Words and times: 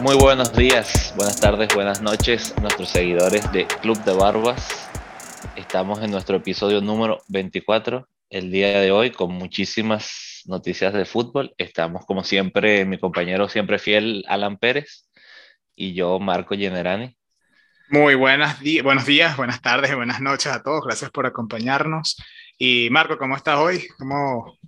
Muy 0.00 0.16
buenos 0.16 0.54
días, 0.54 1.12
buenas 1.14 1.38
tardes, 1.38 1.74
buenas 1.74 2.00
noches, 2.00 2.54
nuestros 2.58 2.88
seguidores 2.88 3.52
de 3.52 3.66
Club 3.66 4.02
de 4.04 4.14
Barbas. 4.14 4.88
Estamos 5.56 6.02
en 6.02 6.10
nuestro 6.10 6.38
episodio 6.38 6.80
número 6.80 7.18
24 7.28 8.08
el 8.30 8.50
día 8.50 8.80
de 8.80 8.92
hoy 8.92 9.10
con 9.10 9.30
muchísimas 9.34 10.42
noticias 10.46 10.94
de 10.94 11.04
fútbol. 11.04 11.54
Estamos 11.58 12.06
como 12.06 12.24
siempre, 12.24 12.86
mi 12.86 12.98
compañero 12.98 13.46
siempre 13.50 13.78
fiel, 13.78 14.24
Alan 14.26 14.56
Pérez, 14.56 15.06
y 15.76 15.92
yo, 15.92 16.18
Marco 16.18 16.56
Generani. 16.56 17.14
Muy 17.90 18.14
buenas 18.14 18.58
buenos 18.82 19.04
días, 19.04 19.36
buenas 19.36 19.60
tardes 19.60 19.90
y 19.90 19.94
buenas 19.96 20.22
noches 20.22 20.50
a 20.50 20.62
todos. 20.62 20.82
Gracias 20.82 21.10
por 21.10 21.26
acompañarnos. 21.26 22.16
Y 22.62 22.90
Marco, 22.90 23.16
¿cómo 23.16 23.36
estás 23.36 23.56
hoy? 23.56 23.88
¿Cómo... 23.98 24.58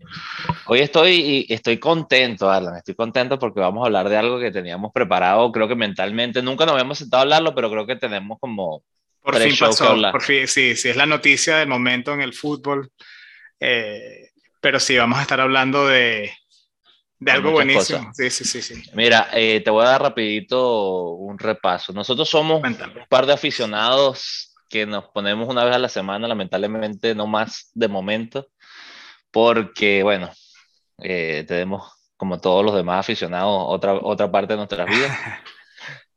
Hoy 0.64 0.80
estoy, 0.80 1.44
estoy 1.50 1.76
contento, 1.76 2.50
Alan. 2.50 2.76
Estoy 2.76 2.94
contento 2.94 3.38
porque 3.38 3.60
vamos 3.60 3.82
a 3.82 3.86
hablar 3.86 4.08
de 4.08 4.16
algo 4.16 4.40
que 4.40 4.50
teníamos 4.50 4.92
preparado, 4.94 5.52
creo 5.52 5.68
que 5.68 5.74
mentalmente. 5.74 6.40
Nunca 6.40 6.64
nos 6.64 6.72
habíamos 6.72 6.96
sentado 6.96 7.18
a 7.18 7.22
hablarlo, 7.24 7.54
pero 7.54 7.70
creo 7.70 7.86
que 7.86 7.96
tenemos 7.96 8.38
como... 8.40 8.82
Por 9.20 9.36
fin 9.36 9.54
pasó, 9.60 9.94
por 10.10 10.22
fin, 10.22 10.48
sí, 10.48 10.74
sí, 10.74 10.88
es 10.88 10.96
la 10.96 11.04
noticia 11.04 11.58
del 11.58 11.68
momento 11.68 12.14
en 12.14 12.22
el 12.22 12.32
fútbol. 12.32 12.90
Eh, 13.60 14.30
pero 14.58 14.80
sí, 14.80 14.96
vamos 14.96 15.18
a 15.18 15.22
estar 15.22 15.42
hablando 15.42 15.86
de, 15.86 16.32
de 17.18 17.30
algo 17.30 17.50
buenísimo. 17.50 18.10
Sí, 18.14 18.30
sí, 18.30 18.44
sí, 18.44 18.62
sí. 18.62 18.82
Mira, 18.94 19.28
eh, 19.34 19.60
te 19.60 19.70
voy 19.70 19.84
a 19.84 19.90
dar 19.90 20.00
rapidito 20.00 21.10
un 21.10 21.38
repaso. 21.38 21.92
Nosotros 21.92 22.26
somos 22.26 22.62
un 22.64 23.06
par 23.10 23.26
de 23.26 23.34
aficionados 23.34 24.51
que 24.72 24.86
nos 24.86 25.04
ponemos 25.10 25.48
una 25.48 25.64
vez 25.64 25.74
a 25.74 25.78
la 25.78 25.90
semana, 25.90 26.26
lamentablemente 26.26 27.14
no 27.14 27.26
más 27.26 27.70
de 27.74 27.88
momento, 27.88 28.48
porque, 29.30 30.02
bueno, 30.02 30.30
eh, 30.98 31.44
tenemos, 31.46 31.92
como 32.16 32.40
todos 32.40 32.64
los 32.64 32.74
demás 32.74 33.00
aficionados, 33.00 33.52
otra, 33.68 33.94
otra 33.94 34.32
parte 34.32 34.54
de 34.54 34.56
nuestras 34.56 34.88
vidas. 34.88 35.16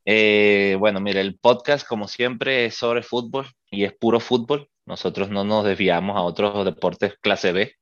Eh, 0.08 0.76
bueno, 0.78 1.00
mire, 1.00 1.20
el 1.20 1.40
podcast, 1.40 1.88
como 1.88 2.08
siempre, 2.08 2.66
es 2.66 2.76
sobre 2.76 3.02
fútbol 3.02 3.48
y 3.72 3.86
es 3.86 3.92
puro 3.92 4.20
fútbol. 4.20 4.70
Nosotros 4.86 5.32
no 5.32 5.44
nos 5.44 5.66
desviamos 5.66 6.16
a 6.16 6.22
otros 6.22 6.64
deportes 6.64 7.16
clase 7.20 7.52
B. 7.52 7.76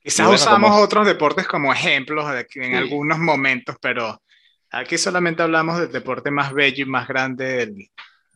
Quizás 0.00 0.28
usamos 0.28 0.80
otros 0.80 1.04
deportes 1.04 1.48
como 1.48 1.72
ejemplos 1.72 2.26
en 2.54 2.76
algunos 2.76 3.18
momentos, 3.18 3.74
pero 3.80 4.22
aquí 4.70 4.98
solamente 4.98 5.42
hablamos 5.42 5.78
del 5.78 5.90
deporte 5.90 6.30
más 6.30 6.52
bello 6.52 6.84
y 6.84 6.88
más 6.88 7.08
grande 7.08 7.72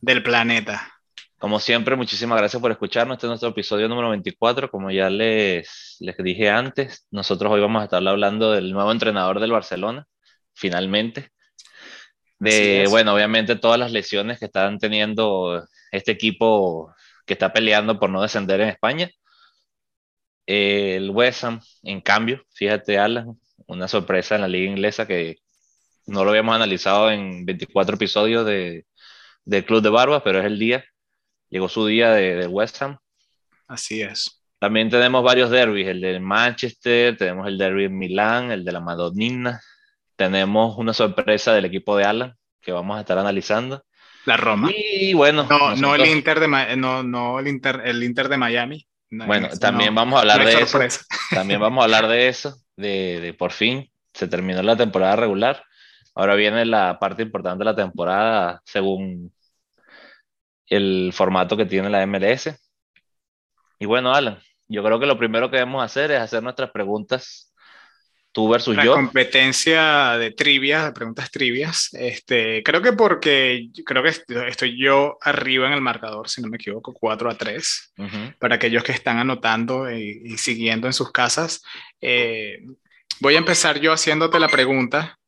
del, 0.00 0.22
planeta. 0.22 0.95
Como 1.38 1.60
siempre, 1.60 1.96
muchísimas 1.96 2.38
gracias 2.38 2.60
por 2.60 2.70
escucharnos. 2.70 3.16
Este 3.16 3.26
es 3.26 3.28
nuestro 3.28 3.50
episodio 3.50 3.88
número 3.88 4.10
24. 4.10 4.70
Como 4.70 4.90
ya 4.90 5.10
les, 5.10 5.96
les 6.00 6.16
dije 6.18 6.50
antes, 6.50 7.06
nosotros 7.10 7.52
hoy 7.52 7.60
vamos 7.60 7.82
a 7.82 7.84
estar 7.84 8.06
hablando 8.06 8.52
del 8.52 8.72
nuevo 8.72 8.90
entrenador 8.90 9.40
del 9.40 9.52
Barcelona, 9.52 10.06
finalmente. 10.54 11.30
De, 12.38 12.86
bueno, 12.90 13.14
obviamente 13.14 13.56
todas 13.56 13.78
las 13.78 13.92
lesiones 13.92 14.38
que 14.38 14.46
están 14.46 14.78
teniendo 14.78 15.66
este 15.90 16.12
equipo 16.12 16.94
que 17.26 17.34
está 17.34 17.52
peleando 17.52 17.98
por 17.98 18.10
no 18.10 18.22
descender 18.22 18.60
en 18.60 18.68
España 18.68 19.10
el 20.46 21.10
West 21.10 21.44
Ham, 21.44 21.60
en 21.82 22.00
cambio, 22.00 22.42
fíjate, 22.54 22.98
Alan, 22.98 23.38
una 23.66 23.88
sorpresa 23.88 24.36
en 24.36 24.42
la 24.42 24.48
liga 24.48 24.70
inglesa 24.70 25.06
que 25.06 25.36
no 26.06 26.24
lo 26.24 26.30
habíamos 26.30 26.54
analizado 26.56 27.10
en 27.10 27.44
24 27.44 27.96
episodios 27.96 28.46
de, 28.46 28.86
Club 29.66 29.82
de 29.82 29.90
Barbas, 29.90 30.22
pero 30.24 30.40
es 30.40 30.46
el 30.46 30.58
día, 30.58 30.84
llegó 31.50 31.68
su 31.68 31.86
día 31.86 32.12
de, 32.12 32.46
West 32.46 32.80
Ham. 32.82 32.98
Así 33.68 34.02
es. 34.02 34.42
También 34.58 34.88
tenemos 34.88 35.22
varios 35.22 35.50
derbis, 35.50 35.86
el 35.88 36.00
de 36.00 36.18
Manchester, 36.18 37.16
tenemos 37.16 37.46
el 37.46 37.58
derby 37.58 37.84
en 37.84 37.98
Milán, 37.98 38.50
el 38.50 38.64
de 38.64 38.72
la 38.72 38.80
Madonina, 38.80 39.60
tenemos 40.16 40.78
una 40.78 40.94
sorpresa 40.94 41.52
del 41.52 41.66
equipo 41.66 41.96
de 41.96 42.04
Alan 42.04 42.34
que 42.60 42.72
vamos 42.72 42.96
a 42.96 43.00
estar 43.00 43.18
analizando. 43.18 43.84
La 44.24 44.36
Roma. 44.36 44.70
Y 44.74 45.14
bueno. 45.14 45.46
No, 45.76 45.94
el 45.94 46.06
Inter 46.06 46.40
de 46.40 46.76
no, 46.76 47.02
no 47.02 47.38
el 47.38 47.46
Inter, 47.46 47.82
el 47.84 48.02
Inter 48.02 48.28
de 48.28 48.36
Miami 48.36 48.86
bueno, 49.10 49.48
también 49.60 49.94
vamos 49.94 50.16
a 50.16 50.20
hablar 50.20 50.44
de 50.44 50.60
eso. 50.60 50.78
También 51.30 51.60
vamos 51.60 51.80
a 51.80 51.84
hablar 51.84 52.08
de 52.08 52.28
eso, 52.28 52.56
de, 52.76 53.20
de, 53.20 53.34
por 53.34 53.52
fin 53.52 53.90
se 54.12 54.28
terminó 54.28 54.62
la 54.62 54.76
temporada 54.76 55.16
regular. 55.16 55.62
Ahora 56.14 56.34
viene 56.34 56.64
la 56.64 56.98
parte 56.98 57.22
importante 57.22 57.58
de 57.58 57.64
la 57.66 57.76
temporada 57.76 58.62
según 58.64 59.32
el 60.68 61.12
formato 61.12 61.56
que 61.56 61.66
tiene 61.66 61.90
la 61.90 62.06
MLS. 62.06 62.50
Y 63.78 63.86
bueno, 63.86 64.14
Alan, 64.14 64.38
yo 64.68 64.82
creo 64.82 64.98
que 64.98 65.06
lo 65.06 65.18
primero 65.18 65.50
que 65.50 65.58
debemos 65.58 65.84
hacer 65.84 66.10
es 66.10 66.20
hacer 66.20 66.42
nuestras 66.42 66.70
preguntas 66.70 67.52
tú 68.36 68.50
versus 68.50 68.76
yo. 68.84 68.92
competencia 68.92 70.18
de 70.18 70.30
trivia, 70.30 70.84
de 70.84 70.92
preguntas 70.92 71.30
trivias. 71.30 71.88
Este, 71.94 72.62
creo 72.62 72.82
que 72.82 72.92
porque 72.92 73.70
creo 73.86 74.02
que 74.02 74.10
estoy 74.10 74.78
yo 74.78 75.16
arriba 75.22 75.66
en 75.66 75.72
el 75.72 75.80
marcador, 75.80 76.28
si 76.28 76.42
no 76.42 76.48
me 76.48 76.56
equivoco, 76.56 76.92
4 76.92 77.30
a 77.30 77.34
3. 77.34 77.94
Para 78.38 78.56
aquellos 78.56 78.82
que 78.82 78.92
están 78.92 79.16
anotando 79.16 79.90
y, 79.90 80.36
siguiendo 80.36 80.86
en 80.86 80.92
sus 80.92 81.12
casas. 81.12 81.62
Eh, 82.02 82.62
voy 83.20 83.36
a 83.36 83.38
empezar 83.38 83.80
yo 83.80 83.94
haciéndote 83.94 84.38
la 84.38 84.48
pregunta. 84.48 85.18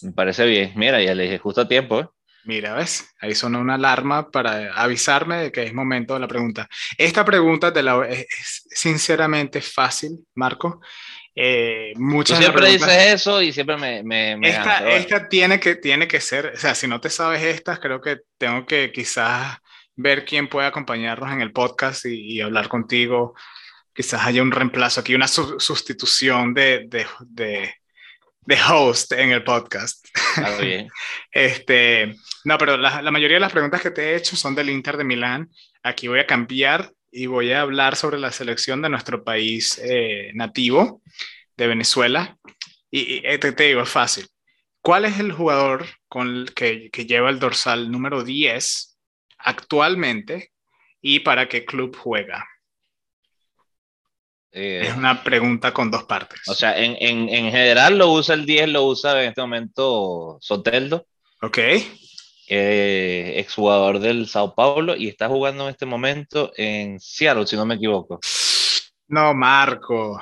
Me 0.00 0.12
parece 0.12 0.46
bien. 0.46 0.72
Mira, 0.74 1.02
ya 1.02 1.14
le 1.14 1.24
dije 1.24 1.38
justo 1.38 1.60
a 1.60 1.68
tiempo. 1.68 2.00
¿eh? 2.00 2.06
Mira, 2.44 2.74
¿ves? 2.74 3.14
Ahí 3.20 3.34
sonó 3.34 3.60
una 3.60 3.74
alarma 3.74 4.30
para 4.30 4.74
avisarme 4.74 5.36
de 5.36 5.52
que 5.52 5.62
es 5.62 5.72
momento 5.72 6.14
de 6.14 6.20
la 6.20 6.28
pregunta. 6.28 6.68
Esta 6.98 7.24
pregunta 7.24 7.72
te 7.72 7.82
la, 7.82 8.04
es 8.08 8.66
sinceramente 8.70 9.60
fácil, 9.60 10.18
Marco. 10.34 10.80
Eh, 11.34 11.92
muchas 11.96 12.38
siempre 12.38 12.70
dices 12.70 12.88
eso 12.88 13.40
y 13.40 13.52
siempre 13.52 13.76
me... 13.76 14.02
me, 14.02 14.34
esta, 14.48 14.90
esta 14.90 15.28
tiene, 15.28 15.58
que, 15.60 15.76
tiene 15.76 16.06
que 16.06 16.20
ser, 16.20 16.52
o 16.54 16.58
sea, 16.58 16.74
si 16.74 16.86
no 16.86 17.00
te 17.00 17.08
sabes 17.08 17.42
estas, 17.42 17.78
creo 17.78 18.00
que 18.00 18.18
tengo 18.36 18.66
que 18.66 18.92
quizás 18.92 19.56
ver 19.96 20.24
quién 20.24 20.48
puede 20.48 20.66
acompañarnos 20.66 21.32
en 21.32 21.40
el 21.40 21.52
podcast 21.52 22.04
y, 22.06 22.40
hablar 22.40 22.68
contigo. 22.68 23.34
Quizás 23.94 24.26
haya 24.26 24.42
un 24.42 24.52
reemplazo 24.52 25.00
aquí, 25.00 25.14
una 25.14 25.28
sustitución 25.28 26.54
de, 26.54 26.86
de, 26.88 27.06
de, 27.20 27.74
de, 28.46 28.58
host 28.68 29.12
en 29.12 29.32
el 29.32 29.44
podcast. 29.44 30.06
Está 30.36 30.58
bien. 30.58 30.88
este, 31.32 32.14
no, 32.44 32.58
pero 32.58 32.76
la, 32.76 33.02
la 33.02 33.10
mayoría 33.10 33.36
de 33.36 33.40
las 33.40 33.52
preguntas 33.52 33.80
que 33.80 33.90
te 33.90 34.10
he 34.10 34.16
hecho 34.16 34.36
son 34.36 34.54
del 34.54 34.70
Inter 34.70 34.96
de 34.96 35.04
Milán. 35.04 35.50
Aquí 35.82 36.08
voy 36.08 36.20
a 36.20 36.26
cambiar 36.26 36.92
y 37.12 37.26
voy 37.26 37.52
a 37.52 37.60
hablar 37.60 37.94
sobre 37.94 38.18
la 38.18 38.32
selección 38.32 38.80
de 38.80 38.88
nuestro 38.88 39.22
país 39.22 39.78
eh, 39.84 40.32
nativo, 40.34 41.02
de 41.56 41.66
Venezuela. 41.66 42.38
Y, 42.90 43.00
y 43.00 43.22
eh, 43.24 43.38
te, 43.38 43.52
digo, 43.52 43.82
es 43.82 43.90
fácil. 43.90 44.26
¿Cuál 44.80 45.04
es 45.04 45.20
el 45.20 45.30
jugador 45.30 45.86
con 46.08 46.46
que, 46.56 46.90
que, 46.90 47.06
lleva 47.06 47.30
el 47.30 47.38
dorsal 47.38 47.90
número 47.92 48.24
10 48.24 48.98
actualmente 49.38 50.52
y 51.00 51.20
para 51.20 51.48
qué 51.48 51.64
club 51.64 51.96
juega? 51.96 52.48
Eh, 54.52 54.86
es 54.88 54.96
una 54.96 55.24
pregunta 55.24 55.72
con 55.72 55.90
dos 55.90 56.04
partes. 56.04 56.40
O 56.46 56.54
sea, 56.54 56.78
en, 56.78 56.96
en, 57.00 57.28
en, 57.28 57.50
general 57.50 57.98
lo 57.98 58.12
usa 58.12 58.34
el 58.34 58.44
10, 58.46 58.68
lo 58.68 58.84
usa 58.84 59.22
en 59.22 59.30
este 59.30 59.40
momento 59.40 60.38
Soteldo. 60.40 61.06
Ok 61.40 61.58
eh, 62.54 63.34
exjugador 63.38 63.98
del 63.98 64.28
Sao 64.28 64.54
Paulo 64.54 64.94
y 64.94 65.08
está 65.08 65.26
jugando 65.26 65.64
en 65.64 65.70
este 65.70 65.86
momento 65.86 66.52
en 66.56 67.00
Seattle, 67.00 67.46
si 67.46 67.56
no 67.56 67.64
me 67.64 67.76
equivoco. 67.76 68.20
No, 69.08 69.32
Marco. 69.32 70.20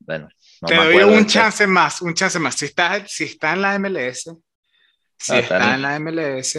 Bueno, 0.00 0.28
te 0.66 0.74
doy 0.74 0.96
un 1.04 1.24
chance 1.24 1.66
más, 1.68 2.02
un 2.02 2.14
chance 2.14 2.36
más. 2.40 2.56
Si 2.56 2.64
está, 2.64 3.06
si 3.06 3.24
está 3.24 3.52
en 3.52 3.62
la 3.62 3.78
MLS, 3.78 4.24
si 5.16 5.32
ah, 5.34 5.38
está, 5.38 5.74
en 5.74 5.82
la 5.82 6.00
MLS, 6.00 6.58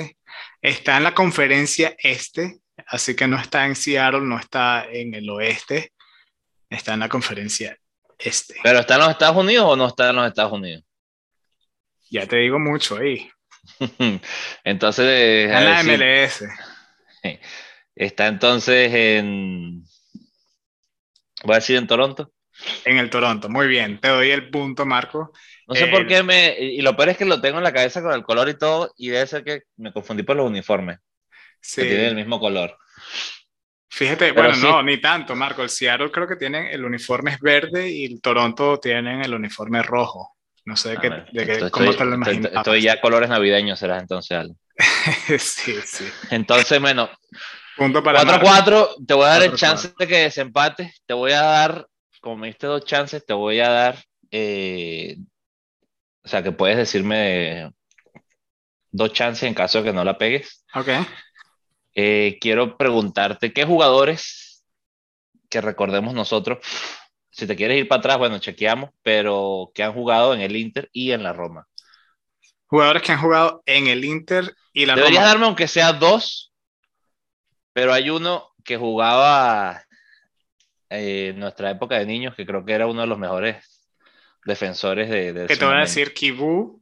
está 0.62 0.96
en 0.96 1.04
la 1.04 1.14
conferencia 1.14 1.96
este, 1.98 2.60
así 2.88 3.16
que 3.16 3.28
no 3.28 3.38
está 3.38 3.66
en 3.66 3.76
Seattle, 3.76 4.22
no 4.22 4.40
está 4.40 4.86
en 4.92 5.14
el 5.14 5.30
oeste, 5.30 5.94
está 6.70 6.94
en 6.94 7.02
la 7.02 7.10
conferencia 7.10 7.78
este. 8.20 8.56
¿Pero 8.62 8.80
está 8.80 8.96
en 8.96 9.00
los 9.02 9.10
Estados 9.12 9.38
Unidos 9.38 9.66
o 9.68 9.76
no 9.76 9.88
está 9.88 10.10
en 10.10 10.18
los 10.18 10.28
Estados 10.28 10.52
Unidos? 10.52 10.84
Ya 12.12 12.28
te 12.28 12.38
digo 12.38 12.60
mucho 12.60 12.98
ahí. 12.98 13.30
entonces. 14.64 15.50
En 15.50 15.66
la 15.66 15.84
MLS. 15.84 16.44
Está 17.96 18.28
entonces 18.28 18.94
en. 18.94 19.84
Voy 21.44 21.54
a 21.54 21.56
decir 21.56 21.76
en 21.76 21.88
Toronto. 21.88 22.32
En 22.86 22.98
el 22.98 23.10
Toronto, 23.10 23.50
muy 23.50 23.68
bien. 23.68 24.00
Te 24.00 24.08
doy 24.08 24.32
el 24.32 24.50
punto, 24.50 24.86
Marco. 24.86 25.34
No 25.68 25.76
sé 25.76 25.88
por 25.88 26.08
qué 26.08 26.24
me. 26.24 26.58
Y 26.60 26.82
lo 26.82 26.96
peor 26.96 27.10
es 27.10 27.18
que 27.18 27.26
lo 27.26 27.42
tengo 27.42 27.58
en 27.58 27.64
la 27.64 27.74
cabeza 27.74 28.02
con 28.02 28.14
el 28.14 28.24
color 28.24 28.48
y 28.48 28.58
todo, 28.58 28.94
y 28.98 29.10
debe 29.10 29.28
ser 29.28 29.44
que 29.44 29.64
me 29.76 29.92
confundí 29.92 30.24
por 30.24 30.38
los 30.38 30.48
uniformes. 30.48 31.00
Sí. 31.62 31.82
Que 31.82 31.88
tienen 31.88 32.06
el 32.08 32.16
mismo 32.16 32.40
color. 32.40 32.78
Fíjate, 33.90 34.32
bueno, 34.32 34.56
no, 34.58 34.84
ni 34.84 35.02
tanto, 35.02 35.36
Marco. 35.36 35.64
El 35.64 35.70
Seattle 35.70 36.12
creo 36.12 36.28
que 36.28 36.36
tienen 36.36 36.68
el 36.68 36.86
uniforme 36.86 37.32
es 37.32 37.40
verde 37.40 37.90
y 37.90 38.06
el 38.06 38.22
Toronto 38.22 38.80
tienen 38.80 39.22
el 39.22 39.34
uniforme 39.34 39.82
rojo. 39.82 40.36
No 40.66 40.78
sé 40.78 40.90
de, 40.90 40.98
qué, 40.98 41.10
de 41.32 41.46
qué, 41.46 41.72
cómo 41.72 41.94
te 41.96 42.06
lo 42.06 42.16
imaginas. 42.16 42.52
Estoy, 42.54 42.82
ya 42.82 43.02
colores 43.02 43.30
navideños, 43.30 43.80
serás 43.80 44.02
entonces, 44.02 44.38
algo. 44.38 44.56
sí, 45.40 45.76
sí. 45.84 46.06
Entonces, 46.30 46.80
bueno. 46.80 47.10
Punto 47.76 48.04
para 48.04 48.22
4-4, 48.24 49.06
te 49.08 49.14
voy 49.14 49.26
a 49.26 49.30
dar 49.30 49.44
el 49.44 49.56
chance 49.56 49.92
de 49.98 50.08
que 50.08 50.18
desempate. 50.18 50.94
Te 51.06 51.14
voy 51.14 51.32
a 51.32 51.42
dar, 51.42 51.88
como 52.22 52.38
me 52.38 52.48
diste 52.48 52.68
dos 52.68 52.86
chances, 52.86 53.26
te 53.26 53.34
voy 53.34 53.60
a 53.62 53.70
dar. 53.70 53.96
Eh, 54.32 55.16
sea, 56.30 56.44
que 56.44 56.52
puedes 56.52 56.78
decirme 56.78 57.72
dos 58.92 59.12
chances 59.12 59.44
en 59.44 59.54
caso 59.54 59.80
de 59.80 59.86
que 59.86 59.94
no 59.94 60.04
la 60.04 60.18
pegues. 60.18 60.66
Ok. 60.74 60.88
Eh, 61.96 62.38
quiero 62.40 62.78
preguntarte, 62.78 63.52
¿qué 63.52 63.66
jugadores 63.66 64.64
que 65.50 65.62
recordemos 65.62 66.14
nosotros, 66.14 66.60
si 67.30 67.48
te 67.48 67.56
quieres 67.56 67.78
ir 67.80 67.88
para 67.88 68.00
atrás, 68.00 68.18
bueno, 68.20 68.40
chequeamos, 68.40 68.92
pero 69.02 69.72
que 69.74 69.84
han 69.84 69.94
jugado 69.94 70.34
en 70.34 70.42
el 70.42 70.56
Inter 70.56 70.90
y 70.94 71.12
en 71.12 71.24
la 71.24 71.34
Roma? 71.34 71.68
Jugadores 72.68 73.02
que 73.02 73.12
han 73.12 73.22
jugado 73.22 73.64
en 73.66 73.88
el 73.88 74.06
Inter 74.06 74.56
y 74.74 74.86
la 74.86 74.96
Deberías 74.96 75.26
darme 75.26 75.46
aunque 75.46 75.68
sea 75.68 75.94
dos, 75.94 76.54
pero 77.74 77.94
hay 77.94 78.10
uno 78.10 78.54
que 78.64 78.78
jugaba 78.78 79.84
eh, 80.90 81.30
en 81.30 81.40
nuestra 81.40 81.72
época 81.72 81.98
de 81.98 82.06
niños, 82.06 82.36
que 82.36 82.46
creo 82.46 82.64
que 82.64 82.74
era 82.74 82.88
uno 82.88 83.02
de 83.02 83.08
los 83.08 83.18
mejores 83.18 83.66
defensores 84.46 85.10
de... 85.10 85.34
de 85.34 85.48
que 85.48 85.58
te 85.58 85.66
voy 85.66 85.76
a 85.76 85.80
decir 85.80 86.14
Kibu. 86.14 86.82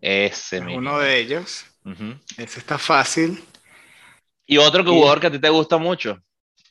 Ese 0.00 0.60
mismo. 0.60 0.78
Uno 0.78 0.98
de 0.98 1.18
ellos. 1.18 1.64
Ese 2.36 2.58
está 2.58 2.78
fácil. 2.78 3.42
Y 4.46 4.58
otro 4.58 4.84
que 4.84 4.90
jugador 4.90 5.20
que 5.20 5.26
a 5.26 5.30
ti 5.30 5.38
te 5.38 5.48
gusta 5.48 5.76
mucho, 5.76 6.22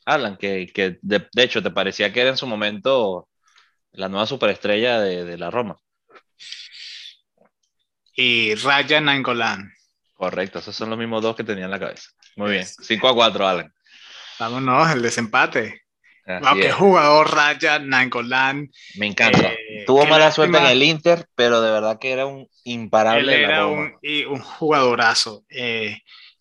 Alan, 0.04 0.36
que, 0.36 0.66
que 0.72 0.98
de, 1.02 1.28
hecho 1.36 1.62
te 1.62 1.70
parecía 1.70 2.12
que 2.12 2.20
era 2.20 2.30
en 2.30 2.36
su 2.36 2.46
momento 2.46 3.28
la 3.92 4.08
nueva 4.08 4.26
superestrella 4.26 5.00
de, 5.00 5.24
de 5.24 5.38
la 5.38 5.50
Roma. 5.50 5.76
Y 8.14 8.54
Raya 8.54 9.00
Nangolan. 9.00 9.72
Correcto, 10.14 10.60
esos 10.60 10.74
son 10.74 10.88
los 10.88 10.98
mismos 10.98 11.22
dos 11.22 11.36
que 11.36 11.44
tenía 11.44 11.66
en 11.66 11.70
la 11.70 11.78
cabeza. 11.78 12.10
Muy 12.36 12.52
bien, 12.52 12.66
5 12.66 13.08
a 13.08 13.14
4, 13.14 13.46
Alan. 13.46 13.74
Vámonos, 14.38 14.90
el 14.90 15.02
desempate. 15.02 15.82
Wow, 16.26 16.56
qué 16.60 16.72
jugador 16.72 17.32
Raya 17.32 17.78
Nangolan. 17.78 18.70
Me 18.96 19.06
encanta. 19.06 19.52
Eh, 19.52 19.84
Tuvo 19.86 20.06
mala 20.06 20.32
suerte 20.32 20.58
en 20.58 20.66
el 20.66 20.82
Inter, 20.82 21.26
pero 21.34 21.60
de 21.60 21.70
verdad 21.70 21.98
que 22.00 22.10
era 22.10 22.26
un 22.26 22.48
imparable. 22.64 23.34
Él 23.34 23.44
era 23.44 23.66
un, 23.66 23.94
y 24.02 24.24
un, 24.24 24.40
jugadorazo. 24.40 25.44
Eh, 25.48 25.98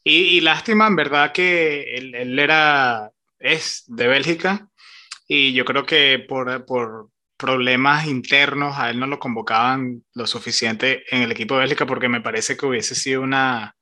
y, 0.08 0.42
lástima, 0.42 0.88
en 0.88 0.96
verdad, 0.96 1.32
que 1.32 1.96
él, 1.96 2.40
era, 2.40 3.12
es 3.40 3.84
de 3.88 4.08
Bélgica 4.08 4.70
y 5.28 5.54
yo 5.54 5.66
creo 5.66 5.86
que 5.86 6.20
por, 6.20 6.66
por, 6.66 7.10
problemas 7.38 8.08
internos 8.08 8.78
a 8.78 8.90
él 8.90 9.00
no 9.00 9.08
lo 9.08 9.20
convocaban 9.20 10.06
lo 10.14 10.26
suficiente 10.26 11.04
en 11.14 11.24
el 11.24 11.32
equipo 11.32 11.56
de 11.56 11.62
Bélgica 11.62 11.86
porque 11.86 12.08
me 12.08 12.22
parece 12.22 12.56
que 12.56 12.66
hubiese 12.66 12.96
sido 12.96 13.22
una, 13.22 13.76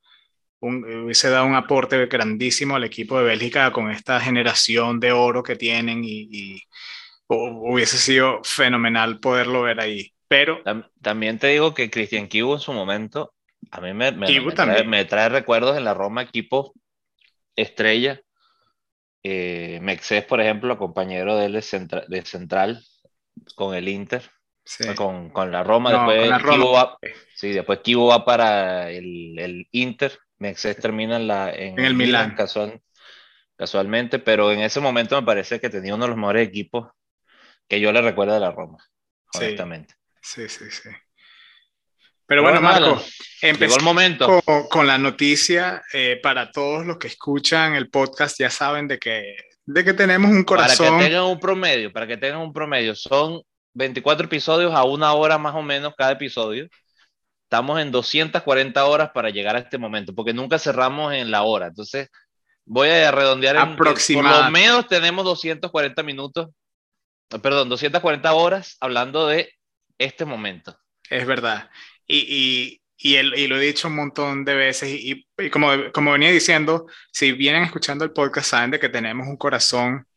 hubiese 0.59 1.29
dado 1.29 1.45
un 1.45 1.55
aporte 1.55 2.05
grandísimo 2.07 2.75
al 2.75 2.83
equipo 2.83 3.17
de 3.19 3.25
Bélgica 3.25 3.71
con 3.71 3.91
esta 3.91 4.19
generación 4.19 4.99
de 4.99 5.11
oro 5.11 5.43
que 5.43 5.55
tienen 5.55 6.03
y, 6.03 6.61
hubiese 7.27 7.97
sido 7.97 8.41
fenomenal 8.43 9.19
poderlo 9.19 9.63
ver 9.63 9.79
ahí. 9.79 10.13
Pero 10.27 10.61
también 11.01 11.39
te 11.39 11.47
digo 11.47 11.73
que 11.73 11.89
Cristian 11.89 12.27
Kibu 12.27 12.53
en 12.53 12.59
su 12.59 12.73
momento 12.73 13.33
a 13.71 13.81
mí 13.81 13.93
me, 13.93 14.11
me, 14.11 15.05
trae, 15.05 15.29
recuerdos 15.29 15.77
en 15.77 15.83
la 15.83 15.93
Roma 15.93 16.21
equipo 16.21 16.73
estrella. 17.55 18.21
Eh, 19.23 19.79
Mexés, 19.81 20.25
por 20.25 20.41
ejemplo, 20.41 20.77
compañero 20.77 21.37
de 21.37 21.45
él 21.45 21.53
de, 21.53 22.21
Central 22.25 22.83
con 23.55 23.73
el 23.73 23.87
Inter, 23.87 24.29
con, 24.95 25.29
con, 25.29 25.51
la 25.51 25.63
Roma. 25.63 25.91
después, 25.91 26.29
Va, 26.29 26.97
sí, 27.35 27.51
después 27.51 27.79
Kibo 27.79 28.07
va 28.07 28.25
para 28.25 28.89
el, 28.89 29.37
el 29.39 29.67
Inter. 29.71 30.19
Mexés 30.39 30.77
termina 30.77 31.15
en, 31.15 31.27
la, 31.27 31.51
en, 31.51 31.79
el 31.79 31.93
Milan, 31.93 32.35
casual, 32.35 32.81
casualmente, 33.55 34.19
pero 34.19 34.51
en 34.51 34.59
ese 34.59 34.81
momento 34.81 35.19
me 35.19 35.25
parece 35.25 35.59
que 35.59 35.69
tenía 35.69 35.95
uno 35.95 36.03
de 36.03 36.09
los 36.09 36.17
mejores 36.17 36.47
equipos 36.47 36.91
que 37.67 37.79
yo 37.79 37.93
le 37.93 38.01
recuerdo 38.01 38.33
de 38.33 38.41
la 38.41 38.51
Roma, 38.51 38.77
honestamente. 39.33 39.95
Sí, 40.21 40.49
sí, 40.49 40.69
sí. 40.69 40.89
Pero 42.25 42.41
bueno, 42.41 42.61
Marco, 42.61 43.01
empezó 43.41 43.77
el 43.77 43.83
momento. 43.83 44.41
Con, 44.69 44.87
la 44.87 44.97
noticia 44.97 45.83
eh, 45.91 46.19
para 46.21 46.51
todos 46.51 46.85
los 46.85 46.97
que 46.97 47.07
escuchan 47.07 47.75
el 47.75 47.89
podcast, 47.89 48.39
ya 48.39 48.49
saben 48.49 48.87
de 48.87 48.97
que, 48.97 49.35
de 49.65 49.83
que 49.83 49.93
tenemos 49.93 50.31
un 50.31 50.43
corazón. 50.43 50.87
Para 50.87 50.97
que 50.99 51.05
tengan 51.05 51.23
un 51.25 51.39
promedio, 51.39 51.91
para 51.91 52.07
que 52.07 52.17
tengan 52.17 52.39
un 52.39 52.53
promedio, 52.53 52.95
son 52.95 53.41
24 53.73 54.25
episodios 54.25 54.73
a 54.73 54.83
una 54.83 55.13
hora 55.13 55.37
más 55.37 55.55
o 55.55 55.61
menos 55.61 55.93
cada 55.97 56.11
episodio. 56.13 56.67
Estamos 57.43 57.79
en 57.79 57.91
240 57.91 58.85
horas 58.85 59.11
para 59.13 59.29
llegar 59.29 59.55
a 59.55 59.59
este 59.59 59.77
momento, 59.77 60.15
porque 60.15 60.33
nunca 60.33 60.57
cerramos 60.57 61.13
en 61.13 61.29
la 61.29 61.43
hora. 61.43 61.67
Entonces, 61.67 62.09
voy 62.65 62.89
a 62.89 63.11
redondear. 63.11 63.57
En, 63.57 63.75
por 63.75 63.87
lo 63.87 64.51
menos 64.51 64.87
tenemos 64.87 65.25
240 65.25 66.01
minutos, 66.03 66.49
perdón, 67.41 67.69
240 67.69 68.33
horas 68.33 68.77
hablando 68.79 69.27
de 69.27 69.53
este 69.97 70.25
momento. 70.25 70.77
Es 71.09 71.27
verdad. 71.27 71.69
Y, 72.07 72.81
y, 72.97 73.17
y, 73.17 73.47
lo 73.47 73.57
he 73.57 73.65
dicho 73.65 73.87
un 73.87 73.95
montón 73.95 74.45
de 74.45 74.55
veces 74.55 74.89
y, 74.89 75.25
y, 75.37 75.49
como, 75.49 75.91
como 75.93 76.11
venía 76.11 76.31
diciendo, 76.31 76.87
si 77.11 77.31
vienen 77.31 77.63
escuchando 77.63 78.05
el 78.05 78.11
podcast 78.11 78.49
saben 78.49 78.71
de 78.71 78.79
que 78.79 78.89
tenemos 78.89 79.27
un 79.27 79.37
corazón 79.37 80.07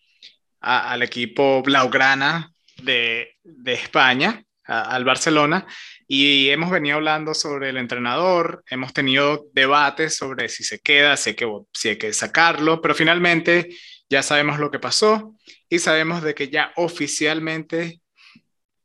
al 0.60 1.02
equipo 1.02 1.62
Blaugrana 1.62 2.52
de, 2.82 3.36
de 3.44 3.72
España, 3.72 4.42
al 4.64 5.04
Barcelona, 5.04 5.66
y 6.08 6.50
hemos 6.50 6.70
venido 6.70 6.96
hablando 6.96 7.34
sobre 7.34 7.70
el 7.70 7.76
entrenador, 7.76 8.64
hemos 8.68 8.92
tenido 8.92 9.46
debates 9.52 10.16
sobre 10.16 10.48
si 10.48 10.64
se 10.64 10.80
queda, 10.80 11.16
si 11.16 11.30
hay 11.30 11.36
que, 11.36 11.48
si 11.72 11.90
hay 11.90 11.98
que 11.98 12.12
sacarlo, 12.12 12.80
pero 12.80 12.94
finalmente 12.94 13.68
ya 14.08 14.22
sabemos 14.22 14.58
lo 14.58 14.70
que 14.70 14.78
pasó 14.78 15.34
y 15.68 15.78
sabemos 15.78 16.22
de 16.22 16.34
que 16.34 16.48
ya 16.48 16.72
oficialmente 16.76 18.00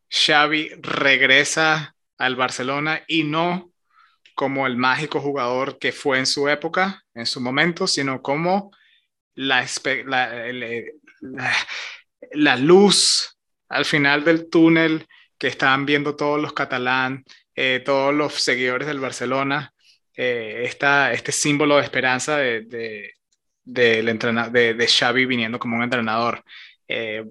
Xavi 0.10 0.72
regresa 0.82 1.96
al 2.22 2.36
Barcelona 2.36 3.04
y 3.08 3.24
no 3.24 3.72
como 4.36 4.66
el 4.68 4.78
mágico 4.78 5.20
jugador 5.20 5.78
que 5.80 5.92
fue 5.92 6.18
en 6.20 6.26
su 6.26 6.48
época, 6.50 7.04
en 7.14 7.26
su 7.26 7.42
momento, 7.42 7.88
sino 7.88 8.22
como 8.22 8.72
la, 9.36 9.66
la, 12.32 12.56
luz 12.56 13.38
al 13.70 13.86
final 13.86 14.24
del 14.24 14.50
túnel 14.50 15.08
que 15.38 15.48
estaban 15.48 15.86
viendo 15.86 16.16
todos 16.16 16.42
los 16.42 16.54
catalán, 16.54 17.24
eh, 17.56 17.82
todos 17.84 18.14
los 18.14 18.34
seguidores 18.36 18.88
del 18.88 19.00
Barcelona, 19.00 19.74
eh, 20.16 20.64
este 20.66 21.32
símbolo 21.32 21.78
de 21.78 21.84
esperanza 21.84 22.38
de, 22.38 22.62
de, 22.62 23.14
de, 23.64 24.74
de, 24.74 24.88
Xavi 24.88 25.26
viniendo 25.26 25.60
como 25.60 25.78
un 25.78 25.84
entrenador. 25.84 26.44
Eh, 26.88 27.26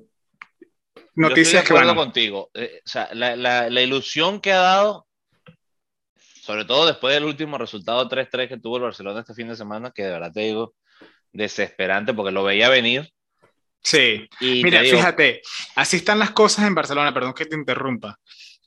noticias 1.21 1.53
Yo 1.53 1.59
estoy 1.61 1.77
de 1.77 1.83
acuerdo 1.83 2.03
contigo. 2.03 2.51
Eh, 2.55 2.81
o 2.85 2.89
sea, 2.89 3.09
la, 3.13 3.37
la, 3.37 3.71
la, 3.71 3.83
ilusión 3.83 4.41
que 4.41 4.53
ha 4.53 4.61
dado, 4.61 5.07
sobre 6.43 6.65
todo 6.65 6.87
después 6.87 7.15
del 7.15 7.25
último 7.25 7.59
resultado 7.59 8.09
3-3 8.09 8.49
que 8.49 8.59
tuvo 8.59 8.77
el 8.77 8.83
Barcelona 8.83 9.21
este 9.21 9.35
fin 9.35 9.49
de 9.49 9.57
semana, 9.57 9.93
que 9.95 10.05
de 10.05 10.11
verdad 10.11 10.33
te 10.33 10.41
digo, 10.41 10.75
desesperante 11.33 12.15
porque 12.15 12.33
lo 12.33 12.45
veía 12.45 12.69
venir. 12.69 13.13
Sí, 13.83 14.29
mira, 14.41 14.81
fíjate, 14.81 15.41
así 15.75 15.97
están 15.97 16.19
las 16.19 16.33
cosas 16.33 16.67
en 16.67 16.75
Barcelona, 16.75 17.15
perdón 17.15 17.33
que 17.33 17.47
te 17.47 17.57
interrumpa. 17.57 18.19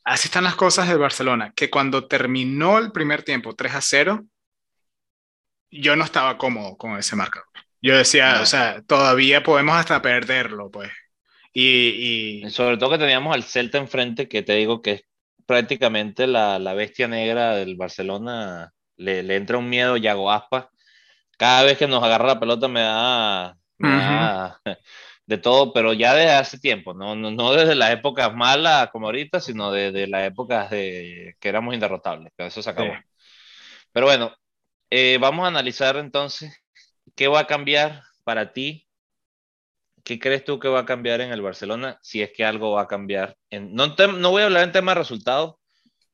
Así 0.03 0.27
están 0.27 0.43
las 0.43 0.55
cosas 0.55 0.89
de 0.89 0.95
Barcelona, 0.95 1.53
que 1.55 1.69
cuando 1.69 2.07
terminó 2.07 2.77
el 2.79 2.91
primer 2.91 3.23
tiempo 3.23 3.55
3 3.55 3.75
a 3.75 3.81
0, 3.81 4.25
yo 5.71 5.95
no 5.95 6.03
estaba 6.03 6.37
cómodo 6.37 6.75
con 6.77 6.97
ese 6.97 7.15
marcador. 7.15 7.47
Yo 7.81 7.97
decía, 7.97 8.39
o 8.41 8.45
sea, 8.45 8.81
todavía 8.81 9.43
podemos 9.43 9.75
hasta 9.75 10.01
perderlo, 10.01 10.69
pues. 10.71 10.91
Y, 11.53 12.43
Sobre 12.49 12.77
todo 12.77 12.91
que 12.91 12.97
teníamos 12.97 13.33
al 13.33 13.43
Celta 13.43 13.77
enfrente, 13.77 14.27
que 14.27 14.41
te 14.41 14.53
digo 14.53 14.81
que 14.81 14.91
es 14.91 15.03
prácticamente 15.45 16.27
la, 16.27 16.59
la 16.59 16.73
bestia 16.73 17.07
negra 17.07 17.55
del 17.55 17.75
Barcelona. 17.75 18.73
Le, 18.97 19.23
le, 19.23 19.35
entra 19.35 19.57
un 19.57 19.69
miedo 19.69 19.97
Yago 19.97 20.31
Aspa. 20.31 20.69
Cada 21.37 21.63
vez 21.63 21.77
que 21.77 21.87
nos 21.87 22.03
agarra 22.03 22.27
la 22.27 22.39
pelota 22.39 22.67
me 22.67 22.81
da, 22.81 23.57
me 23.77 23.89
da 23.89 24.61
de 25.25 25.37
todo, 25.37 25.73
pero 25.73 25.93
ya 25.93 26.13
desde 26.13 26.31
hace 26.33 26.59
tiempo, 26.59 26.93
no, 26.93 27.15
no, 27.15 27.31
no 27.31 27.53
desde 27.53 27.75
las 27.75 27.91
épocas 27.91 28.33
malas 28.35 28.89
como 28.91 29.07
ahorita, 29.07 29.39
sino 29.39 29.71
desde 29.71 30.07
las 30.07 30.25
épocas 30.25 30.69
de 30.69 31.35
que 31.39 31.49
éramos 31.49 31.73
inderrotables, 31.73 32.33
que 32.37 32.45
eso 32.47 32.61
se 32.61 32.69
acabó. 32.69 32.93
Pero 33.91 34.05
bueno, 34.07 34.33
eh, 34.89 35.17
vamos 35.19 35.45
a 35.45 35.47
analizar 35.47 35.97
entonces 35.97 36.63
qué 37.15 37.27
va 37.27 37.41
a 37.41 37.47
cambiar 37.47 38.03
para 38.23 38.53
ti 38.53 38.87
¿qué 40.03 40.19
crees 40.19 40.43
tú 40.43 40.59
que 40.59 40.67
va 40.67 40.79
a 40.79 40.85
cambiar 40.85 41.21
en 41.21 41.31
el 41.31 41.41
Barcelona 41.41 41.97
si 42.01 42.21
es 42.21 42.31
que 42.31 42.45
algo 42.45 42.73
va 42.73 42.83
a 42.83 42.87
cambiar? 42.87 43.37
En, 43.49 43.73
no, 43.73 43.87
no 43.87 44.31
voy 44.31 44.41
a 44.41 44.45
hablar 44.45 44.63
en 44.63 44.71
tema 44.71 44.91
de 44.91 44.99
resultados, 44.99 45.55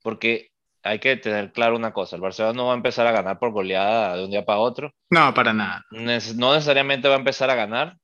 porque 0.01 0.51
hay 0.83 0.99
que 0.99 1.17
tener 1.17 1.51
claro 1.51 1.75
una 1.75 1.91
cosa, 1.91 2.15
el 2.15 2.21
Barcelona 2.21 2.53
no 2.53 2.67
va 2.67 2.73
a 2.73 2.77
empezar 2.77 3.05
a 3.07 3.11
ganar 3.11 3.39
por 3.39 3.51
goleada 3.51 4.15
de 4.15 4.23
un 4.23 4.31
día 4.31 4.45
para 4.45 4.59
otro. 4.59 4.93
No, 5.09 5.33
para 5.33 5.53
nada. 5.53 5.85
No 5.91 6.53
necesariamente 6.53 7.07
va 7.07 7.15
a 7.15 7.19
empezar 7.19 7.49
a 7.49 7.55
ganar, 7.55 7.97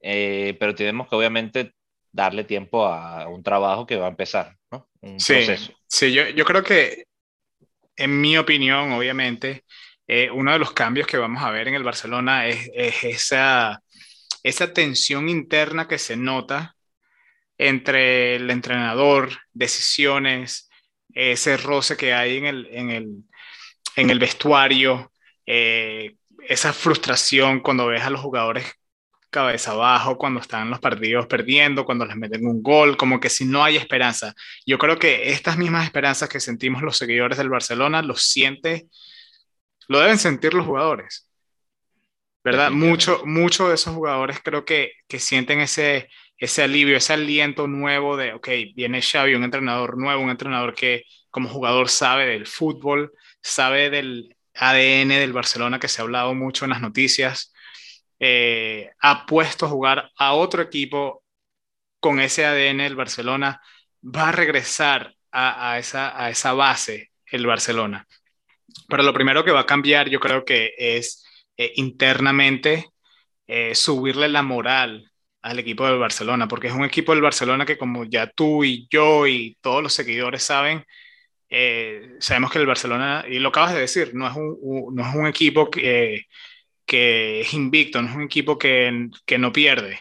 eh, 0.00 0.56
pero 0.58 0.74
tenemos 0.74 1.08
que 1.08 1.16
obviamente 1.16 1.74
darle 2.10 2.44
tiempo 2.44 2.86
a 2.86 3.28
un 3.28 3.42
trabajo 3.42 3.86
que 3.86 3.96
va 3.96 4.06
a 4.06 4.10
empezar, 4.10 4.56
¿no? 4.70 4.88
Un 5.00 5.18
sí, 5.18 5.34
proceso. 5.34 5.72
Sí, 5.86 6.12
yo, 6.12 6.28
yo 6.28 6.44
creo 6.44 6.62
que, 6.62 7.04
en 7.96 8.20
mi 8.20 8.36
opinión, 8.36 8.92
obviamente, 8.92 9.64
eh, 10.06 10.30
uno 10.30 10.52
de 10.52 10.58
los 10.58 10.72
cambios 10.72 11.06
que 11.06 11.16
vamos 11.16 11.42
a 11.42 11.50
ver 11.50 11.68
en 11.68 11.74
el 11.74 11.82
Barcelona 11.82 12.46
es, 12.46 12.70
es 12.74 13.04
esa 13.04 13.82
esa 14.42 14.72
tensión 14.72 15.28
interna 15.28 15.88
que 15.88 15.98
se 15.98 16.16
nota 16.16 16.76
entre 17.58 18.36
el 18.36 18.50
entrenador, 18.50 19.30
decisiones, 19.52 20.70
ese 21.14 21.56
roce 21.56 21.96
que 21.96 22.14
hay 22.14 22.38
en 22.38 22.46
el, 22.46 22.66
en 22.72 22.90
el, 22.90 23.08
en 23.96 24.10
el 24.10 24.18
vestuario, 24.18 25.12
eh, 25.46 26.16
esa 26.48 26.72
frustración 26.72 27.60
cuando 27.60 27.86
ves 27.86 28.02
a 28.02 28.10
los 28.10 28.20
jugadores 28.20 28.66
cabeza 29.32 29.72
abajo, 29.72 30.18
cuando 30.18 30.40
están 30.40 30.70
los 30.70 30.78
partidos 30.78 31.26
perdiendo, 31.26 31.86
cuando 31.86 32.04
les 32.04 32.16
meten 32.16 32.46
un 32.46 32.62
gol, 32.62 32.96
como 32.98 33.18
que 33.18 33.30
si 33.30 33.46
no 33.46 33.64
hay 33.64 33.76
esperanza. 33.76 34.34
Yo 34.66 34.78
creo 34.78 34.98
que 34.98 35.30
estas 35.32 35.56
mismas 35.56 35.86
esperanzas 35.86 36.28
que 36.28 36.38
sentimos 36.38 36.82
los 36.82 36.98
seguidores 36.98 37.38
del 37.38 37.48
Barcelona, 37.48 38.02
los 38.02 38.22
siente, 38.24 38.88
lo 39.88 40.00
deben 40.00 40.18
sentir 40.18 40.52
los 40.52 40.66
jugadores. 40.66 41.31
¿Verdad? 42.44 42.70
Mucho, 42.70 43.22
mucho 43.24 43.68
de 43.68 43.76
esos 43.76 43.94
jugadores 43.94 44.40
creo 44.42 44.64
que, 44.64 44.92
que 45.06 45.20
sienten 45.20 45.60
ese, 45.60 46.08
ese 46.36 46.62
alivio, 46.62 46.96
ese 46.96 47.12
aliento 47.12 47.68
nuevo 47.68 48.16
de, 48.16 48.32
ok, 48.32 48.48
viene 48.74 49.00
Xavi, 49.00 49.34
un 49.34 49.44
entrenador 49.44 49.96
nuevo, 49.96 50.22
un 50.22 50.30
entrenador 50.30 50.74
que 50.74 51.04
como 51.30 51.48
jugador 51.48 51.88
sabe 51.88 52.26
del 52.26 52.46
fútbol, 52.46 53.12
sabe 53.40 53.90
del 53.90 54.36
ADN 54.54 55.08
del 55.08 55.32
Barcelona 55.32 55.78
que 55.78 55.88
se 55.88 56.00
ha 56.00 56.04
hablado 56.04 56.34
mucho 56.34 56.64
en 56.64 56.70
las 56.70 56.80
noticias, 56.80 57.52
eh, 58.18 58.90
ha 59.00 59.24
puesto 59.24 59.66
a 59.66 59.68
jugar 59.68 60.10
a 60.16 60.34
otro 60.34 60.62
equipo 60.62 61.22
con 62.00 62.18
ese 62.18 62.44
ADN 62.44 62.78
del 62.78 62.96
Barcelona, 62.96 63.60
va 64.02 64.30
a 64.30 64.32
regresar 64.32 65.14
a, 65.30 65.78
esa, 65.78 66.20
a 66.22 66.28
esa 66.28 66.52
base 66.52 67.12
el 67.26 67.46
Barcelona. 67.46 68.06
Pero 68.88 69.02
lo 69.02 69.14
primero 69.14 69.44
que 69.44 69.52
va 69.52 69.60
a 69.60 69.66
cambiar 69.66 70.08
yo 70.08 70.20
creo 70.20 70.44
que 70.44 70.74
es 70.76 71.24
eh, 71.56 71.72
internamente 71.76 72.86
eh, 73.46 73.74
subirle 73.74 74.28
la 74.28 74.42
moral 74.42 75.12
al 75.42 75.58
equipo 75.58 75.86
del 75.86 75.98
Barcelona, 75.98 76.48
porque 76.48 76.68
es 76.68 76.74
un 76.74 76.84
equipo 76.84 77.12
del 77.12 77.22
Barcelona 77.22 77.66
que 77.66 77.78
como 77.78 78.04
ya 78.04 78.28
tú 78.28 78.64
y 78.64 78.88
yo 78.90 79.26
y 79.26 79.58
todos 79.60 79.82
los 79.82 79.92
seguidores 79.92 80.42
saben, 80.44 80.84
eh, 81.50 82.16
sabemos 82.20 82.52
que 82.52 82.58
el 82.58 82.66
Barcelona, 82.66 83.24
y 83.28 83.38
lo 83.38 83.50
acabas 83.50 83.74
de 83.74 83.80
decir, 83.80 84.14
no 84.14 84.28
es 84.28 84.34
un, 84.36 84.94
no 84.94 85.08
es 85.08 85.14
un 85.14 85.26
equipo 85.26 85.70
que, 85.70 86.26
que, 86.86 87.40
es 87.42 87.54
invicto, 87.54 88.02
no 88.02 88.08
es 88.08 88.16
un 88.16 88.22
equipo 88.22 88.58
que, 88.58 89.10
que 89.26 89.38
no 89.38 89.52
pierde, 89.52 90.00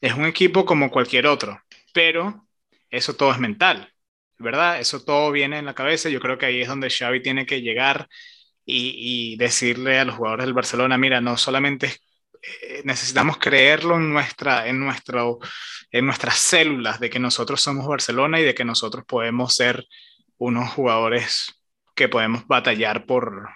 es 0.00 0.14
un 0.14 0.26
equipo 0.26 0.64
como 0.64 0.90
cualquier 0.90 1.26
otro, 1.26 1.60
pero 1.92 2.46
eso 2.90 3.16
todo 3.16 3.32
es 3.32 3.38
mental, 3.38 3.92
¿verdad? 4.38 4.80
Eso 4.80 5.04
todo 5.04 5.32
viene 5.32 5.58
en 5.58 5.66
la 5.66 5.74
cabeza, 5.74 6.08
yo 6.10 6.20
creo 6.20 6.38
que 6.38 6.46
ahí 6.46 6.60
es 6.62 6.68
donde 6.68 6.90
Xavi 6.90 7.22
tiene 7.22 7.46
que 7.46 7.62
llegar 7.62 8.08
y, 8.64 9.36
decirle 9.36 9.98
a 9.98 10.04
los 10.04 10.16
jugadores 10.16 10.46
del 10.46 10.54
Barcelona, 10.54 10.98
mira, 10.98 11.20
no 11.20 11.36
solamente 11.36 11.96
eh, 12.42 12.82
necesitamos 12.84 13.38
creerlo 13.38 13.96
en, 13.96 14.12
nuestra, 14.12 14.66
en, 14.68 14.80
nuestro, 14.80 15.38
en 15.90 16.06
nuestras 16.06 16.36
células 16.36 17.00
de 17.00 17.10
que 17.10 17.18
nosotros 17.18 17.60
somos 17.60 17.86
Barcelona 17.86 18.40
y 18.40 18.44
de 18.44 18.54
que 18.54 18.64
nosotros 18.64 19.04
podemos 19.06 19.54
ser 19.54 19.86
unos 20.38 20.70
jugadores 20.70 21.62
que 21.94 22.08
podemos 22.08 22.46
batallar 22.46 23.06
por, 23.06 23.50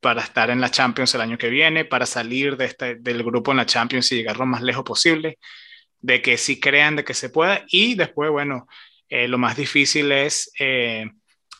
para 0.00 0.22
estar 0.22 0.50
en 0.50 0.60
la 0.60 0.70
Champions 0.70 1.14
el 1.14 1.20
año 1.20 1.38
que 1.38 1.50
viene, 1.50 1.84
para 1.84 2.06
salir 2.06 2.56
de 2.56 2.66
este, 2.66 2.96
del 2.96 3.22
grupo 3.22 3.50
en 3.52 3.58
la 3.58 3.66
Champions 3.66 4.10
y 4.12 4.16
llegar 4.16 4.38
lo 4.38 4.46
más 4.46 4.62
lejos 4.62 4.84
posible, 4.84 5.38
de 6.00 6.22
que 6.22 6.36
sí 6.36 6.60
crean 6.60 6.96
de 6.96 7.04
que 7.04 7.14
se 7.14 7.30
pueda 7.30 7.64
y 7.68 7.94
después, 7.94 8.30
bueno, 8.30 8.66
eh, 9.08 9.28
lo 9.28 9.38
más 9.38 9.56
difícil 9.56 10.12
es 10.12 10.50
eh, 10.58 11.10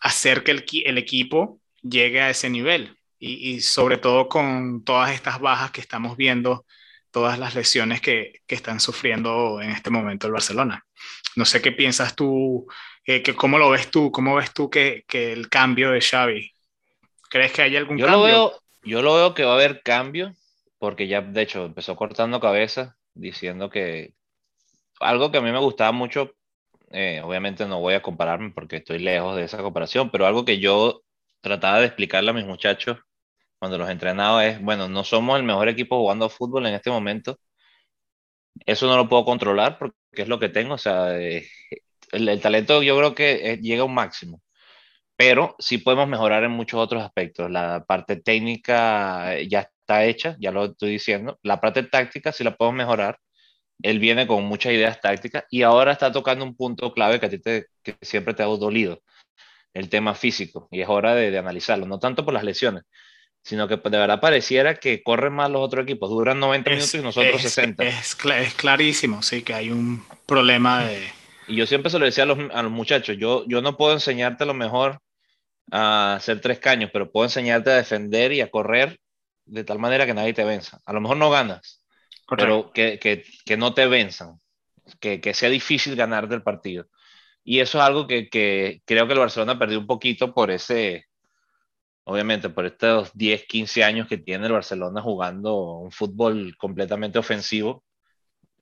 hacer 0.00 0.42
que 0.42 0.50
el 0.84 0.98
equipo 0.98 1.60
llegue 1.84 2.20
a 2.20 2.30
ese 2.30 2.50
nivel 2.50 2.96
y, 3.18 3.60
sobre 3.60 3.96
todo 3.96 4.28
con 4.28 4.84
todas 4.84 5.12
estas 5.12 5.40
bajas 5.40 5.70
que 5.70 5.80
estamos 5.80 6.16
viendo, 6.16 6.66
todas 7.10 7.38
las 7.38 7.54
lesiones 7.54 8.00
que, 8.00 8.40
que 8.46 8.54
están 8.54 8.80
sufriendo 8.80 9.62
en 9.62 9.70
este 9.70 9.90
momento 9.90 10.26
el 10.26 10.32
Barcelona. 10.32 10.84
No 11.36 11.44
sé 11.44 11.62
qué 11.62 11.72
piensas 11.72 12.14
tú, 12.14 12.66
eh, 13.06 13.22
que 13.22 13.34
cómo 13.34 13.58
lo 13.58 13.70
ves 13.70 13.90
tú, 13.90 14.10
cómo 14.10 14.34
ves 14.34 14.52
tú 14.52 14.68
que, 14.68 15.04
que, 15.06 15.32
el 15.32 15.48
cambio 15.48 15.90
de 15.90 16.00
Xavi. 16.00 16.50
¿Crees 17.30 17.52
que 17.52 17.62
hay 17.62 17.76
algún 17.76 17.96
yo 17.96 18.06
cambio? 18.06 18.20
Lo 18.20 18.26
veo, 18.26 18.60
yo 18.82 19.02
lo 19.02 19.14
veo 19.14 19.34
que 19.34 19.44
va 19.44 19.52
a 19.52 19.54
haber 19.54 19.82
cambio, 19.82 20.34
porque 20.78 21.06
ya 21.06 21.22
de 21.22 21.42
hecho 21.42 21.64
empezó 21.64 21.96
cortando 21.96 22.40
cabeza, 22.40 22.96
diciendo 23.14 23.70
que 23.70 24.12
algo 25.00 25.30
que 25.30 25.38
a 25.38 25.40
mí 25.40 25.50
me 25.50 25.58
gustaba 25.58 25.92
mucho, 25.92 26.34
eh, 26.90 27.20
obviamente 27.24 27.66
no 27.66 27.80
voy 27.80 27.94
a 27.94 28.02
compararme 28.02 28.50
porque 28.50 28.76
estoy 28.76 28.98
lejos 28.98 29.36
de 29.36 29.44
esa 29.44 29.58
comparación, 29.58 30.10
pero 30.10 30.26
algo 30.26 30.44
que 30.44 30.58
yo 30.58 31.03
trataba 31.44 31.80
de 31.80 31.86
explicarle 31.86 32.30
a 32.30 32.34
mis 32.34 32.46
muchachos 32.46 32.98
cuando 33.58 33.78
los 33.78 33.90
entrenaba 33.90 34.46
es, 34.46 34.60
bueno, 34.62 34.88
no 34.88 35.04
somos 35.04 35.38
el 35.38 35.44
mejor 35.44 35.68
equipo 35.68 35.98
jugando 35.98 36.28
fútbol 36.28 36.66
en 36.66 36.74
este 36.74 36.90
momento. 36.90 37.38
Eso 38.66 38.86
no 38.86 38.96
lo 38.96 39.08
puedo 39.08 39.24
controlar 39.24 39.78
porque 39.78 39.94
es 40.12 40.28
lo 40.28 40.38
que 40.38 40.48
tengo. 40.48 40.74
O 40.74 40.78
sea, 40.78 41.18
eh, 41.18 41.48
el, 42.12 42.40
talento 42.40 42.82
yo 42.82 42.96
creo 42.98 43.14
que 43.14 43.52
eh, 43.52 43.58
llega 43.58 43.82
a 43.82 43.86
un 43.86 43.94
máximo. 43.94 44.42
Pero 45.16 45.56
sí 45.58 45.78
podemos 45.78 46.08
mejorar 46.08 46.44
en 46.44 46.52
muchos 46.52 46.80
otros 46.80 47.02
aspectos. 47.02 47.50
La 47.50 47.84
parte 47.86 48.16
técnica 48.16 49.36
eh, 49.36 49.48
ya 49.48 49.60
está 49.60 50.04
hecha, 50.04 50.36
ya 50.40 50.52
lo 50.52 50.66
estoy 50.66 50.92
diciendo. 50.92 51.38
La 51.42 51.60
parte 51.60 51.84
táctica 51.84 52.32
sí 52.32 52.44
la 52.44 52.56
podemos 52.56 52.78
mejorar. 52.78 53.18
Él 53.82 53.98
viene 54.00 54.26
con 54.26 54.44
muchas 54.44 54.72
ideas 54.72 55.00
tácticas 55.00 55.44
y 55.50 55.62
ahora 55.62 55.92
está 55.92 56.12
tocando 56.12 56.44
un 56.44 56.56
punto 56.56 56.92
clave 56.92 57.20
que 57.20 57.26
a 57.26 57.30
ti 57.30 57.38
te, 57.40 57.66
que 57.82 57.96
siempre 58.02 58.34
te 58.34 58.42
ha 58.42 58.46
dolido, 58.46 59.02
el 59.74 59.88
tema 59.88 60.14
físico. 60.14 60.68
Y 60.70 60.80
es 60.80 60.88
hora 60.88 61.14
de, 61.14 61.30
de 61.30 61.38
analizarlo, 61.38 61.86
no 61.86 61.98
tanto 61.98 62.24
por 62.24 62.32
las 62.32 62.44
lesiones, 62.44 62.84
sino 63.44 63.68
que 63.68 63.76
de 63.76 63.98
verdad 63.98 64.20
pareciera 64.20 64.76
que 64.76 65.02
corren 65.02 65.34
más 65.34 65.50
los 65.50 65.60
otros 65.60 65.84
equipos, 65.84 66.08
duran 66.08 66.40
90 66.40 66.70
minutos 66.70 66.94
y 66.94 67.02
nosotros 67.02 67.42
60. 67.42 67.84
Es, 67.84 68.16
es, 68.24 68.54
clarísimo, 68.54 69.22
sí, 69.22 69.42
que 69.42 69.52
hay 69.52 69.70
un 69.70 70.02
problema 70.24 70.84
de... 70.84 71.06
Y 71.46 71.56
yo 71.56 71.66
siempre 71.66 71.90
se 71.90 71.98
lo 71.98 72.06
decía 72.06 72.24
a 72.24 72.26
los, 72.26 72.38
a 72.54 72.62
los, 72.62 72.72
muchachos, 72.72 73.18
yo, 73.18 73.44
yo 73.46 73.60
no 73.60 73.76
puedo 73.76 73.92
enseñarte 73.92 74.44
a 74.44 74.46
lo 74.46 74.54
mejor 74.54 74.98
a 75.70 76.14
hacer 76.14 76.40
tres 76.40 76.58
caños, 76.58 76.88
pero 76.90 77.12
puedo 77.12 77.26
enseñarte 77.26 77.70
a 77.70 77.76
defender 77.76 78.32
y 78.32 78.40
a 78.40 78.50
correr 78.50 78.98
de 79.44 79.62
tal 79.62 79.78
manera 79.78 80.06
que 80.06 80.14
nadie 80.14 80.32
te 80.32 80.44
venza. 80.44 80.80
A 80.86 80.94
lo 80.94 81.02
mejor 81.02 81.18
no 81.18 81.28
ganas, 81.28 81.84
Correcto. 82.24 82.70
pero 82.72 82.72
que, 82.72 82.98
que, 82.98 83.24
que, 83.44 83.56
no 83.58 83.74
te 83.74 83.86
venzan, 83.86 84.40
que, 85.00 85.20
que 85.20 85.34
sea 85.34 85.50
difícil 85.50 85.96
ganar 85.96 86.28
del 86.28 86.42
partido. 86.42 86.86
Y 87.44 87.60
eso 87.60 87.78
es 87.78 87.84
algo 87.84 88.06
que, 88.06 88.30
que 88.30 88.82
creo 88.86 89.06
que 89.06 89.12
el 89.12 89.18
Barcelona 89.18 89.58
perdió 89.58 89.78
un 89.78 89.86
poquito 89.86 90.32
por 90.32 90.50
ese, 90.50 91.06
obviamente 92.04 92.48
por 92.48 92.64
estos 92.64 93.10
10, 93.14 93.44
15 93.44 93.84
años 93.84 94.08
que 94.08 94.16
tiene 94.16 94.46
el 94.46 94.52
Barcelona 94.52 95.02
jugando 95.02 95.78
un 95.78 95.92
fútbol 95.92 96.56
completamente 96.56 97.18
ofensivo, 97.18 97.84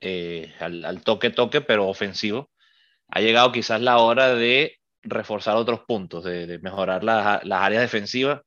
eh, 0.01 0.53
al, 0.59 1.03
toque 1.05 1.31
toque, 1.31 1.61
pero 1.61 1.89
ofensivo, 1.89 2.51
ha 3.09 3.21
llegado 3.21 3.53
quizás 3.53 3.81
la 3.81 3.99
hora 3.99 4.35
de 4.35 4.81
reforzar 5.03 5.57
otros 5.57 5.81
puntos, 5.87 6.25
de, 6.25 6.59
mejorar 6.61 7.05
las, 7.05 7.45
las 7.45 7.63
áreas 7.63 7.83
defensivas. 7.83 8.41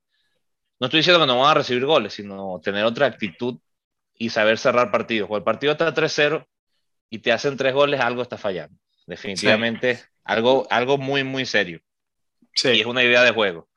No 0.82 0.88
estoy 0.88 1.00
diciendo 1.00 1.22
que 1.22 1.28
no 1.28 1.40
van 1.40 1.52
a 1.52 1.54
recibir 1.54 1.86
goles, 1.86 2.14
sino 2.14 2.60
tener 2.62 2.84
otra 2.84 3.06
actitud 3.06 3.58
y 4.16 4.30
saber 4.30 4.58
cerrar 4.58 4.92
partidos. 4.92 5.30
Cuando 5.30 5.40
el 5.40 5.46
partido 5.46 5.72
está 5.72 5.94
3-0 5.94 6.46
y 7.10 7.20
te 7.20 7.32
hacen 7.32 7.56
tres 7.56 7.74
goles, 7.74 8.02
algo 8.02 8.22
está 8.22 8.38
fallando. 8.38 8.78
Definitivamente, 9.08 9.96
sí. 9.96 10.04
Algo, 10.26 10.68
algo 10.70 10.98
muy, 10.98 11.24
muy 11.24 11.46
serio. 11.46 11.80
Sí. 12.54 12.70
Y 12.70 12.82
es 12.82 12.86
una 12.88 13.04
idea 13.04 13.24
de 13.24 13.32
juego. 13.32 13.70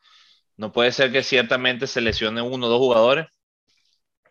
No 0.56 0.72
puede 0.72 0.92
ser 0.92 1.12
que 1.12 1.22
ciertamente 1.22 1.86
se 1.86 2.00
lesione 2.00 2.42
uno 2.42 2.66
o 2.66 2.70
dos 2.70 2.78
jugadores 2.78 3.26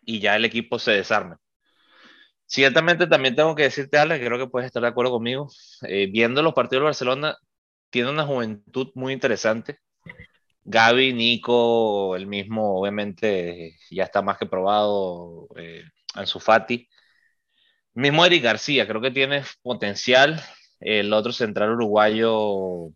y 0.02 0.20
ya 0.20 0.36
el 0.36 0.46
equipo 0.46 0.80
se 0.80 0.92
desarme. 0.92 1.38
Ciertamente 2.46 3.08
también 3.08 3.36
tengo 3.36 3.56
que 3.56 3.64
decirte, 3.64 3.98
Alex, 3.98 4.26
creo 4.26 4.38
que 4.40 4.48
puedes 4.48 4.68
estar 4.68 4.82
de 4.82 4.88
acuerdo 4.90 5.12
conmigo. 5.12 5.50
Eh, 5.88 6.08
viendo 6.12 6.42
los 6.42 6.54
partidos 6.54 6.82
de 6.82 6.86
Barcelona, 6.86 7.38
tiene 7.90 8.10
una 8.10 8.26
juventud 8.26 8.90
muy 8.96 9.14
interesante. 9.14 9.80
Gaby, 10.64 11.14
Nico, 11.14 12.16
el 12.16 12.28
mismo, 12.28 12.80
obviamente, 12.80 13.78
ya 13.90 14.04
está 14.04 14.22
más 14.22 14.38
que 14.38 14.46
probado. 14.46 15.48
Eh, 15.58 15.84
Ansu 16.14 16.40
Fati. 16.40 16.90
Mismo 17.94 18.26
Eric 18.26 18.44
García, 18.44 18.88
creo 18.88 19.02
que 19.02 19.12
tiene 19.12 19.44
potencial. 19.62 20.42
El 20.80 21.12
otro 21.14 21.32
central 21.32 21.72
uruguayo. 21.72 22.90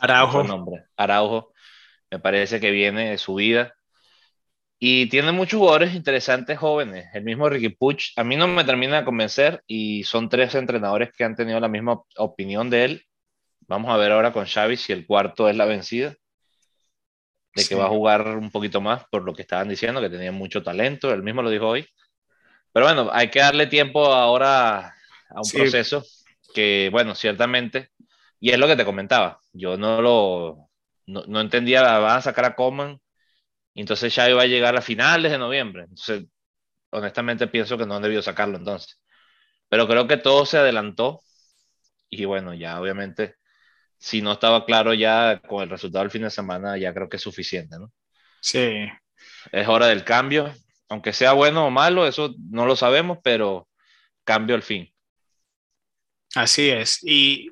Araujo. 0.00 0.44
Nombre? 0.44 0.84
Araujo 0.96 1.52
me 2.10 2.18
parece 2.18 2.60
que 2.60 2.70
viene 2.70 3.10
de 3.10 3.18
su 3.18 3.34
vida. 3.34 3.74
Y 4.80 5.08
tiene 5.08 5.32
muchos 5.32 5.58
jugadores 5.58 5.94
interesantes 5.94 6.56
jóvenes. 6.58 7.06
El 7.12 7.24
mismo 7.24 7.48
Ricky 7.48 7.70
Puch, 7.70 8.12
a 8.16 8.22
mí 8.22 8.36
no 8.36 8.46
me 8.46 8.64
termina 8.64 8.98
de 8.98 9.04
convencer 9.04 9.62
y 9.66 10.04
son 10.04 10.28
tres 10.28 10.54
entrenadores 10.54 11.10
que 11.12 11.24
han 11.24 11.34
tenido 11.34 11.58
la 11.58 11.68
misma 11.68 12.00
opinión 12.16 12.70
de 12.70 12.84
él. 12.84 13.04
Vamos 13.66 13.92
a 13.92 13.96
ver 13.96 14.12
ahora 14.12 14.32
con 14.32 14.46
Xavi 14.46 14.76
si 14.76 14.92
el 14.92 15.04
cuarto 15.04 15.48
es 15.48 15.56
la 15.56 15.64
vencida. 15.64 16.14
De 17.54 17.66
que 17.66 17.74
va 17.74 17.86
a 17.86 17.90
jugar 17.90 18.36
un 18.36 18.52
poquito 18.52 18.80
más 18.80 19.04
por 19.10 19.24
lo 19.24 19.34
que 19.34 19.42
estaban 19.42 19.68
diciendo, 19.68 20.00
que 20.00 20.10
tenía 20.10 20.30
mucho 20.30 20.62
talento. 20.62 21.12
Él 21.12 21.24
mismo 21.24 21.42
lo 21.42 21.50
dijo 21.50 21.66
hoy. 21.66 21.84
Pero 22.72 22.86
bueno, 22.86 23.10
hay 23.12 23.30
que 23.30 23.40
darle 23.40 23.66
tiempo 23.66 24.06
ahora 24.06 24.94
a 25.30 25.38
un 25.38 25.44
sí. 25.44 25.58
proceso 25.58 26.04
que, 26.54 26.88
bueno, 26.92 27.14
ciertamente, 27.14 27.90
y 28.40 28.50
es 28.50 28.58
lo 28.58 28.66
que 28.66 28.76
te 28.76 28.84
comentaba. 28.84 29.40
Yo 29.52 29.76
no 29.76 30.02
lo, 30.02 30.70
no, 31.06 31.24
no 31.26 31.40
entendía, 31.40 31.82
van 31.98 32.18
a 32.18 32.22
sacar 32.22 32.44
a 32.44 32.54
Coman, 32.54 33.00
y 33.74 33.80
entonces 33.82 34.14
ya 34.14 34.28
iba 34.28 34.42
a 34.42 34.46
llegar 34.46 34.76
a 34.76 34.82
finales 34.82 35.32
de 35.32 35.38
noviembre. 35.38 35.84
Entonces, 35.84 36.26
honestamente 36.90 37.46
pienso 37.48 37.78
que 37.78 37.86
no 37.86 37.96
han 37.96 38.02
debido 38.02 38.22
sacarlo 38.22 38.58
entonces. 38.58 39.00
Pero 39.68 39.88
creo 39.88 40.08
que 40.08 40.16
todo 40.16 40.46
se 40.46 40.58
adelantó 40.58 41.20
y 42.10 42.24
bueno, 42.24 42.54
ya 42.54 42.80
obviamente 42.80 43.36
si 43.98 44.22
no 44.22 44.32
estaba 44.32 44.64
claro 44.64 44.94
ya 44.94 45.40
con 45.46 45.62
el 45.62 45.70
resultado 45.70 46.04
del 46.04 46.10
fin 46.10 46.22
de 46.22 46.30
semana, 46.30 46.78
ya 46.78 46.94
creo 46.94 47.08
que 47.08 47.16
es 47.16 47.22
suficiente, 47.22 47.78
¿no? 47.78 47.92
Sí. 48.40 48.86
Es 49.52 49.68
hora 49.68 49.86
del 49.86 50.04
cambio, 50.04 50.52
aunque 50.88 51.12
sea 51.12 51.32
bueno 51.32 51.66
o 51.66 51.70
malo, 51.70 52.06
eso 52.06 52.34
no 52.50 52.66
lo 52.66 52.76
sabemos, 52.76 53.18
pero 53.22 53.68
cambio 54.24 54.56
al 54.56 54.62
fin. 54.62 54.92
Así 56.34 56.68
es. 56.70 57.00
Y, 57.02 57.50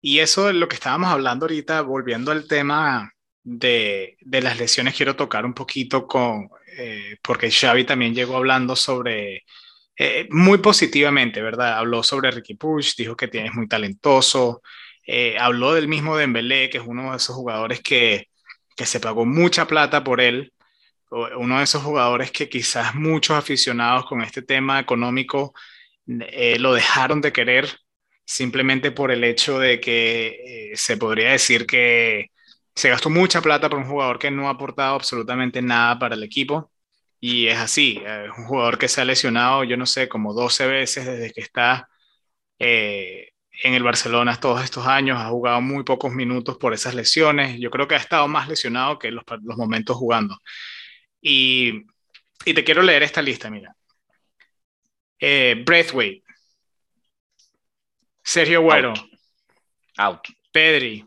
y 0.00 0.18
eso 0.20 0.48
es 0.48 0.56
lo 0.56 0.68
que 0.68 0.76
estábamos 0.76 1.10
hablando 1.10 1.44
ahorita, 1.44 1.82
volviendo 1.82 2.32
al 2.32 2.46
tema 2.46 3.12
de, 3.42 4.16
de 4.20 4.42
las 4.42 4.58
lesiones, 4.58 4.94
quiero 4.96 5.16
tocar 5.16 5.44
un 5.44 5.54
poquito 5.54 6.06
con, 6.06 6.48
eh, 6.78 7.16
porque 7.22 7.50
Xavi 7.50 7.84
también 7.84 8.14
llegó 8.14 8.36
hablando 8.36 8.76
sobre, 8.76 9.44
eh, 9.96 10.28
muy 10.30 10.58
positivamente, 10.58 11.42
¿verdad? 11.42 11.78
Habló 11.78 12.02
sobre 12.02 12.30
Ricky 12.30 12.54
Push, 12.54 12.96
dijo 12.96 13.16
que 13.16 13.28
tienes 13.28 13.54
muy 13.54 13.68
talentoso, 13.68 14.62
eh, 15.06 15.36
habló 15.38 15.74
del 15.74 15.88
mismo 15.88 16.16
Dembélé, 16.16 16.70
que 16.70 16.78
es 16.78 16.84
uno 16.86 17.10
de 17.10 17.16
esos 17.16 17.34
jugadores 17.36 17.80
que, 17.82 18.28
que 18.76 18.86
se 18.86 19.00
pagó 19.00 19.26
mucha 19.26 19.66
plata 19.66 20.04
por 20.04 20.20
él, 20.20 20.52
uno 21.10 21.58
de 21.58 21.64
esos 21.64 21.82
jugadores 21.82 22.30
que 22.30 22.48
quizás 22.48 22.94
muchos 22.94 23.36
aficionados 23.36 24.06
con 24.06 24.22
este 24.22 24.42
tema 24.42 24.78
económico 24.78 25.52
lo 26.58 26.74
dejaron 26.74 27.20
de 27.20 27.32
querer 27.32 27.68
simplemente 28.24 28.92
por 28.92 29.10
el 29.10 29.24
hecho 29.24 29.58
de 29.58 29.80
que 29.80 30.72
se 30.74 30.96
podría 30.96 31.32
decir 31.32 31.66
que 31.66 32.30
se 32.74 32.88
gastó 32.90 33.10
mucha 33.10 33.42
plata 33.42 33.68
por 33.68 33.78
un 33.78 33.86
jugador 33.86 34.18
que 34.18 34.30
no 34.30 34.48
ha 34.48 34.52
aportado 34.52 34.94
absolutamente 34.96 35.62
nada 35.62 35.98
para 35.98 36.14
el 36.14 36.22
equipo. 36.22 36.72
Y 37.20 37.48
es 37.48 37.58
así, 37.58 38.02
es 38.04 38.30
un 38.38 38.46
jugador 38.46 38.78
que 38.78 38.88
se 38.88 39.00
ha 39.00 39.04
lesionado, 39.04 39.64
yo 39.64 39.76
no 39.76 39.86
sé, 39.86 40.08
como 40.08 40.32
12 40.34 40.66
veces 40.66 41.06
desde 41.06 41.32
que 41.32 41.42
está 41.42 41.88
eh, 42.58 43.30
en 43.62 43.74
el 43.74 43.82
Barcelona 43.82 44.36
todos 44.40 44.64
estos 44.64 44.86
años, 44.86 45.18
ha 45.20 45.28
jugado 45.28 45.60
muy 45.60 45.84
pocos 45.84 46.12
minutos 46.12 46.58
por 46.58 46.74
esas 46.74 46.94
lesiones. 46.94 47.58
Yo 47.60 47.70
creo 47.70 47.88
que 47.88 47.94
ha 47.96 47.98
estado 47.98 48.28
más 48.28 48.48
lesionado 48.48 48.98
que 48.98 49.10
los, 49.10 49.24
los 49.42 49.56
momentos 49.58 49.96
jugando. 49.96 50.38
Y, 51.20 51.84
y, 52.44 52.54
te 52.54 52.64
quiero 52.64 52.82
leer 52.82 53.02
esta 53.02 53.22
lista, 53.22 53.50
mira. 53.50 53.74
Eh, 55.20 55.62
Braithwaite, 55.64 56.24
Sergio 58.22 58.62
Güero, 58.62 58.94
Out. 59.98 60.28
Pedri, 60.52 61.04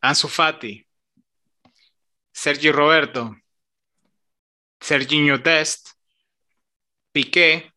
Ansu 0.00 0.28
Fati, 0.28 0.86
Sergio 2.32 2.72
Roberto, 2.72 3.36
Serginho 4.80 5.38
Dest, 5.38 5.90
Piqué, 7.12 7.72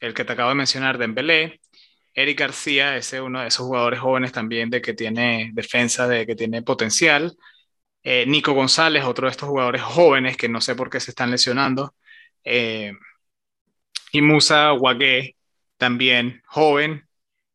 el 0.00 0.14
que 0.14 0.24
te 0.24 0.32
acabo 0.32 0.48
de 0.48 0.54
mencionar, 0.54 0.98
Dembélé, 0.98 1.60
Eric 2.14 2.38
García, 2.40 2.96
ese 2.96 3.18
es 3.18 3.22
uno 3.22 3.40
de 3.40 3.48
esos 3.48 3.66
jugadores 3.66 4.00
jóvenes 4.00 4.32
también 4.32 4.70
de 4.70 4.80
que 4.80 4.94
tiene 4.94 5.50
defensa, 5.52 6.08
de 6.08 6.26
que 6.26 6.34
tiene 6.36 6.62
potencial. 6.62 7.36
Eh, 8.02 8.24
Nico 8.26 8.52
González, 8.52 9.04
otro 9.04 9.26
de 9.26 9.32
estos 9.32 9.48
jugadores 9.48 9.82
jóvenes 9.82 10.36
que 10.36 10.48
no 10.48 10.60
sé 10.60 10.74
por 10.74 10.90
qué 10.90 11.00
se 11.00 11.10
están 11.10 11.30
lesionando. 11.30 11.94
Eh, 12.44 12.92
y 14.12 14.22
Musa 14.22 14.72
Wague, 14.72 15.36
también 15.76 16.42
joven, 16.46 17.06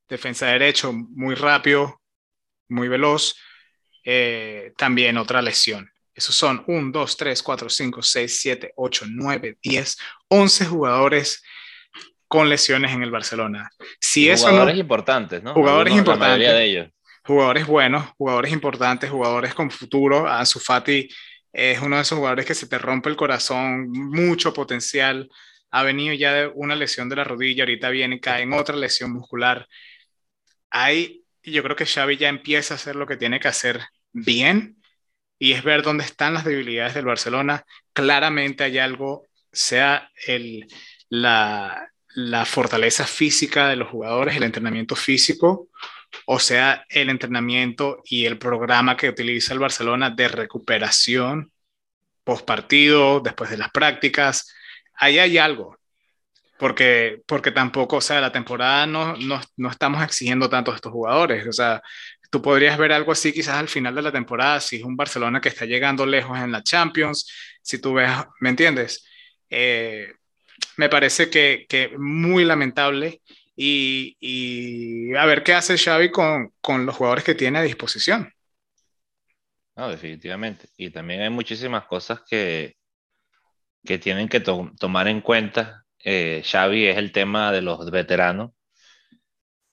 defensa 0.08 0.48
de 0.48 0.54
derecho, 0.54 0.94
muy 0.94 1.36
rápido, 1.36 2.02
muy 2.70 2.88
veloz. 2.88 3.36
Eh, 4.04 4.74
también 4.78 5.18
otra 5.18 5.42
lesión. 5.42 5.90
Esos 6.14 6.36
son 6.36 6.64
1, 6.68 6.92
2, 6.92 7.18
3, 7.18 7.44
4, 7.44 7.70
5, 7.70 8.02
6, 8.02 8.40
7, 8.40 8.74
8, 8.76 9.06
9, 9.10 9.58
10, 9.62 9.98
11 10.30 10.66
jugadores 10.66 11.44
con 12.28 12.48
lesiones 12.48 12.94
en 12.94 13.04
el 13.04 13.12
Barcelona. 13.12 13.70
Si 14.00 14.34
jugadores 14.34 14.78
importantes, 14.78 15.44
¿no? 15.44 15.54
Jugadores 15.54 15.94
importantes. 15.94 16.40
de 16.40 16.64
ellos. 16.64 16.90
Jugadores 17.26 17.66
buenos, 17.66 18.06
jugadores 18.18 18.54
importantes, 18.54 19.10
jugadores 19.10 19.54
con 19.56 19.72
futuro. 19.72 20.28
Ansu 20.28 20.60
Fati 20.60 21.10
es 21.52 21.82
uno 21.82 21.96
de 21.96 22.04
esos 22.04 22.18
jugadores 22.18 22.46
que 22.46 22.54
se 22.54 22.68
te 22.68 22.78
rompe 22.78 23.10
el 23.10 23.16
corazón, 23.16 23.90
mucho 23.90 24.54
potencial. 24.54 25.30
Ha 25.78 25.84
venido 25.84 26.14
ya 26.14 26.34
de 26.34 26.48
una 26.48 26.74
lesión 26.74 27.10
de 27.10 27.18
la 27.18 27.26
rodilla, 27.26 27.64
ahorita 27.64 27.90
viene 27.90 28.22
cae 28.22 28.44
en 28.44 28.54
otra 28.54 28.78
lesión 28.78 29.12
muscular. 29.12 29.68
Hay, 30.70 31.26
yo 31.44 31.62
creo 31.64 31.76
que 31.76 31.86
Xavi 31.86 32.16
ya 32.16 32.30
empieza 32.30 32.74
a 32.74 32.78
hacer 32.78 32.96
lo 32.96 33.06
que 33.06 33.18
tiene 33.18 33.42
que 33.42 33.50
hacer 33.50 33.82
bien 34.14 34.82
y 35.38 35.52
es 35.52 35.66
ver 35.66 35.82
dónde 35.82 36.06
están 36.06 36.34
las 36.34 36.46
debilidades 36.46 36.94
del 36.94 37.04
Barcelona. 37.04 37.66
Claramente 37.92 38.64
hay 38.64 38.78
algo, 38.78 39.28
sea 39.52 40.10
el, 40.28 40.66
la, 41.10 41.92
la 42.16 42.46
fortaleza 42.46 43.06
física 43.06 43.68
de 43.68 43.76
los 43.76 43.90
jugadores, 43.90 44.38
el 44.38 44.44
entrenamiento 44.44 44.96
físico, 44.96 45.68
o 46.26 46.40
sea, 46.40 46.86
el 46.88 47.10
entrenamiento 47.10 48.02
y 48.06 48.26
el 48.26 48.38
programa 48.38 48.96
que 48.96 49.10
utiliza 49.10 49.52
el 49.52 49.60
Barcelona 49.60 50.10
de 50.10 50.30
recuperación 50.30 51.52
post 52.24 52.46
partido, 52.46 53.20
después 53.20 53.50
de 53.50 53.58
las 53.58 53.72
prácticas. 53.72 54.54
Ahí 54.98 55.20
hay 55.20 55.38
algo, 55.38 55.78
porque, 56.58 57.22
porque 57.28 57.52
tampoco, 57.52 57.98
o 57.98 58.02
sea, 58.02 58.22
la 58.22 58.32
temporada 58.32 58.88
no, 58.88 59.16
no, 59.18 59.42
no 59.58 59.70
estamos 59.70 60.04
exigiendo 60.04 60.50
tanto 60.50 60.72
a 60.72 60.76
estos 60.76 60.92
jugadores. 60.92 61.48
O 61.48 61.54
sea, 61.54 61.82
tú 62.30 62.42
podrías 62.42 62.78
ver 62.78 62.92
algo 62.92 63.12
así 63.12 63.34
quizás 63.34 63.56
al 63.56 63.68
final 63.68 63.96
de 63.96 64.02
la 64.02 64.12
temporada, 64.12 64.60
si 64.60 64.78
es 64.78 64.84
un 64.84 64.96
Barcelona 64.96 65.42
que 65.42 65.50
está 65.50 65.66
llegando 65.66 66.06
lejos 66.06 66.38
en 66.40 66.52
la 66.52 66.64
Champions, 66.64 67.30
si 67.62 67.80
tú 67.80 67.94
ves, 67.94 68.12
¿me 68.40 68.50
entiendes? 68.50 69.06
Eh, 69.50 70.14
me 70.78 70.90
parece 70.90 71.30
que, 71.30 71.66
que, 71.70 71.96
muy 71.98 72.46
lamentable 72.46 73.22
y, 73.56 74.18
y, 74.20 75.16
a 75.16 75.26
ver 75.26 75.44
qué 75.44 75.54
hace 75.54 75.78
Xavi 75.78 76.12
con, 76.12 76.54
con, 76.62 76.86
los 76.86 76.96
jugadores 76.96 77.24
que 77.24 77.36
tiene 77.36 77.60
a 77.60 77.64
disposición. 77.64 78.32
No, 79.76 79.90
definitivamente. 79.90 80.68
Y 80.78 80.90
también 80.90 81.22
hay 81.22 81.30
muchísimas 81.30 81.86
cosas 81.86 82.22
que, 82.30 82.76
que 83.86 84.00
tienen 84.00 84.30
que 84.30 84.42
tomar 84.42 85.08
en 85.08 85.22
cuenta. 85.22 85.86
Eh, 86.04 86.44
Xavi 86.46 86.88
es 86.88 86.98
el 86.98 87.12
tema 87.12 87.52
de 87.52 87.62
los 87.62 87.90
veteranos 87.92 88.52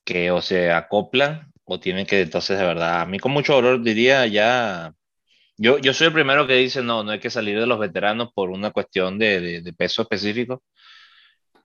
que 0.04 0.30
o 0.30 0.42
se 0.42 0.72
acoplan 0.72 1.52
o 1.64 1.80
tienen 1.80 2.06
que, 2.06 2.22
entonces, 2.22 2.58
de 2.58 2.64
verdad, 2.66 3.02
a 3.02 3.06
mí 3.06 3.18
con 3.18 3.32
mucho 3.32 3.54
dolor 3.54 3.82
diría 3.82 4.26
ya, 4.26 4.92
yo, 5.56 5.78
yo 5.78 5.94
soy 5.94 6.08
el 6.08 6.12
primero 6.12 6.46
que 6.46 6.54
dice, 6.56 6.82
no, 6.82 7.04
no 7.04 7.12
hay 7.12 7.20
que 7.20 7.30
salir 7.30 7.58
de 7.60 7.66
los 7.66 7.78
veteranos 7.78 8.32
por 8.34 8.50
una 8.50 8.72
cuestión 8.72 9.18
de, 9.18 9.72
peso 9.76 10.02
específico, 10.02 10.62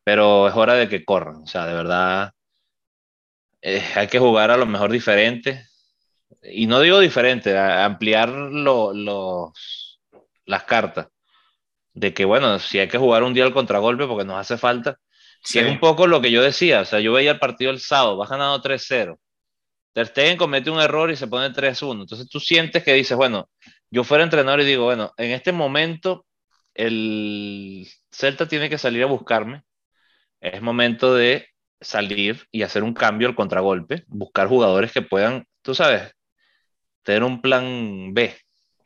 pero 0.04 0.48
es 0.48 0.56
hora 0.56 0.76
de 0.76 0.90
que 0.90 1.06
corran, 1.06 1.38
o 1.44 1.48
sea, 1.48 1.66
de 1.68 1.74
verdad, 1.74 2.32
eh, 3.62 3.84
hay 3.96 4.08
que 4.08 4.20
jugar 4.20 4.52
a 4.52 4.58
lo 4.58 4.66
mejor 4.66 4.92
diferente, 4.92 5.66
y 6.44 6.68
no 6.68 6.82
digo 6.82 7.00
diferente, 7.00 7.58
ampliar 7.58 8.30
lo, 8.30 8.94
los, 8.94 10.00
las 10.46 10.64
cartas, 10.64 11.08
de 11.98 12.14
que, 12.14 12.26
bueno, 12.26 12.60
si 12.60 12.78
hay 12.78 12.88
que 12.88 13.00
jugar 13.00 13.24
un 13.24 13.34
día 13.34 13.44
al 13.44 13.54
contragolpe 13.54 14.06
porque 14.06 14.24
nos 14.24 14.38
hace 14.38 14.58
falta, 14.58 14.98
sí. 15.44 15.58
es 15.58 15.68
un 15.68 15.80
poco 15.80 16.06
lo 16.06 16.22
que 16.22 16.30
yo 16.30 16.44
decía, 16.44 16.82
o 16.82 16.86
sea, 16.86 17.00
yo 17.00 17.12
veía 17.12 17.32
el 17.32 17.40
partido 17.40 17.72
el 17.72 17.80
sábado, 17.80 18.18
vas 18.18 18.30
ganando 18.30 18.62
3-0, 18.62 19.18
Ter 19.94 20.06
Stegen 20.06 20.38
comete 20.38 20.70
un 20.70 20.80
error 20.80 21.10
y 21.10 21.16
se 21.16 21.26
pone 21.26 21.52
3-1. 21.52 22.02
Entonces 22.02 22.30
tú 22.30 22.40
sientes 22.40 22.84
que 22.84 22.94
dices, 22.94 23.18
bueno, 23.18 23.50
yo 23.90 24.04
fuera 24.04 24.24
entrenador 24.24 24.62
y 24.62 24.66
digo, 24.66 24.86
bueno, 24.86 25.12
en 25.18 25.32
este 25.32 25.52
momento 25.52 26.28
el 26.76 27.88
Celta 28.12 28.48
tiene 28.48 28.70
que 28.70 28.78
salir 28.78 29.02
a 29.02 29.08
buscarme. 29.08 29.64
Es 30.40 30.62
momento 30.62 31.16
de 31.16 31.48
salir 31.82 32.46
y 32.52 32.62
hacer 32.62 32.84
un 32.84 32.94
cambio 32.94 33.28
al 33.28 33.34
contragolpe, 33.34 34.04
buscar 34.06 34.48
jugadores 34.48 34.92
que 34.92 35.02
puedan, 35.02 35.48
tú 35.64 35.74
sabes, 35.74 36.12
tener 37.02 37.24
un 37.24 37.42
plan 37.42 38.14
B. 38.14 38.38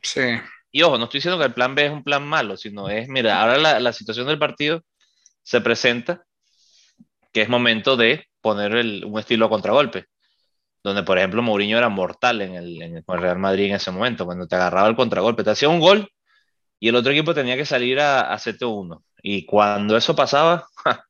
Sí. 0.01 0.39
Y 0.71 0.83
ojo, 0.83 0.97
no 0.97 1.05
estoy 1.05 1.19
diciendo 1.19 1.39
que 1.39 1.45
el 1.45 1.53
plan 1.53 1.75
B 1.75 1.85
es 1.85 1.91
un 1.91 2.03
plan 2.03 2.25
malo, 2.25 2.57
sino 2.57 2.89
es, 2.89 3.07
mira, 3.09 3.41
ahora 3.41 3.57
la, 3.57 3.79
la 3.79 3.93
situación 3.93 4.27
del 4.27 4.39
partido 4.39 4.83
se 5.43 5.61
presenta 5.61 6.23
que 7.33 7.41
es 7.41 7.49
momento 7.49 7.97
de 7.97 8.27
poner 8.41 8.75
el, 8.75 9.05
un 9.05 9.19
estilo 9.19 9.49
contragolpe 9.49 10.07
donde 10.83 11.03
por 11.03 11.17
ejemplo 11.17 11.41
Mourinho 11.41 11.77
era 11.77 11.89
mortal 11.89 12.41
en 12.41 12.55
el, 12.55 12.81
en 12.81 12.97
el, 12.97 13.03
Real 13.07 13.37
Madrid 13.37 13.65
en 13.65 13.75
ese 13.75 13.91
momento, 13.91 14.25
cuando 14.25 14.47
te 14.47 14.55
agarraba 14.55 14.87
el 14.87 14.95
contragolpe, 14.95 15.43
te 15.43 15.51
hacía 15.51 15.69
un 15.69 15.79
gol 15.79 16.09
y 16.79 16.89
el 16.89 16.95
otro 16.95 17.11
equipo 17.11 17.33
tenía 17.33 17.55
que 17.55 17.65
salir 17.65 17.99
a, 17.99 18.33
a 18.33 18.37
7-1. 18.37 19.03
Y 19.21 19.45
cuando 19.45 19.95
eso 19.95 20.15
pasaba, 20.15 20.65
ja, 20.83 21.05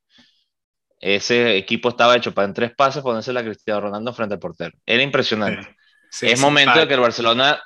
ese 1.00 1.56
equipo 1.58 1.90
estaba 1.90 2.18
hecho 2.18 2.34
para 2.34 2.48
en 2.48 2.54
tres 2.54 2.76
pases 2.76 3.02
ponerse 3.02 3.32
la 3.32 3.44
Cristiano 3.44 3.82
Ronaldo 3.82 4.14
frente 4.14 4.34
al 4.34 4.40
portero. 4.40 4.78
Era 4.86 5.02
impresionante. 5.02 5.64
Sí, 6.10 6.28
sí, 6.28 6.34
es 6.34 6.40
sí, 6.40 6.46
momento 6.46 6.78
de 6.78 6.88
que 6.88 6.94
el 6.94 7.00
Barcelona, 7.00 7.62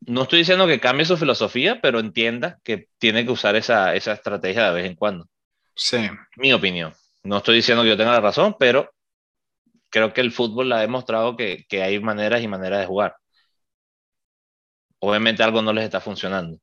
no 0.00 0.22
estoy 0.22 0.40
diciendo 0.40 0.66
que 0.66 0.80
cambie 0.80 1.04
su 1.04 1.16
filosofía, 1.16 1.80
pero 1.80 1.98
entienda 1.98 2.58
que 2.62 2.88
tiene 2.98 3.24
que 3.24 3.32
usar 3.32 3.56
esa, 3.56 3.94
esa 3.94 4.12
estrategia 4.12 4.66
de 4.66 4.74
vez 4.74 4.86
en 4.86 4.96
cuando. 4.96 5.28
Sí. 5.74 6.08
Mi 6.36 6.52
opinión. 6.52 6.92
No 7.22 7.38
estoy 7.38 7.56
diciendo 7.56 7.82
que 7.82 7.90
yo 7.90 7.96
tenga 7.96 8.12
la 8.12 8.20
razón, 8.20 8.56
pero 8.58 8.90
creo 9.90 10.12
que 10.12 10.20
el 10.20 10.32
fútbol 10.32 10.72
ha 10.72 10.80
demostrado 10.80 11.36
que, 11.36 11.64
que, 11.68 11.82
hay 11.82 12.00
maneras 12.00 12.42
y 12.42 12.48
maneras 12.48 12.80
de 12.80 12.86
jugar. 12.86 13.16
Obviamente 15.00 15.42
algo 15.42 15.62
no 15.62 15.72
les 15.72 15.84
está 15.84 16.00
funcionando. 16.00 16.58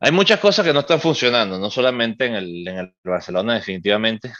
Hay 0.00 0.12
muchas 0.12 0.40
cosas 0.40 0.66
que 0.66 0.72
no 0.72 0.80
están 0.80 1.00
funcionando, 1.00 1.58
no 1.58 1.70
solamente 1.70 2.26
en 2.26 2.34
el, 2.34 2.68
en 2.68 2.78
el 2.78 2.94
Barcelona, 3.04 3.54
definitivamente. 3.54 4.32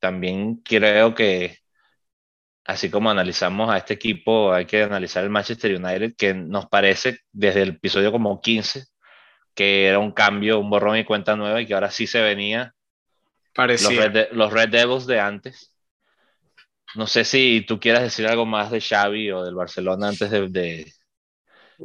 También 0.00 0.56
creo 0.56 1.14
que 1.14 1.58
así 2.68 2.88
como 2.88 3.10
analizamos 3.10 3.68
a 3.68 3.78
este 3.78 3.94
equipo, 3.94 4.52
hay 4.52 4.66
que 4.66 4.84
analizar 4.84 5.24
el 5.24 5.30
Manchester 5.30 5.74
United, 5.74 6.14
que 6.16 6.34
nos 6.34 6.66
parece 6.66 7.18
desde 7.32 7.62
el 7.62 7.70
episodio 7.70 8.12
como 8.12 8.40
15 8.40 8.84
que 9.58 9.86
era 9.86 9.98
un 9.98 10.12
cambio, 10.12 10.60
un 10.60 10.70
borrón 10.70 10.98
y 10.98 11.04
cuenta 11.04 11.34
nueva 11.34 11.60
y 11.60 11.66
que 11.66 11.74
ahora 11.74 11.90
sí 11.90 12.06
se 12.06 12.22
venía 12.22 12.76
los 13.56 13.86
Red, 13.88 14.28
los 14.30 14.52
Red 14.52 14.68
Devils 14.68 15.04
de 15.04 15.18
antes. 15.18 15.74
No 16.94 17.08
sé 17.08 17.24
si 17.24 17.64
tú 17.66 17.80
quieras 17.80 18.04
decir 18.04 18.28
algo 18.28 18.46
más 18.46 18.70
de 18.70 18.80
Xavi 18.80 19.32
o 19.32 19.42
del 19.42 19.56
Barcelona 19.56 20.10
antes 20.10 20.30
de, 20.30 20.48
de, 20.48 20.92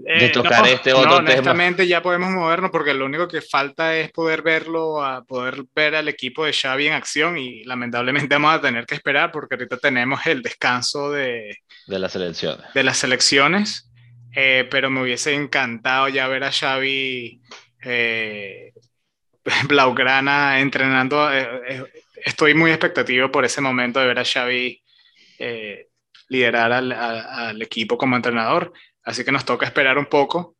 eh, 0.07 0.29
tocar 0.29 0.67
este 0.67 0.91
otro 0.91 1.09
no, 1.09 1.15
honestamente 1.17 1.87
ya 1.87 2.01
podemos 2.01 2.31
movernos 2.31 2.71
porque 2.71 2.93
lo 2.93 3.05
único 3.05 3.27
que 3.27 3.41
falta 3.41 3.95
es 3.95 4.11
poder 4.11 4.41
verlo, 4.41 5.03
a 5.03 5.23
poder 5.23 5.63
ver 5.75 5.95
al 5.95 6.07
equipo 6.07 6.45
de 6.45 6.53
Xavi 6.53 6.87
en 6.87 6.93
acción 6.93 7.37
y 7.37 7.63
lamentablemente 7.63 8.33
vamos 8.35 8.55
a 8.55 8.61
tener 8.61 8.85
que 8.85 8.95
esperar 8.95 9.31
porque 9.31 9.55
ahorita 9.55 9.77
tenemos 9.77 10.25
el 10.25 10.41
descanso 10.41 11.11
de, 11.11 11.57
de 11.87 11.99
las 11.99 12.11
selecciones. 12.13 12.73
De 12.73 12.83
las 12.83 12.97
selecciones, 12.97 13.91
eh, 14.35 14.67
pero 14.69 14.89
me 14.89 15.01
hubiese 15.01 15.33
encantado 15.33 16.07
ya 16.09 16.27
ver 16.27 16.43
a 16.43 16.51
Xavi 16.51 17.41
eh, 17.83 18.73
Blaugrana 19.67 20.59
entrenando. 20.59 21.29
estoy 22.25 22.53
muy 22.53 22.71
expectativo 22.71 23.31
por 23.31 23.45
ese 23.45 23.61
momento 23.61 23.99
de 23.99 24.07
ver 24.07 24.19
a 24.19 24.25
Xavi 24.25 24.81
eh, 25.39 25.87
liderar 26.29 26.71
al, 26.71 27.61
equipo 27.61 27.97
como 27.97 28.15
entrenador. 28.15 28.73
Así 29.03 29.23
que 29.23 29.31
nos 29.31 29.45
toca 29.45 29.65
esperar 29.65 29.97
un 29.97 30.05
poco. 30.05 30.55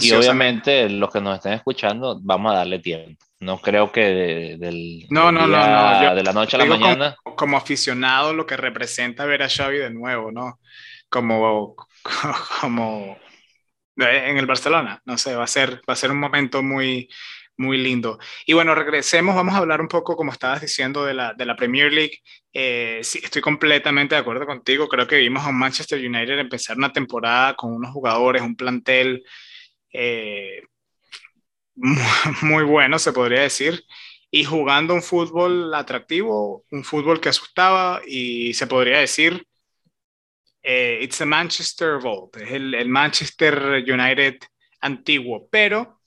Y 0.00 0.12
obviamente 0.12 0.88
los 0.88 1.10
que 1.10 1.20
nos 1.20 1.36
estén 1.36 1.52
escuchando, 1.52 2.18
vamos 2.22 2.52
a 2.52 2.58
darle 2.58 2.78
tiempo. 2.78 3.22
No 3.40 3.58
creo 3.58 3.90
que 3.90 4.56
del, 4.58 5.06
no, 5.10 5.32
no, 5.32 5.46
no, 5.46 6.14
de 6.14 6.22
la 6.22 6.32
noche 6.32 6.56
a 6.56 6.58
la 6.58 6.64
mañana. 6.66 7.16
Como, 7.36 7.56
aficionado, 7.56 8.34
lo 8.34 8.46
que 8.46 8.56
representa 8.56 9.24
ver 9.24 9.42
a 9.42 9.48
Xavi 9.48 9.78
de 9.78 9.90
nuevo, 9.90 10.30
¿no? 10.30 10.60
Como, 11.08 11.76
como 12.60 13.18
en 13.96 14.36
el 14.36 14.46
Barcelona. 14.46 15.00
No 15.04 15.16
sé, 15.18 15.34
va 15.34 15.44
a 15.44 15.48
ser, 15.48 15.80
va 15.88 15.94
a 15.94 15.96
ser 15.96 16.10
un 16.10 16.20
momento 16.20 16.62
muy, 16.62 17.08
muy 17.60 17.78
lindo. 17.78 18.18
Y 18.46 18.54
bueno, 18.54 18.74
regresemos, 18.74 19.36
vamos 19.36 19.54
a 19.54 19.58
hablar 19.58 19.80
un 19.80 19.88
poco, 19.88 20.16
como 20.16 20.32
estabas 20.32 20.62
diciendo, 20.62 21.04
de 21.04 21.14
la, 21.14 21.34
de 21.34 21.46
la 21.46 21.56
Premier 21.56 21.92
League. 21.92 22.18
Eh, 22.52 23.00
sí, 23.02 23.20
estoy 23.22 23.42
completamente 23.42 24.14
de 24.14 24.20
acuerdo 24.20 24.46
contigo. 24.46 24.88
Creo 24.88 25.06
que 25.06 25.16
vimos 25.16 25.44
a 25.44 25.52
Manchester 25.52 25.98
United 26.00 26.38
empezar 26.38 26.76
una 26.78 26.92
temporada 26.92 27.54
con 27.56 27.74
unos 27.74 27.92
jugadores, 27.92 28.42
un 28.42 28.56
plantel 28.56 29.22
eh, 29.92 30.62
muy, 32.42 32.64
bueno, 32.64 32.98
se 32.98 33.12
podría 33.12 33.42
decir, 33.42 33.84
y 34.30 34.44
jugando 34.44 34.94
un 34.94 35.02
fútbol 35.02 35.74
atractivo, 35.74 36.64
un 36.70 36.84
fútbol 36.84 37.20
que 37.20 37.28
asustaba 37.30 38.00
y 38.06 38.54
se 38.54 38.66
podría 38.66 38.98
decir, 39.00 39.46
eh, 40.62 40.98
it's 41.02 41.20
a 41.20 41.26
Manchester 41.26 41.98
Vault, 42.02 42.36
es 42.36 42.52
el, 42.52 42.74
el 42.74 42.88
Manchester 42.88 43.82
United 43.86 44.38
antiguo, 44.80 45.48
pero 45.50 45.99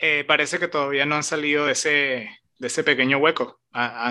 eh, 0.00 0.24
parece 0.26 0.58
que 0.58 0.68
todavía 0.68 1.06
no 1.06 1.16
han 1.16 1.24
salido 1.24 1.66
de 1.66 1.72
ese, 1.72 2.30
de 2.58 2.66
ese 2.66 2.84
pequeño 2.84 3.18
hueco. 3.18 3.60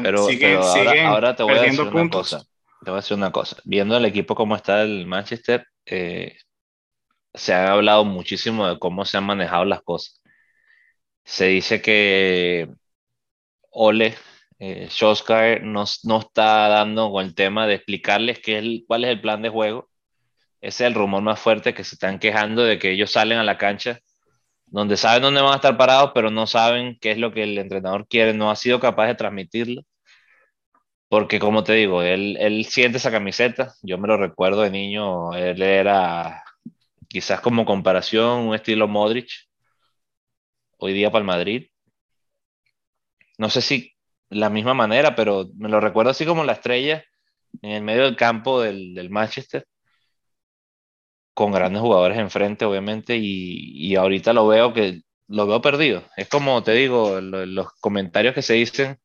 pero, 0.04 0.26
siguen, 0.26 0.58
ahora, 1.06 1.36
te 1.36 1.44
voy 1.44 1.58
a 1.58 1.62
decir 1.62 1.82
una 1.82 2.10
cosa. 2.10 2.44
Te 2.84 2.92
voy 2.92 2.98
a 2.98 3.02
decir 3.02 3.18
una 3.18 3.32
cosa. 3.32 3.58
Viendo 3.64 3.98
el 3.98 4.06
equipo 4.06 4.36
como 4.36 4.56
está 4.56 4.84
el 4.84 5.06
Manchester, 5.08 5.66
eh, 5.86 6.38
se 7.34 7.54
ha 7.54 7.72
hablado 7.72 8.06
muchísimo 8.06 8.68
de 8.68 8.80
cómo 8.80 9.06
se 9.06 9.18
han 9.18 9.24
manejado 9.24 9.66
las 9.66 9.82
cosas. 9.82 10.22
Se 11.24 11.46
dice 11.46 11.82
que 11.82 12.70
Ole, 13.72 14.16
eh, 14.60 14.90
no, 15.64 15.86
no, 16.04 16.20
está 16.20 16.68
dando 16.68 17.12
con 17.12 17.26
el 17.26 17.36
tema 17.36 17.68
de 17.68 17.76
explicarles 17.76 18.40
qué 18.40 18.60
es 18.60 18.82
cuál 18.88 19.04
es 19.04 19.12
el 19.12 19.22
plan 19.22 19.42
de 19.42 19.50
juego. 19.50 19.90
Ese 20.62 20.86
es 20.86 20.88
el 20.88 20.96
rumor 20.96 21.22
más 21.22 21.40
fuerte 21.40 21.74
que 21.74 21.84
se 21.84 21.96
están 21.96 22.20
quejando 22.20 22.64
de 22.64 22.80
que 22.80 22.92
ellos 22.92 23.12
salen 23.12 23.38
a 23.38 23.44
la 23.44 23.58
cancha 23.58 24.00
donde 24.68 24.98
saben 24.98 25.22
dónde 25.24 25.42
van 25.42 25.54
a 25.54 25.56
estar 25.58 25.78
parados, 25.78 26.12
pero 26.14 26.30
no 26.32 26.48
saben 26.48 26.98
qué 27.02 27.12
es 27.12 27.18
lo 27.18 27.34
que 27.34 27.44
el 27.44 27.58
entrenador 27.58 28.08
quiere, 28.08 28.34
no 28.34 28.52
ha 28.52 28.56
sido 28.56 28.80
capaz 28.80 29.08
de 29.08 29.16
transmitirlo. 29.16 29.82
Porque 31.10 31.40
como 31.40 31.64
te 31.64 31.74
digo, 31.74 32.02
él, 32.02 32.38
él 32.40 32.66
siente 32.66 32.98
esa 32.98 33.12
camiseta, 33.12 33.74
yo 33.82 33.98
me 33.98 34.08
lo 34.08 34.18
recuerdo 34.18 34.62
de 34.62 34.72
niño, 34.72 35.34
él 35.36 35.62
era 35.62 36.44
quizás 37.08 37.40
como 37.42 37.66
comparación 37.66 38.48
un 38.48 38.56
estilo 38.56 38.88
Modric, 38.88 39.30
hoy 40.78 40.94
día 40.94 41.12
para 41.12 41.22
el 41.22 41.28
Madrid. 41.28 41.68
No 43.38 43.50
sé 43.50 43.62
si 43.62 43.94
la 44.30 44.50
misma 44.50 44.74
manera, 44.74 45.16
pero 45.16 45.50
me 45.56 45.70
lo 45.70 45.80
recuerdo 45.80 46.12
así 46.12 46.26
como 46.26 46.44
la 46.44 46.54
estrella 46.54 47.04
en 47.62 47.72
el 47.72 47.84
medio 47.84 48.04
del 48.04 48.16
campo 48.18 48.62
del, 48.62 48.94
del 48.94 49.10
Manchester 49.10 49.66
con 51.38 51.52
grandes 51.52 51.84
jugadores 51.84 52.18
enfrente, 52.18 52.66
obviamente, 52.66 53.16
y, 53.16 53.92
y, 53.92 53.96
ahorita 53.96 54.34
lo 54.34 54.48
veo 54.48 54.74
que 54.74 55.02
lo 55.28 55.46
veo 55.46 55.62
perdido. 55.62 56.04
Es 56.18 56.28
como 56.30 56.64
te 56.64 56.72
digo, 56.72 57.22
los 57.22 57.68
comentarios 57.80 58.34
que 58.34 58.42
se 58.42 58.56
dicen, 58.56 58.98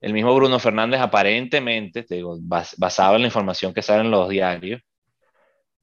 el 0.00 0.12
mismo 0.12 0.34
Bruno 0.34 0.58
Fernández 0.58 1.00
aparentemente, 1.00 2.02
te 2.02 2.16
digo, 2.16 2.38
basado 2.40 3.16
en 3.16 3.22
la 3.22 3.28
información 3.28 3.72
que 3.74 3.82
sale 3.82 4.02
en 4.02 4.10
los 4.10 4.28
diarios, 4.28 4.82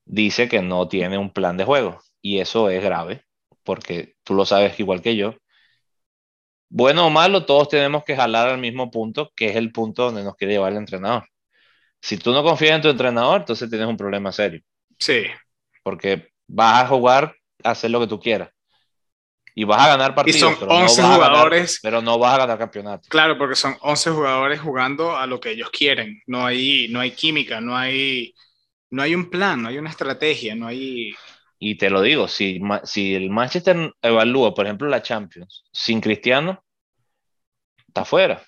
dice 0.06 0.50
que 0.50 0.62
no 0.62 0.90
tiene 0.90 1.18
un 1.18 1.32
plan 1.32 1.56
de 1.58 1.64
juego. 1.66 2.02
Y 2.22 2.40
eso 2.40 2.70
es 2.70 2.84
grave, 2.84 3.24
porque 3.64 4.16
tú 4.24 4.34
lo 4.34 4.46
sabes 4.46 4.78
igual 4.80 5.02
que 5.02 5.16
yo. 5.16 5.36
Bueno 6.70 7.08
o 7.08 7.10
malo, 7.10 7.46
todos 7.46 7.70
tenemos 7.70 8.04
que 8.04 8.18
jalar 8.18 8.50
al 8.50 8.60
mismo 8.60 8.92
punto, 8.92 9.32
que 9.38 9.48
es 9.48 9.56
el 9.56 9.72
punto 9.72 10.06
donde 10.06 10.24
nos 10.24 10.36
quiere 10.36 10.56
llevar 10.56 10.74
el 10.74 10.80
entrenador. 10.80 11.24
Si 12.02 12.18
tú 12.18 12.34
no 12.34 12.44
confías 12.44 12.76
en 12.76 12.82
tu 12.82 12.90
entrenador, 12.90 13.42
entonces 13.42 13.70
tienes 13.70 13.88
un 13.88 13.98
problema 13.98 14.34
serio. 14.34 14.62
Sí, 15.00 15.24
porque 15.84 16.32
vas 16.48 16.84
a 16.84 16.88
jugar 16.88 17.36
a 17.64 17.72
hacer 17.72 17.92
lo 17.92 18.00
que 18.00 18.08
tú 18.08 18.20
quieras. 18.20 18.50
Y 19.54 19.66
vas 19.66 19.82
a 19.82 19.90
ganar 19.90 20.16
partidos. 20.16 20.38
Y 20.38 20.40
son 20.40 20.70
11 20.70 21.04
jugadores. 21.04 21.80
pero 21.84 22.02
no 22.02 22.18
vas 22.18 22.36
a 22.36 22.38
ganar 22.40 22.58
campeonato. 22.58 23.08
Claro, 23.10 23.38
porque 23.38 23.56
son 23.56 23.76
11 23.82 24.12
jugadores 24.12 24.62
jugando 24.62 25.18
a 25.18 25.28
lo 25.28 25.40
que 25.40 25.52
ellos 25.52 25.70
quieren. 25.72 26.22
No 26.26 26.46
hay, 26.46 26.88
no 26.90 27.02
hay 27.02 27.12
química, 27.12 27.60
no 27.60 27.76
hay, 27.76 28.34
no 28.90 29.02
hay 29.02 29.14
un 29.14 29.30
plan, 29.30 29.62
no 29.62 29.70
hay 29.70 29.78
una 29.78 29.90
estrategia, 29.90 30.56
no 30.56 30.68
hay... 30.68 31.14
Y 31.60 31.76
te 31.76 31.90
lo 31.90 32.02
digo, 32.02 32.28
si, 32.28 32.60
si 32.84 33.14
el 33.14 33.30
Manchester 33.30 33.94
evalúa, 34.02 34.54
por 34.56 34.66
ejemplo, 34.66 34.88
la 34.88 35.04
Champions 35.04 35.64
sin 35.72 36.02
Cristiano, 36.02 36.64
está 37.88 38.04
fuera. 38.04 38.44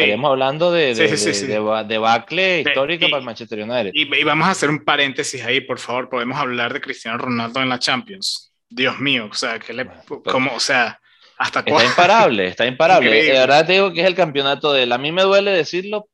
Estaríamos 0.00 0.30
hablando 0.30 0.72
de, 0.72 0.94
de, 0.94 1.08
de, 1.08 2.60
histórica 2.60 3.06
para 3.06 3.18
el 3.18 3.24
Manchester 3.24 3.62
United. 3.62 3.90
Y, 3.94 4.24
vamos 4.24 4.48
a 4.48 4.50
hacer 4.50 4.70
un 4.70 4.84
paréntesis 4.84 5.44
ahí, 5.44 5.60
por 5.60 5.78
favor. 5.78 6.08
Podemos 6.08 6.38
hablar 6.38 6.72
de 6.72 6.80
Cristiano 6.80 7.18
Ronaldo 7.18 7.60
en 7.60 7.68
la 7.68 7.78
Champions. 7.78 8.52
Dios 8.68 8.98
mío, 8.98 9.28
o 9.30 9.34
sea, 9.34 9.58
que 9.58 9.72
le, 9.72 9.86
como, 10.24 10.54
o 10.54 10.60
sea, 10.60 10.98
hasta 11.38 11.60
Está 11.60 11.84
imparable, 11.84 12.46
está 12.46 12.66
imparable. 12.66 13.10
De 13.10 13.32
verdad 13.32 13.66
te 13.66 13.72
digo 13.72 13.92
que 13.92 14.00
es 14.00 14.06
el 14.06 14.14
campeonato 14.14 14.72
de 14.72 14.84
él. 14.84 14.92
A 14.92 14.98
mí 14.98 15.12
me 15.12 15.22
duele 15.22 15.50
decirlo 15.50 16.08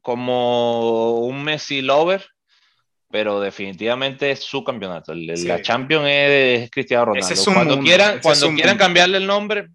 como 0.00 1.20
un 1.20 1.44
Messi 1.44 1.80
lover, 1.80 2.26
pero 3.10 3.40
definitivamente 3.40 4.32
es 4.32 4.40
su 4.40 4.64
campeonato. 4.64 5.14
La 5.14 5.62
Champions 5.62 6.06
es, 6.08 6.70
Cristiano 6.70 7.06
Ronaldo. 7.06 7.34
cuando 7.54 7.80
quieran, 7.80 8.20
cuando 8.20 8.50
quieran 8.50 8.76
cambiarle 8.76 9.18
el 9.18 9.26
nombre, 9.26 9.68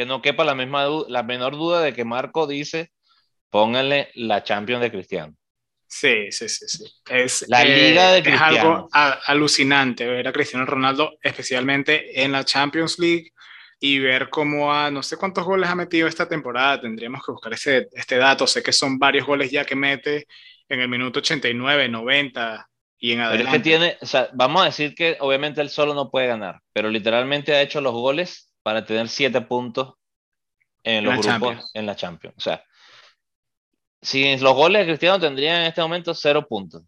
que 0.00 0.06
no 0.06 0.22
quepa 0.22 0.44
la, 0.44 0.54
misma 0.54 0.86
la 1.08 1.22
menor 1.22 1.58
duda 1.58 1.82
de 1.82 1.92
que 1.92 2.06
Marco 2.06 2.46
dice, 2.46 2.90
pónganle 3.50 4.08
la 4.14 4.42
Champions 4.42 4.80
de 4.80 4.90
Cristiano. 4.90 5.36
Sí, 5.86 6.32
sí, 6.32 6.48
sí, 6.48 6.66
sí. 6.68 6.84
Es, 7.06 7.44
la 7.48 7.62
liga 7.64 8.12
de 8.12 8.22
Cristiano. 8.22 8.88
Es 8.88 8.94
algo 8.94 9.20
alucinante 9.26 10.06
ver 10.06 10.26
a 10.26 10.32
Cristiano 10.32 10.64
Ronaldo, 10.64 11.18
especialmente 11.20 12.22
en 12.22 12.32
la 12.32 12.46
Champions 12.46 12.98
League, 12.98 13.32
y 13.78 13.98
ver 13.98 14.30
cómo 14.30 14.72
a 14.72 14.90
no 14.90 15.02
sé 15.02 15.18
cuántos 15.18 15.44
goles 15.44 15.68
ha 15.68 15.74
metido 15.74 16.08
esta 16.08 16.26
temporada. 16.26 16.80
Tendríamos 16.80 17.22
que 17.22 17.32
buscar 17.32 17.52
ese, 17.52 17.88
este 17.92 18.16
dato. 18.16 18.46
Sé 18.46 18.62
que 18.62 18.72
son 18.72 18.98
varios 18.98 19.26
goles 19.26 19.50
ya 19.50 19.66
que 19.66 19.76
mete 19.76 20.26
en 20.66 20.80
el 20.80 20.88
minuto 20.88 21.18
89, 21.18 21.90
90 21.90 22.70
y 23.00 23.12
en 23.12 23.20
adelante. 23.20 23.44
Pero 23.44 23.50
es 23.50 23.62
que 23.62 23.62
tiene, 23.62 23.98
o 24.00 24.06
sea, 24.06 24.30
vamos 24.32 24.62
a 24.62 24.64
decir 24.64 24.94
que 24.94 25.18
obviamente 25.20 25.60
él 25.60 25.68
solo 25.68 25.92
no 25.92 26.10
puede 26.10 26.26
ganar, 26.26 26.62
pero 26.72 26.88
literalmente 26.88 27.52
ha 27.52 27.60
hecho 27.60 27.82
los 27.82 27.92
goles 27.92 28.49
para 28.62 28.84
tener 28.84 29.08
siete 29.08 29.40
puntos 29.40 29.94
en 30.82 31.04
los 31.04 31.24
grupos 31.24 31.70
en 31.74 31.86
la 31.86 31.96
Champions. 31.96 32.36
O 32.36 32.40
sea, 32.40 32.64
sin 34.02 34.42
los 34.42 34.54
goles 34.54 34.80
de 34.80 34.86
Cristiano 34.86 35.20
tendrían 35.20 35.62
en 35.62 35.66
este 35.68 35.82
momento 35.82 36.14
cero 36.14 36.46
puntos. 36.48 36.82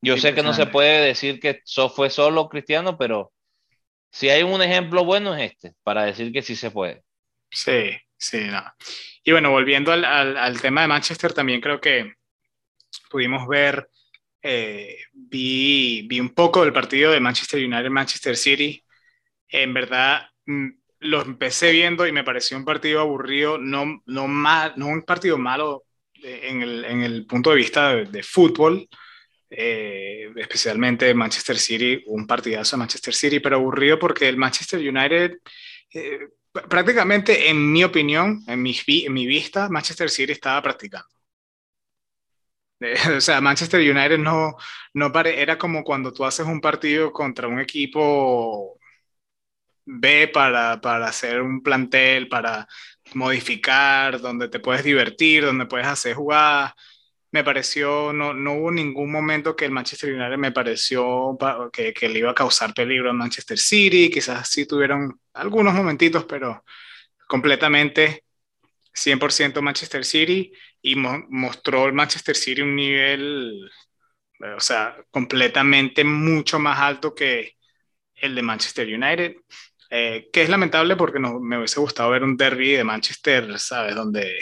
Yo 0.00 0.16
sé 0.16 0.32
que 0.32 0.42
no 0.42 0.54
se 0.54 0.66
puede 0.66 1.04
decir 1.04 1.40
que 1.40 1.60
eso 1.64 1.90
fue 1.90 2.08
solo 2.08 2.48
Cristiano, 2.48 2.96
pero 2.96 3.32
si 4.10 4.28
hay 4.28 4.44
un 4.44 4.62
ejemplo 4.62 5.04
bueno 5.04 5.34
es 5.34 5.52
este, 5.52 5.74
para 5.82 6.04
decir 6.04 6.32
que 6.32 6.42
sí 6.42 6.54
se 6.54 6.70
puede. 6.70 7.02
Sí, 7.50 7.96
sí, 8.16 8.44
no. 8.44 8.62
Y 9.24 9.32
bueno, 9.32 9.50
volviendo 9.50 9.92
al, 9.92 10.04
al, 10.04 10.60
tema 10.60 10.82
de 10.82 10.88
Manchester, 10.88 11.32
también 11.32 11.60
creo 11.60 11.80
que 11.80 12.12
pudimos 13.10 13.46
ver, 13.48 13.90
eh, 14.42 14.98
vi, 15.12 16.06
vi 16.08 16.20
un 16.20 16.30
poco 16.30 16.62
del 16.62 16.72
partido 16.72 17.10
de 17.10 17.20
Manchester 17.20 17.64
United-Manchester 17.64 18.36
City. 18.36 18.84
En 19.48 19.74
verdad, 19.74 20.28
lo 21.00 21.22
empecé 21.22 21.72
viendo 21.72 22.06
y 22.06 22.12
me 22.12 22.24
pareció 22.24 22.56
un 22.56 22.64
partido 22.64 23.00
aburrido, 23.00 23.58
no, 23.58 24.02
no, 24.06 24.26
mal, 24.26 24.74
no 24.76 24.86
un 24.88 25.02
partido 25.02 25.38
malo 25.38 25.84
en 26.14 26.62
el, 26.62 26.84
en 26.84 27.02
el 27.02 27.26
punto 27.26 27.50
de 27.50 27.56
vista 27.56 27.94
de, 27.94 28.22
fútbol, 28.22 28.88
eh, 29.50 30.30
especialmente 30.36 31.14
Manchester 31.14 31.58
City, 31.58 32.02
un 32.06 32.26
partidazo 32.26 32.76
de 32.76 32.80
Manchester 32.80 33.14
City, 33.14 33.40
pero 33.40 33.56
aburrido 33.56 33.98
porque 33.98 34.28
el 34.28 34.36
Manchester 34.36 34.80
United, 34.80 35.38
eh, 35.94 36.18
prácticamente 36.68 37.48
en 37.48 37.72
mi 37.72 37.84
opinión, 37.84 38.42
en 38.46 38.60
mi, 38.60 38.76
en 38.86 39.12
mi 39.12 39.26
vista, 39.26 39.68
Manchester 39.68 40.10
City 40.10 40.32
estaba 40.32 40.62
practicando. 40.62 41.08
o 43.16 43.20
sea, 43.20 43.40
Manchester 43.40 43.80
United 43.80 44.18
no, 44.18 44.56
no 44.94 45.12
pare, 45.12 45.40
era 45.40 45.58
como 45.58 45.84
cuando 45.84 46.12
tú 46.12 46.24
haces 46.24 46.46
un 46.46 46.60
partido 46.60 47.12
contra 47.12 47.48
un 47.48 47.60
equipo 47.60 48.77
B 49.90 50.28
para, 50.28 50.80
para 50.80 51.06
hacer 51.06 51.40
un 51.40 51.62
plantel, 51.62 52.28
para 52.28 52.68
modificar, 53.14 54.20
donde 54.20 54.48
te 54.48 54.60
puedes 54.60 54.84
divertir, 54.84 55.44
donde 55.44 55.66
puedes 55.66 55.86
hacer 55.86 56.14
jugadas. 56.14 56.72
Me 57.30 57.42
pareció, 57.44 58.12
no, 58.12 58.34
no 58.34 58.54
hubo 58.54 58.70
ningún 58.70 59.10
momento 59.10 59.56
que 59.56 59.64
el 59.64 59.70
Manchester 59.70 60.12
United 60.14 60.36
me 60.36 60.52
pareció 60.52 61.36
que, 61.72 61.92
que 61.94 62.08
le 62.08 62.18
iba 62.20 62.30
a 62.30 62.34
causar 62.34 62.74
peligro 62.74 63.10
al 63.10 63.16
Manchester 63.16 63.58
City. 63.58 64.10
Quizás 64.10 64.48
sí 64.48 64.66
tuvieron 64.66 65.20
algunos 65.32 65.74
momentitos, 65.74 66.24
pero 66.24 66.64
completamente 67.26 68.24
100% 68.94 69.62
Manchester 69.62 70.04
City 70.04 70.52
y 70.82 70.96
mostró 70.96 71.86
el 71.86 71.92
Manchester 71.94 72.36
City 72.36 72.62
un 72.62 72.76
nivel, 72.76 73.70
o 74.56 74.60
sea, 74.60 74.96
completamente 75.10 76.04
mucho 76.04 76.58
más 76.58 76.78
alto 76.78 77.14
que 77.14 77.56
el 78.14 78.34
de 78.34 78.42
Manchester 78.42 78.86
United, 78.86 79.36
eh, 79.90 80.28
que 80.32 80.42
es 80.42 80.48
lamentable 80.48 80.96
porque 80.96 81.18
no, 81.18 81.40
me 81.40 81.58
hubiese 81.58 81.80
gustado 81.80 82.10
ver 82.10 82.22
un 82.22 82.36
derby 82.36 82.72
de 82.72 82.84
Manchester, 82.84 83.58
¿sabes? 83.58 83.94
Donde, 83.94 84.38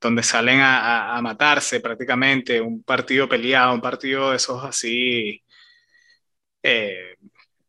donde 0.00 0.22
salen 0.22 0.60
a, 0.60 1.16
a, 1.16 1.22
matarse 1.22 1.80
prácticamente, 1.80 2.60
un 2.60 2.82
partido 2.82 3.28
peleado, 3.28 3.74
un 3.74 3.80
partido 3.80 4.30
de 4.30 4.36
esos 4.36 4.64
así 4.64 5.42
eh, 6.62 7.16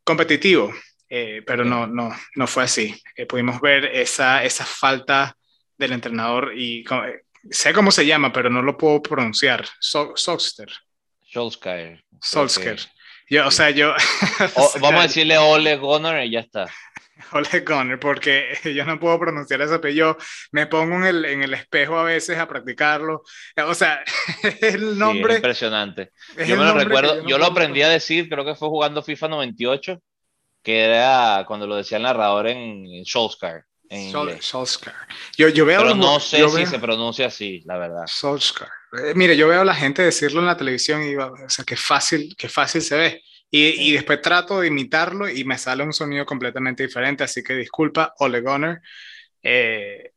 competitivo, 0.03 0.73
eh, 1.09 1.43
pero 1.45 1.65
no, 1.65 1.85
no, 1.87 2.15
no 2.35 2.47
fue 2.47 2.63
así. 2.63 2.95
pudimos 3.27 3.59
ver 3.59 3.85
esa, 3.85 4.43
esa 4.43 4.65
falta 4.65 5.35
del 5.77 5.93
entrenador 5.93 6.53
y 6.55 6.85
sé 7.49 7.73
cómo 7.73 7.91
se 7.91 8.05
llama, 8.05 8.31
pero 8.31 8.49
no 8.49 8.61
lo 8.61 8.77
puedo 8.77 9.01
pronunciar. 9.01 9.67
Solskjaer. 9.79 10.71
Solskjaer. 11.23 12.03
Solskjaer. 12.21 12.79
Yo, 13.29 13.47
o 13.47 13.51
sea, 13.51 13.69
yo... 13.69 13.93
vamos 14.81 14.99
a 14.99 15.03
decirle 15.03 15.37
Ole 15.37 15.77
Gunnar 15.77 16.23
y 16.25 16.31
ya 16.31 16.39
está. 16.39 16.65
Ole 17.31 17.59
Gunnar, 17.61 17.99
porque 17.99 18.57
yo 18.75 18.85
no 18.85 18.99
puedo 18.99 19.19
pronunciar 19.19 19.61
ese 19.61 19.75
apellido. 19.75 20.17
Me 20.51 20.67
pongo 20.67 20.95
en 20.95 21.03
el, 21.03 21.25
en 21.25 21.43
el 21.43 21.53
espejo 21.53 21.97
a 21.97 22.03
veces 22.03 22.37
a 22.37 22.47
practicarlo. 22.47 23.23
O 23.67 23.73
sea, 23.75 24.03
el 24.61 24.97
nombre... 24.97 25.35
impresionante. 25.35 26.11
yo 26.35 26.57
me 26.57 26.65
lo 26.65 26.73
recuerdo, 26.73 27.27
yo, 27.27 27.37
lo 27.37 27.45
aprendí 27.45 27.81
a 27.81 27.89
decir, 27.89 28.29
creo 28.29 28.45
que 28.45 28.55
fue 28.55 28.69
jugando 28.69 29.03
FIFA 29.03 29.27
98, 29.27 30.01
que 30.63 30.85
era 30.85 31.43
cuando 31.47 31.67
lo 31.67 31.75
decía 31.75 31.97
el 31.97 32.03
narrador 32.03 32.47
en 32.47 33.05
Solskjaer. 33.05 33.63
Solskjaer. 33.89 34.95
Yo, 35.35 35.49
yo 35.49 35.65
veo 35.65 35.81
Pero 35.81 35.95
no 35.95 36.19
sé 36.19 36.47
si 36.49 36.65
se 36.65 36.79
pronuncia 36.79 37.27
así, 37.27 37.61
la 37.65 37.77
verdad. 37.77 38.05
Solskjaer. 38.05 38.69
Eh, 38.93 39.13
mire, 39.15 39.35
yo 39.35 39.47
veo 39.47 39.61
a 39.61 39.65
la 39.65 39.73
gente 39.73 40.03
decirlo 40.03 40.41
en 40.41 40.47
la 40.47 40.57
televisión 40.57 41.01
y 41.03 41.07
digo, 41.07 41.25
o 41.25 41.49
sea, 41.49 41.65
qué 41.65 41.75
fácil, 41.75 42.35
qué 42.37 42.49
fácil 42.49 42.81
se 42.81 42.97
ve. 42.97 43.23
Y, 43.51 43.89
y, 43.89 43.93
después 43.93 44.21
trato 44.21 44.61
de 44.61 44.67
imitarlo 44.67 45.27
y 45.27 45.43
me 45.43 45.57
sale 45.57 45.83
un 45.83 45.93
sonido 45.93 46.23
completamente 46.23 46.85
diferente. 46.85 47.23
Así 47.23 47.43
que 47.43 47.55
disculpa, 47.55 48.13
Ole 48.19 48.41
Gunnar, 48.41 48.79
eh, 49.41 50.11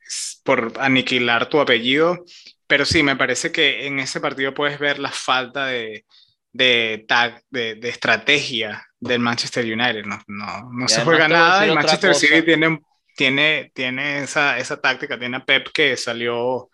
por 0.45 0.75
aniquilar 0.79 1.49
tu 1.49 1.59
apellido. 1.59 2.25
Pero 2.67 2.85
sí, 2.85 3.03
me 3.03 3.17
parece 3.17 3.51
que 3.51 3.87
en 3.87 4.01
ese 4.01 4.21
partido 4.21 4.53
puedes 4.53 4.79
ver 4.79 4.99
la 4.99 5.11
falta 5.11 5.67
de, 5.67 6.05
de, 6.53 7.05
tag, 7.09 7.43
de, 7.49 7.77
de 7.77 7.89
estrategia 7.89 8.87
del 9.01 9.21
Manchester 9.21 9.65
United. 9.65 10.05
No, 10.05 10.21
no, 10.27 10.71
no 10.71 10.89
se 10.89 11.03
juega 11.03 11.27
nada 11.27 11.67
y 11.67 11.75
Manchester 11.75 12.15
City 12.15 12.43
tiene 12.43 12.69
un 12.69 12.85
tiene, 13.17 13.71
tiene 13.75 14.23
esa, 14.23 14.59
esa 14.59 14.81
táctica, 14.81 15.19
tiene 15.19 15.39
a 15.39 15.45
Pep 15.45 15.69
que 15.73 15.97
salió, 15.97 16.71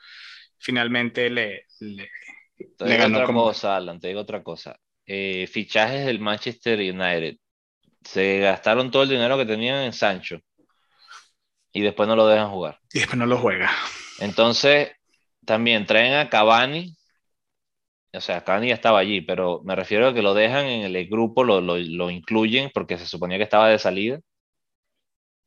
finalmente 0.58 1.30
le, 1.30 1.66
le, 1.80 2.10
le 2.78 2.96
ganó 2.96 3.18
otra 3.18 3.26
como... 3.26 3.44
cosa, 3.44 3.76
Alan, 3.76 4.00
te 4.00 4.08
digo 4.08 4.20
otra 4.20 4.42
cosa. 4.42 4.78
Eh, 5.06 5.46
fichajes 5.46 6.06
del 6.06 6.20
Manchester 6.20 6.78
United. 6.78 7.36
Se 8.02 8.40
gastaron 8.40 8.90
todo 8.90 9.02
el 9.02 9.08
dinero 9.08 9.36
que 9.36 9.46
tenían 9.46 9.82
en 9.84 9.92
Sancho 9.92 10.38
y 11.72 11.82
después 11.82 12.08
no 12.08 12.16
lo 12.16 12.26
dejan 12.26 12.50
jugar. 12.50 12.78
Y 12.92 13.00
después 13.00 13.18
no 13.18 13.26
lo 13.26 13.38
juega. 13.38 13.70
Entonces, 14.20 14.92
también 15.44 15.86
traen 15.86 16.14
a 16.14 16.28
Cavani. 16.28 16.94
O 18.12 18.20
sea, 18.20 18.42
Cavani 18.42 18.68
ya 18.68 18.74
estaba 18.74 18.98
allí, 18.98 19.20
pero 19.20 19.60
me 19.64 19.76
refiero 19.76 20.08
a 20.08 20.14
que 20.14 20.22
lo 20.22 20.34
dejan 20.34 20.66
en 20.66 20.94
el 20.94 21.08
grupo, 21.08 21.44
lo, 21.44 21.60
lo, 21.60 21.76
lo 21.76 22.10
incluyen 22.10 22.70
porque 22.72 22.98
se 22.98 23.06
suponía 23.06 23.36
que 23.36 23.44
estaba 23.44 23.68
de 23.68 23.78
salida 23.78 24.20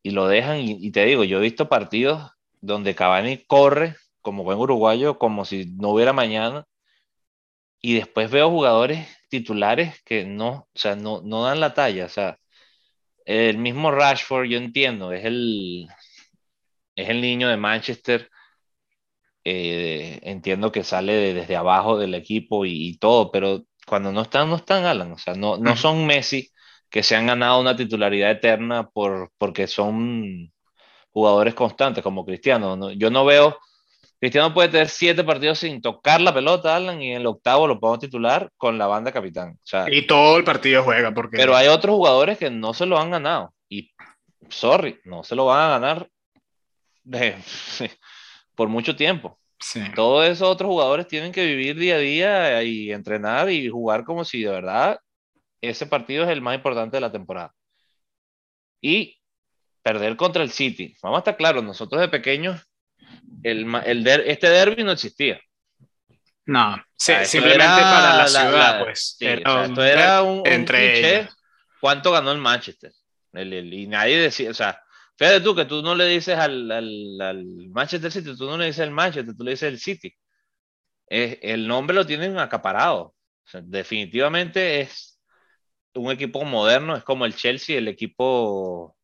y 0.02 0.10
lo 0.10 0.28
dejan. 0.28 0.58
Y, 0.60 0.90
te 0.92 1.04
digo, 1.04 1.24
yo 1.24 1.38
he 1.38 1.42
visto 1.42 1.68
partidos 1.68 2.30
donde 2.60 2.94
Cavani 2.94 3.38
corre 3.46 3.96
como 4.20 4.44
buen 4.44 4.58
uruguayo, 4.58 5.18
como 5.18 5.44
si 5.44 5.66
no 5.76 5.90
hubiera 5.90 6.12
mañana. 6.12 6.66
Y 7.80 7.94
después 7.94 8.30
veo 8.30 8.50
jugadores 8.50 9.08
titulares 9.28 10.00
que 10.04 10.24
no, 10.24 10.68
o 10.74 10.78
sea, 10.78 10.94
no, 10.96 11.20
no 11.22 11.44
dan 11.44 11.60
la 11.60 11.74
talla. 11.74 12.06
O 12.06 12.08
sea, 12.08 12.38
el 13.24 13.58
mismo 13.58 13.90
Rashford, 13.90 14.46
yo 14.46 14.58
entiendo, 14.58 15.12
es 15.12 15.24
el, 15.24 15.88
es 16.96 17.08
el 17.08 17.20
niño 17.20 17.48
de 17.48 17.56
Manchester. 17.56 18.30
Eh, 19.44 20.20
entiendo 20.22 20.70
que 20.70 20.84
sale 20.84 21.34
desde 21.34 21.56
abajo 21.56 21.98
del 21.98 22.14
equipo 22.14 22.64
y, 22.64 22.96
todo, 22.98 23.32
pero 23.32 23.64
cuando 23.86 24.12
no 24.12 24.22
están, 24.22 24.48
no 24.50 24.56
están, 24.56 24.84
Alan. 24.84 25.12
O 25.12 25.18
sea, 25.18 25.34
no, 25.34 25.56
no 25.58 25.76
son 25.76 26.06
Messi, 26.06 26.51
que 26.92 27.02
se 27.02 27.16
han 27.16 27.26
ganado 27.26 27.58
una 27.58 27.74
titularidad 27.74 28.30
eterna 28.30 28.90
por, 28.90 29.30
porque 29.38 29.66
son 29.66 30.52
jugadores 31.10 31.54
constantes 31.54 32.04
como 32.04 32.26
Cristiano. 32.26 32.92
Yo 32.92 33.10
no 33.10 33.24
veo, 33.24 33.58
Cristiano 34.20 34.52
puede 34.52 34.68
tener 34.68 34.90
siete 34.90 35.24
partidos 35.24 35.60
sin 35.60 35.80
tocar 35.80 36.20
la 36.20 36.34
pelota, 36.34 36.76
Alan, 36.76 37.00
y 37.00 37.12
en 37.12 37.22
el 37.22 37.26
octavo 37.26 37.66
lo 37.66 37.80
podemos 37.80 38.00
titular 38.00 38.50
con 38.58 38.76
la 38.76 38.86
banda 38.86 39.10
capitán. 39.10 39.58
y 39.90 40.06
todo 40.06 40.36
el 40.36 40.44
partido 40.44 40.84
juega. 40.84 41.14
Porque... 41.14 41.38
Pero 41.38 41.56
hay 41.56 41.68
otros 41.68 41.96
jugadores 41.96 42.36
que 42.36 42.50
no 42.50 42.74
se 42.74 42.84
lo 42.84 42.98
han 42.98 43.10
ganado. 43.10 43.54
Y, 43.70 43.90
sorry, 44.50 45.00
no 45.04 45.24
se 45.24 45.34
lo 45.34 45.46
van 45.46 45.64
a 45.64 45.78
ganar 45.78 46.08
por 48.54 48.68
mucho 48.68 48.94
tiempo. 48.94 49.38
Todos 49.94 50.26
esos 50.26 50.46
otros 50.46 50.68
jugadores 50.68 51.08
tienen 51.08 51.32
que 51.32 51.46
vivir 51.46 51.78
día 51.78 51.94
a 51.94 51.98
día 51.98 52.62
y 52.64 52.92
entrenar 52.92 53.50
y 53.50 53.70
jugar 53.70 54.04
como 54.04 54.26
si 54.26 54.42
de 54.42 54.50
verdad 54.50 54.98
ese 55.62 55.86
partido 55.86 56.24
es 56.24 56.30
el 56.30 56.42
más 56.42 56.56
importante 56.56 56.96
de 56.96 57.00
la 57.00 57.12
temporada. 57.12 57.54
Y 58.80 59.20
perder 59.82 60.16
contra 60.16 60.42
el 60.42 60.50
City. 60.50 60.96
Vamos 61.02 61.18
a 61.18 61.20
estar 61.20 61.36
claros, 61.36 61.64
nosotros 61.64 62.00
de 62.00 62.08
pequeños, 62.08 62.60
el, 63.42 63.72
el 63.84 64.06
este 64.06 64.48
derby 64.48 64.84
no 64.84 64.92
existía. 64.92 65.40
No, 66.44 66.76
simplemente 66.96 67.58
para 67.58 68.16
la, 68.16 68.26
ciudad, 68.26 68.82
pues. 68.82 69.16
esto 69.20 69.84
era 69.84 70.22
un, 70.22 70.42
entre 70.44 71.28
¿Cuánto 71.80 72.10
ganó 72.10 72.32
el 72.32 72.38
Manchester? 72.38 72.92
y 73.34 73.86
nadie 73.86 74.18
decía, 74.18 74.50
o 74.50 74.54
sea, 74.54 74.78
fíjate 75.16 75.40
tú 75.40 75.54
que 75.54 75.64
tú 75.64 75.82
no 75.82 75.94
le 75.94 76.06
dices 76.06 76.36
al, 76.36 76.70
al, 76.70 77.44
Manchester 77.70 78.10
City, 78.10 78.36
tú 78.36 78.46
no 78.46 78.58
le 78.58 78.66
dices 78.66 78.80
el 78.80 78.90
Manchester, 78.90 79.34
tú 79.36 79.44
le 79.44 79.52
dices 79.52 79.68
el 79.68 79.78
City. 79.78 80.14
el 81.08 81.66
nombre 81.66 81.94
lo 81.94 82.04
tienen 82.04 82.38
acaparado. 82.38 83.14
definitivamente 83.62 84.80
es 84.80 85.11
un 85.94 86.10
equipo 86.10 86.44
moderno, 86.44 86.96
es 86.96 87.04
como 87.04 87.26
el 87.26 87.34
Chelsea, 87.34 87.78
el 87.78 87.88
equipo, 87.88 88.96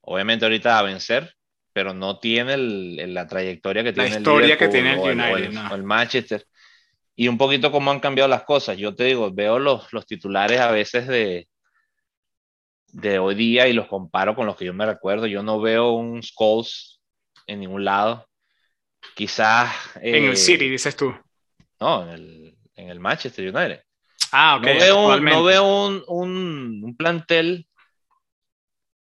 obviamente 0.00 0.44
ahorita 0.44 0.78
a 0.78 0.82
vencer, 0.82 1.34
pero 1.72 1.94
no 1.94 2.18
tiene 2.18 2.56
la 2.56 3.26
trayectoria 3.26 3.84
que 3.84 3.92
tiene 3.92 4.10
la 4.10 4.16
historia 4.16 4.58
que 4.58 4.68
tiene 4.68 4.94
el 4.94 4.98
United, 4.98 5.56
o 5.70 5.74
el, 5.74 5.82
Manchester. 5.84 6.44
Y 7.14 7.28
un 7.28 7.38
poquito 7.38 7.70
cómo 7.70 7.90
han 7.90 8.00
cambiado 8.00 8.28
las 8.28 8.44
cosas. 8.44 8.76
Yo 8.76 8.94
te 8.94 9.04
digo, 9.04 9.32
veo 9.32 9.58
los, 9.58 9.92
los 9.92 10.06
titulares 10.06 10.60
a 10.60 10.70
veces 10.70 11.06
de, 11.06 11.48
de 12.92 13.18
hoy 13.18 13.34
día 13.34 13.68
y 13.68 13.72
los 13.72 13.86
comparo 13.86 14.34
con 14.34 14.46
los 14.46 14.56
que 14.56 14.64
yo 14.64 14.74
me 14.74 14.86
recuerdo. 14.86 15.26
Yo 15.26 15.42
no 15.42 15.60
veo 15.60 15.92
un 15.92 16.22
Scholes 16.22 17.00
en 17.46 17.60
ningún 17.60 17.84
lado. 17.84 18.28
Quizás. 19.14 19.72
en 19.96 20.24
el 20.24 20.32
eh, 20.32 20.36
City, 20.36 20.68
dices 20.68 20.96
tú. 20.96 21.14
No, 21.80 22.02
en 22.04 22.08
el, 22.08 22.58
en 22.74 22.88
el 22.88 23.00
Manchester 23.00 23.54
United. 23.54 23.82
Ah, 24.32 24.60
no 24.62 25.42
veo, 25.44 25.86
un, 25.86 26.04
un, 26.06 26.96
plantel 26.96 27.66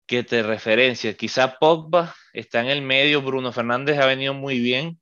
que 0.06 0.22
te 0.22 0.42
referencia. 0.42 1.16
Quizá 1.16 1.58
Pogba 1.58 2.14
está 2.32 2.60
en 2.60 2.68
el 2.68 2.82
medio, 2.82 3.22
Bruno 3.22 3.52
Fernández 3.52 3.98
ha 3.98 4.06
venido 4.06 4.34
muy 4.34 4.58
bien, 4.58 5.00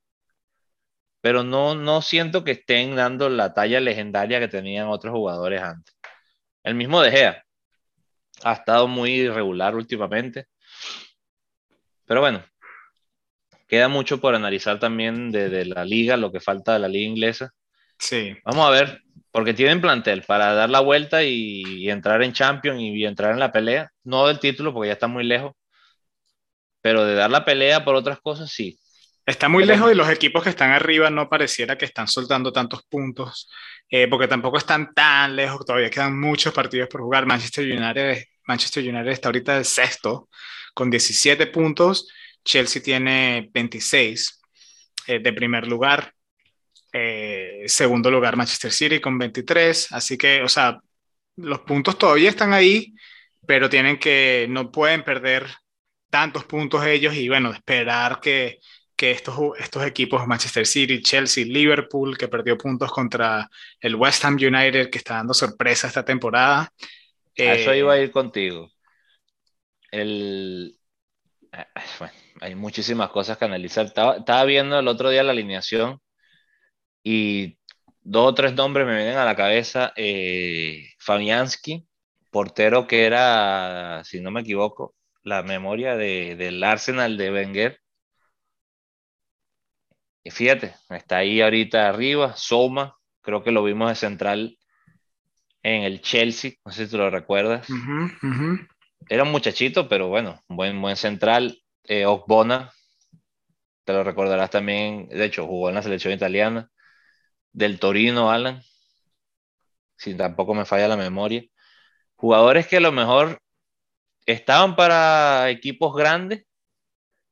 pero 1.20 1.42
no, 1.42 1.74
no 1.74 2.02
siento 2.02 2.44
que 2.44 2.52
estén 2.52 2.96
dando 2.96 3.28
la 3.28 3.54
talla 3.54 3.80
legendaria 3.80 4.40
que 4.40 4.48
tenían 4.48 4.88
otros 4.88 5.12
jugadores 5.12 5.62
antes. 5.62 5.94
El 6.62 6.74
mismo 6.74 7.00
De 7.00 7.10
Gea 7.10 7.44
ha 8.42 8.52
estado 8.52 8.88
muy 8.88 9.10
irregular 9.12 9.74
últimamente. 9.74 10.46
Pero 12.06 12.20
bueno, 12.20 12.44
queda 13.66 13.88
mucho 13.88 14.20
por 14.20 14.34
analizar 14.34 14.78
también 14.78 15.30
de, 15.30 15.64
la 15.66 15.84
liga, 15.84 16.16
lo 16.16 16.32
que 16.32 16.40
falta 16.40 16.72
de 16.72 16.78
la 16.78 16.88
liga 16.88 17.08
inglesa. 17.08 17.52
Sí. 17.98 18.36
Vamos 18.44 18.66
a 18.66 18.70
ver, 18.70 19.02
porque 19.30 19.54
tienen 19.54 19.80
plantel 19.80 20.22
para 20.22 20.54
dar 20.54 20.70
la 20.70 20.80
vuelta 20.80 21.22
y, 21.22 21.88
entrar 21.90 22.22
en 22.22 22.32
Champions 22.32 22.80
y, 22.80 23.04
entrar 23.04 23.32
en 23.32 23.40
la 23.40 23.52
pelea, 23.52 23.90
no 24.04 24.26
del 24.26 24.38
título 24.38 24.72
porque 24.72 24.88
ya 24.88 24.94
está 24.94 25.06
muy 25.06 25.24
lejos, 25.24 25.52
pero 26.80 27.04
de 27.04 27.14
dar 27.14 27.30
la 27.30 27.44
pelea 27.44 27.84
por 27.84 27.94
otras 27.94 28.20
cosas 28.20 28.50
sí. 28.50 28.78
Está 29.26 29.50
muy 29.50 29.66
lejos 29.66 29.92
y 29.92 29.94
los 29.94 30.08
equipos 30.08 30.42
que 30.42 30.48
están 30.48 30.70
arriba 30.70 31.10
no 31.10 31.28
pareciera 31.28 31.76
que 31.76 31.84
están 31.84 32.08
soltando 32.08 32.50
tantos 32.50 32.84
puntos, 32.88 33.50
eh, 33.90 34.08
porque 34.08 34.26
tampoco 34.26 34.56
están 34.56 34.94
tan 34.94 35.36
lejos, 35.36 35.66
todavía 35.66 35.90
quedan 35.90 36.18
muchos 36.18 36.54
partidos 36.54 36.88
por 36.88 37.02
jugar. 37.02 37.26
Manchester 37.26 37.70
United, 37.70 38.24
Manchester 38.46 38.82
United 38.82 39.10
está 39.10 39.28
ahorita 39.28 39.58
el 39.58 39.66
sexto 39.66 40.30
con 40.72 40.88
17 40.88 41.46
puntos, 41.48 42.08
Chelsea 42.42 42.82
tiene 42.82 43.50
26 43.52 44.40
eh, 45.08 45.18
de 45.18 45.32
primer 45.34 45.66
lugar, 45.66 46.14
eh, 46.92 47.64
segundo 47.66 48.10
lugar 48.10 48.36
Manchester 48.36 48.72
City 48.72 49.00
con 49.00 49.18
23, 49.18 49.92
así 49.92 50.16
que, 50.16 50.42
o 50.42 50.48
sea, 50.48 50.80
los 51.36 51.60
puntos 51.60 51.98
todavía 51.98 52.30
están 52.30 52.52
ahí, 52.52 52.94
pero 53.46 53.68
tienen 53.68 53.98
que, 53.98 54.46
no 54.48 54.70
pueden 54.70 55.04
perder 55.04 55.46
tantos 56.10 56.44
puntos 56.44 56.84
ellos 56.84 57.14
y 57.14 57.28
bueno, 57.28 57.52
esperar 57.52 58.20
que, 58.20 58.58
que 58.96 59.10
estos, 59.12 59.38
estos 59.58 59.84
equipos, 59.84 60.26
Manchester 60.26 60.66
City, 60.66 61.02
Chelsea, 61.02 61.44
Liverpool, 61.44 62.18
que 62.18 62.28
perdió 62.28 62.58
puntos 62.58 62.90
contra 62.90 63.48
el 63.80 63.94
West 63.94 64.24
Ham 64.24 64.34
United, 64.34 64.90
que 64.90 64.98
está 64.98 65.14
dando 65.14 65.34
sorpresa 65.34 65.86
esta 65.86 66.04
temporada. 66.04 66.72
eso 67.34 67.74
iba 67.74 67.92
a 67.92 68.00
ir 68.00 68.10
contigo. 68.10 68.70
El, 69.90 70.78
hay 72.40 72.54
muchísimas 72.54 73.10
cosas 73.10 73.38
que 73.38 73.44
analizar. 73.44 73.86
Estaba, 73.86 74.44
viendo 74.44 74.78
el 74.78 74.88
otro 74.88 75.10
día 75.10 75.22
la 75.22 75.32
alineación 75.32 76.00
y 77.02 77.58
dos 78.00 78.28
o 78.28 78.34
tres 78.34 78.54
nombres 78.54 78.86
me 78.86 78.96
vienen 78.96 79.16
a 79.16 79.24
la 79.24 79.36
cabeza. 79.36 79.92
Eh, 79.96 80.90
Fabianski, 80.98 81.86
portero 82.30 82.86
que 82.86 83.04
era, 83.04 84.02
si 84.04 84.20
no 84.20 84.30
me 84.30 84.40
equivoco, 84.40 84.94
la 85.22 85.42
memoria 85.42 85.96
del 85.96 86.62
Arsenal 86.64 87.16
de 87.16 87.32
Wenger. 87.32 87.80
Y 90.24 90.30
fíjate, 90.30 90.74
está 90.90 91.18
ahí 91.18 91.40
ahorita 91.40 91.88
arriba, 91.88 92.34
Soma, 92.36 92.96
creo 93.22 93.42
que 93.42 93.50
lo 93.50 93.62
vimos 93.62 93.88
de 93.88 93.94
central 93.94 94.58
en 95.62 95.82
el 95.82 96.00
Chelsea, 96.00 96.52
no 96.64 96.72
sé 96.72 96.84
si 96.84 96.90
tú 96.90 96.98
lo 96.98 97.10
recuerdas. 97.10 97.66
Era 99.08 99.22
un 99.22 99.30
muchachito, 99.30 99.88
pero 99.88 100.08
bueno, 100.08 100.40
buen, 100.48 100.80
buen 100.80 100.96
central. 100.96 101.62
Eh, 101.84 102.04
te 103.84 103.92
lo 103.92 104.04
recordarás 104.04 104.50
también, 104.50 105.08
de 105.08 105.24
hecho, 105.24 105.46
jugó 105.46 105.70
en 105.70 105.76
la 105.76 105.82
selección 105.82 106.12
italiana. 106.12 106.70
Del 107.52 107.78
Torino, 107.78 108.30
Alan, 108.30 108.62
si 109.96 110.14
tampoco 110.16 110.54
me 110.54 110.64
falla 110.64 110.88
la 110.88 110.96
memoria. 110.96 111.44
Jugadores 112.16 112.66
que 112.68 112.78
a 112.78 112.80
lo 112.80 112.92
mejor 112.92 113.40
estaban 114.26 114.76
para 114.76 115.50
equipos 115.50 115.94
grandes, 115.96 116.44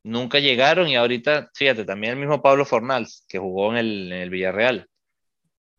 nunca 0.03 0.39
llegaron 0.41 0.89
y 0.89 0.97
ahorita, 0.97 1.51
fíjate, 1.55 1.85
también 1.85 2.15
el 2.15 2.21
mismo 2.21 2.43
Pablo 2.43 2.65
Fornals, 2.65 3.25
que 3.29 3.39
jugó 3.39 3.73
en 3.73 3.79
el, 3.79 4.13
en 4.13 4.21
el 4.21 4.31
Villarreal. 4.31 4.89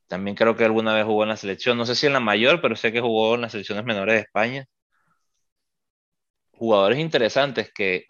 También 0.08 0.36
creo 0.36 0.56
que 0.56 0.66
alguna 0.66 0.94
vez 0.96 1.06
jugó 1.06 1.24
en 1.24 1.30
la 1.30 1.38
selección, 1.38 1.78
no 1.78 1.86
sé 1.86 1.96
si 1.96 2.08
en 2.08 2.14
la 2.14 2.20
mayor, 2.20 2.62
pero 2.62 2.76
sé 2.76 2.92
que 2.92 3.02
jugó 3.02 3.36
en 3.36 3.42
las 3.42 3.52
selecciones 3.52 3.86
menores 3.86 4.16
de 4.16 4.22
España. 4.22 4.66
Jugadores 6.52 7.00
interesantes 7.00 7.72
que 7.74 8.06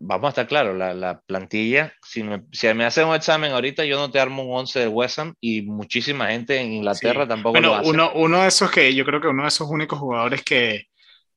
vamos 0.00 0.26
a 0.26 0.28
estar 0.30 0.48
claros, 0.48 0.76
la, 0.76 1.20
plantilla, 1.20 1.92
si 2.02 2.22
me, 2.22 2.42
si 2.52 2.72
me 2.72 2.86
hacen 2.86 3.06
un 3.06 3.14
examen 3.14 3.52
ahorita, 3.52 3.84
yo 3.84 3.98
no 3.98 4.10
te 4.10 4.18
armo 4.18 4.42
un 4.42 4.58
11 4.60 4.80
de 4.80 4.88
West 4.88 5.18
Ham 5.18 5.34
y 5.40 5.62
muchísima 5.62 6.28
gente 6.28 6.58
en 6.58 6.72
Inglaterra 6.72 7.28
tampoco 7.28 7.60
lo 7.60 7.74
hace. 7.74 7.88
Uno, 7.88 8.10
uno 8.14 8.42
de 8.42 8.48
esos 8.48 8.70
que 8.70 8.94
yo 8.94 9.04
creo 9.04 9.20
que 9.20 9.28
uno 9.28 9.42
de 9.42 9.48
esos 9.48 9.68
únicos 9.68 9.98
jugadores 9.98 10.42
que 10.42 10.86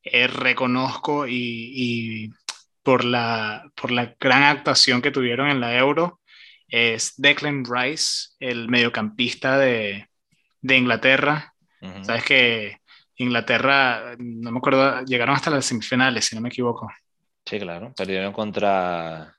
eh, 0.04 0.28
reconozco 0.28 1.26
y, 1.28 2.32
por, 2.82 3.04
la, 3.04 3.70
por 3.76 3.92
la 3.92 4.16
gran 4.20 4.44
actuación 4.44 5.02
que 5.02 5.12
tuvieron 5.12 5.50
en 5.50 5.60
la 5.60 5.78
Euro 5.78 6.22
es 6.68 7.14
Declan 7.18 7.66
Rice, 7.66 8.30
el 8.40 8.70
mediocampista 8.70 9.58
de, 9.58 10.08
de 10.62 10.78
Inglaterra. 10.78 11.54
Sabes 12.02 12.24
que 12.24 12.78
Inglaterra, 13.18 14.16
no 14.18 14.52
me 14.52 14.58
acuerdo, 14.58 15.04
llegaron 15.04 15.36
hasta 15.36 15.50
las 15.52 15.66
semifinales, 15.66 16.26
si 16.26 16.36
no 16.36 16.42
me 16.42 16.48
equivoco. 16.48 16.90
Sí, 17.46 17.60
claro. 17.60 17.94
Perdieron 17.96 18.34
contra 18.34 19.36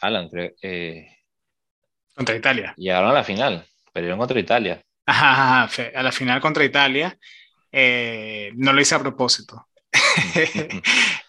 Alan, 0.00 0.28
creo. 0.28 0.52
Eh, 0.62 1.06
contra 2.14 2.36
Italia. 2.36 2.74
Llegaron 2.76 3.10
a 3.10 3.14
la 3.14 3.24
final. 3.24 3.66
Perdieron 3.92 4.18
contra 4.18 4.38
Italia. 4.38 4.82
Ajá, 5.06 5.68
a 5.94 6.02
la 6.02 6.12
final 6.12 6.40
contra 6.40 6.64
Italia. 6.64 7.16
Eh, 7.70 8.52
no 8.56 8.72
lo 8.72 8.80
hice 8.80 8.94
a 8.94 9.00
propósito. 9.00 9.68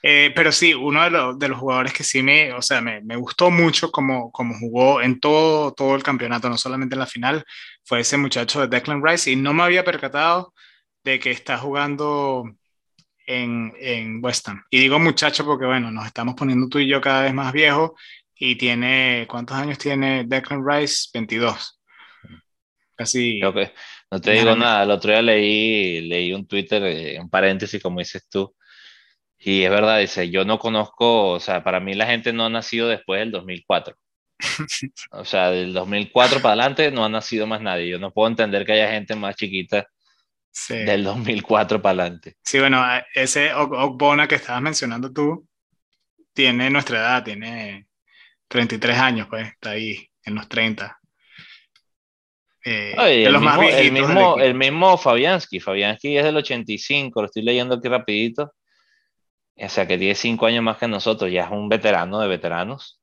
Eh, 0.05 0.33
pero 0.35 0.51
sí, 0.51 0.73
uno 0.73 1.01
de, 1.35 1.47
los 1.47 1.57
jugadores 1.57 1.93
que 1.93 2.03
sí 2.03 2.21
me, 2.21 2.51
o 2.51 2.61
sea, 2.61 2.81
me, 2.81 2.99
me, 3.03 3.15
gustó 3.15 3.49
mucho 3.49 3.89
como, 3.89 4.33
como 4.33 4.53
jugó 4.59 5.01
en 5.01 5.21
todo, 5.21 5.73
todo 5.73 5.95
el 5.95 6.03
campeonato, 6.03 6.49
no 6.49 6.57
solamente 6.57 6.95
en 6.95 6.99
la 6.99 7.05
final, 7.07 7.45
fue 7.85 8.01
ese 8.01 8.17
muchacho 8.17 8.59
de 8.59 8.67
Declan 8.67 9.01
Rice 9.01 9.31
y 9.31 9.37
no 9.37 9.53
me 9.53 9.63
había 9.63 9.85
percatado 9.85 10.53
de 11.05 11.19
que 11.21 11.31
está 11.31 11.57
jugando 11.57 12.43
en, 13.25 13.73
en 13.79 14.23
West 14.23 14.47
Ham. 14.47 14.63
Y 14.69 14.79
digo 14.79 14.99
muchacho 14.99 15.45
porque, 15.45 15.65
bueno, 15.65 15.91
nos 15.91 16.05
estamos 16.05 16.35
poniendo 16.35 16.67
tú 16.67 16.79
y 16.79 16.87
yo 16.87 17.01
cada 17.01 17.23
vez 17.23 17.33
más 17.33 17.51
viejos 17.53 17.91
y 18.35 18.55
tiene, 18.55 19.25
¿cuántos 19.29 19.57
años 19.57 19.77
tiene 19.77 20.25
Declan 20.25 20.63
Rice? 20.67 21.09
22. 21.13 21.79
Casi. 22.95 23.39
no 23.39 24.21
te 24.21 24.31
digo 24.31 24.55
nada, 24.55 24.83
el 24.83 24.91
otro 24.91 25.11
día 25.11 25.21
leí, 25.21 26.01
leí 26.01 26.33
un 26.33 26.45
Twitter, 26.47 26.83
eh, 26.83 27.19
un 27.19 27.29
paréntesis, 27.29 27.81
como 27.81 27.99
dices 27.99 28.27
tú, 28.29 28.53
y 29.45 29.63
es 29.63 29.69
verdad, 29.69 29.99
dice, 29.99 30.29
yo 30.29 30.45
no 30.45 30.57
conozco, 30.57 31.31
o 31.31 31.39
sea, 31.39 31.63
para 31.63 31.79
mí 31.81 31.93
la 31.95 32.05
gente 32.05 32.31
no 32.31 32.45
ha 32.45 32.49
nacido 32.49 32.87
después 32.87 33.19
del 33.19 33.31
2004. 33.31 33.95
o 35.11 35.25
sea, 35.25 35.49
del 35.51 35.73
2004 35.73 36.41
para 36.41 36.53
adelante 36.53 36.91
no 36.91 37.03
ha 37.03 37.09
nacido 37.09 37.45
más 37.45 37.61
nadie. 37.61 37.89
Yo 37.89 37.99
no 37.99 38.11
puedo 38.11 38.29
entender 38.29 38.65
que 38.65 38.73
haya 38.73 38.91
gente 38.91 39.15
más 39.15 39.35
chiquita 39.35 39.87
del 40.69 41.03
2004 41.03 41.81
para 41.81 42.03
adelante. 42.03 42.35
Sí, 42.43 42.59
bueno, 42.59 42.83
ese 43.13 43.53
Ogbona 43.53 44.27
que 44.27 44.35
estabas 44.35 44.61
mencionando 44.61 45.11
tú 45.11 45.47
tiene 46.33 46.69
nuestra 46.69 46.99
edad, 46.99 47.23
tiene 47.23 47.87
33 48.47 48.97
años, 48.97 49.27
pues, 49.29 49.47
está 49.47 49.71
ahí, 49.71 50.07
en 50.23 50.35
los 50.35 50.47
30. 50.47 50.99
Eh, 52.65 53.25
el, 53.25 53.39
mismo, 53.39 53.61
el, 53.63 53.91
mismo, 53.91 54.37
el 54.37 54.53
mismo 54.53 54.97
Fabianski, 54.97 55.59
Fabianski 55.59 56.17
es 56.17 56.23
del 56.23 56.37
85, 56.37 57.21
lo 57.21 57.25
estoy 57.25 57.43
leyendo 57.43 57.75
aquí 57.75 57.87
rapidito. 57.87 58.53
O 59.55 59.69
sea, 59.69 59.87
que 59.87 59.97
tiene 59.97 60.15
5 60.15 60.45
años 60.45 60.63
más 60.63 60.77
que 60.77 60.87
nosotros, 60.87 61.31
ya 61.31 61.43
es 61.45 61.51
un 61.51 61.69
veterano 61.69 62.19
de 62.19 62.27
veteranos. 62.27 62.99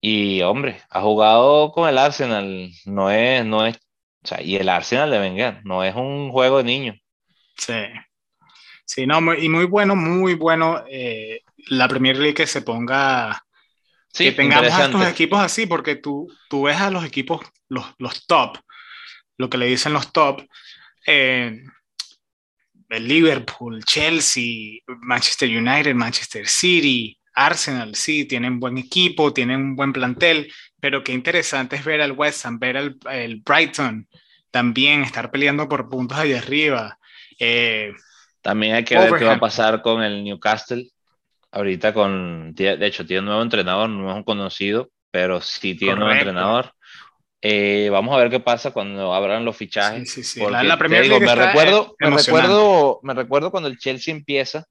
Y 0.00 0.42
hombre, 0.42 0.82
ha 0.90 1.00
jugado 1.00 1.70
con 1.72 1.88
el 1.88 1.96
Arsenal, 1.96 2.70
no 2.86 3.10
es, 3.10 3.44
no 3.46 3.64
es 3.64 3.78
o 4.22 4.26
sea, 4.26 4.40
y 4.42 4.56
el 4.56 4.68
Arsenal 4.68 5.10
de 5.10 5.18
Wenger, 5.18 5.60
no 5.64 5.82
es 5.84 5.94
un 5.94 6.30
juego 6.30 6.58
de 6.58 6.64
niños. 6.64 6.96
Sí. 7.56 7.74
Sí, 8.84 9.06
no, 9.06 9.34
y 9.34 9.48
muy 9.48 9.64
bueno, 9.64 9.96
muy 9.96 10.34
bueno 10.34 10.84
eh, 10.88 11.40
la 11.68 11.88
Premier 11.88 12.16
League 12.16 12.34
que 12.34 12.46
se 12.46 12.62
ponga, 12.62 13.42
sí, 14.12 14.24
que 14.24 14.32
tengamos 14.32 14.72
a 14.72 14.84
estos 14.84 15.06
equipos 15.06 15.40
así, 15.40 15.66
porque 15.66 15.96
tú, 15.96 16.30
tú 16.48 16.64
ves 16.64 16.76
a 16.76 16.90
los 16.90 17.04
equipos, 17.04 17.40
los, 17.68 17.86
los 17.98 18.26
top, 18.26 18.58
lo 19.38 19.48
que 19.48 19.58
le 19.58 19.66
dicen 19.66 19.92
los 19.92 20.12
top, 20.12 20.42
eh, 21.06 21.62
el 22.90 23.08
Liverpool, 23.08 23.82
Chelsea, 23.84 24.80
Manchester 24.86 25.48
United, 25.48 25.94
Manchester 25.94 26.46
City, 26.46 27.18
Arsenal, 27.34 27.94
sí, 27.94 28.26
tienen 28.26 28.60
buen 28.60 28.76
equipo, 28.76 29.32
tienen 29.32 29.60
un 29.60 29.76
buen 29.76 29.92
plantel, 29.92 30.52
pero 30.82 31.04
qué 31.04 31.12
interesante 31.12 31.76
es 31.76 31.84
ver 31.84 32.00
al 32.00 32.10
West 32.10 32.44
Ham, 32.44 32.58
ver 32.58 32.76
al 32.76 32.98
el 33.12 33.36
Brighton 33.36 34.08
también, 34.50 35.02
estar 35.04 35.30
peleando 35.30 35.68
por 35.68 35.88
puntos 35.88 36.18
ahí 36.18 36.32
arriba. 36.32 36.98
Eh, 37.38 37.92
también 38.40 38.74
hay 38.74 38.82
que 38.82 38.98
ver 38.98 39.14
qué 39.16 39.24
va 39.24 39.34
a 39.34 39.38
pasar 39.38 39.80
con 39.80 40.02
el 40.02 40.24
Newcastle. 40.24 40.90
Ahorita 41.52 41.94
con, 41.94 42.52
de 42.52 42.84
hecho, 42.84 43.06
tiene 43.06 43.20
un 43.20 43.26
nuevo 43.26 43.42
entrenador, 43.42 43.88
no 43.90 44.10
es 44.10 44.16
un 44.16 44.24
conocido, 44.24 44.90
pero 45.12 45.40
sí 45.40 45.76
tiene 45.76 45.94
un 45.94 46.00
nuevo 46.00 46.14
entrenador. 46.14 46.72
Eh, 47.40 47.88
vamos 47.92 48.12
a 48.16 48.18
ver 48.18 48.30
qué 48.30 48.40
pasa 48.40 48.72
cuando 48.72 49.14
abran 49.14 49.44
los 49.44 49.56
fichajes. 49.56 50.10
Sí, 50.10 50.24
sí, 50.24 50.40
sí. 50.40 50.50
la, 50.50 50.64
me 50.64 51.34
recuerdo, 51.36 51.94
me 52.00 52.10
recuerdo, 52.10 52.98
me 53.04 53.14
recuerdo 53.14 53.52
cuando 53.52 53.68
el 53.68 53.78
Chelsea 53.78 54.12
empieza, 54.12 54.66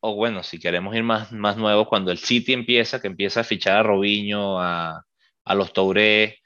o 0.00 0.14
bueno, 0.14 0.42
si 0.42 0.58
queremos 0.58 0.94
ir 0.96 1.02
más, 1.02 1.32
más 1.32 1.56
nuevos, 1.56 1.88
cuando 1.88 2.10
el 2.10 2.18
City 2.18 2.52
empieza, 2.52 3.00
que 3.00 3.08
empieza 3.08 3.40
a 3.40 3.44
fichar 3.44 3.76
a 3.76 3.82
Robinho, 3.82 4.60
a, 4.60 5.04
a 5.44 5.54
los 5.54 5.72
Touré, 5.72 6.38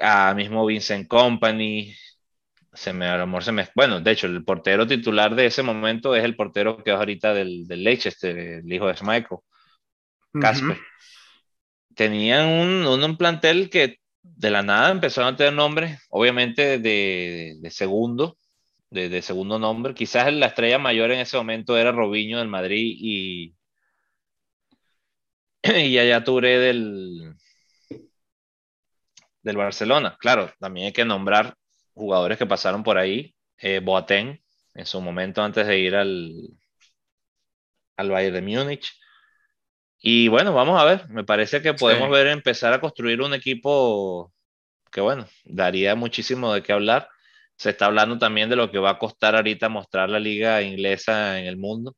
a 0.00 0.34
mismo 0.34 0.66
Vincent 0.66 1.08
Company, 1.08 1.94
se 2.72 2.92
me, 2.92 3.06
amor 3.06 3.42
se 3.42 3.52
me, 3.52 3.68
bueno, 3.74 4.00
de 4.00 4.12
hecho, 4.12 4.26
el 4.26 4.44
portero 4.44 4.86
titular 4.86 5.34
de 5.34 5.46
ese 5.46 5.62
momento 5.62 6.14
es 6.14 6.24
el 6.24 6.36
portero 6.36 6.82
que 6.82 6.90
es 6.90 6.96
ahorita 6.96 7.34
del, 7.34 7.66
del 7.66 7.84
Leicester, 7.84 8.36
el 8.36 8.72
hijo 8.72 8.86
de 8.86 8.96
Schmeichel. 8.96 9.38
Casper. 10.40 10.78
Tenían 11.94 12.46
un, 12.46 12.86
un, 12.86 13.16
plantel 13.16 13.70
que 13.70 13.96
de 14.22 14.50
la 14.50 14.62
nada 14.62 14.90
empezaron 14.90 15.34
a 15.34 15.36
tener 15.36 15.54
nombres, 15.54 16.00
obviamente 16.10 16.78
de, 16.78 17.56
de 17.58 17.70
segundo, 17.70 18.38
de, 18.90 19.08
de, 19.08 19.22
segundo 19.22 19.58
nombre. 19.58 19.94
Quizás 19.94 20.32
la 20.32 20.46
estrella 20.46 20.78
mayor 20.78 21.10
en 21.12 21.20
ese 21.20 21.36
momento 21.36 21.76
era 21.76 21.92
Robinho 21.92 22.38
del 22.38 22.48
Madrid 22.48 22.96
y, 22.98 23.54
y 25.62 25.98
allá 25.98 26.24
Touré 26.24 26.58
del, 26.58 27.34
del 29.42 29.56
Barcelona. 29.56 30.16
Claro, 30.18 30.52
también 30.58 30.86
hay 30.86 30.92
que 30.92 31.04
nombrar 31.04 31.54
jugadores 31.94 32.38
que 32.38 32.46
pasaron 32.46 32.82
por 32.82 32.98
ahí. 32.98 33.34
Eh, 33.58 33.80
Boateng, 33.80 34.40
en 34.74 34.86
su 34.86 35.00
momento 35.00 35.42
antes 35.42 35.66
de 35.66 35.78
ir 35.78 35.96
al, 35.96 36.32
al 37.96 38.10
Bayern 38.10 38.34
de 38.34 38.42
Múnich. 38.42 38.92
Y 40.00 40.28
bueno, 40.28 40.54
vamos 40.54 40.80
a 40.80 40.84
ver. 40.84 41.08
Me 41.08 41.24
parece 41.24 41.60
que 41.60 41.74
podemos 41.74 42.08
ver 42.10 42.28
empezar 42.28 42.72
a 42.72 42.80
construir 42.80 43.20
un 43.20 43.34
equipo 43.34 44.32
que, 44.92 45.00
bueno, 45.00 45.26
daría 45.44 45.94
muchísimo 45.96 46.52
de 46.54 46.62
qué 46.62 46.72
hablar. 46.72 47.08
Se 47.58 47.70
está 47.70 47.86
hablando 47.86 48.18
también 48.18 48.48
de 48.48 48.56
lo 48.56 48.70
que 48.70 48.78
va 48.78 48.90
a 48.90 48.98
costar 48.98 49.34
ahorita 49.34 49.68
mostrar 49.68 50.08
la 50.08 50.20
liga 50.20 50.62
inglesa 50.62 51.40
en 51.40 51.46
el 51.46 51.56
mundo, 51.56 51.96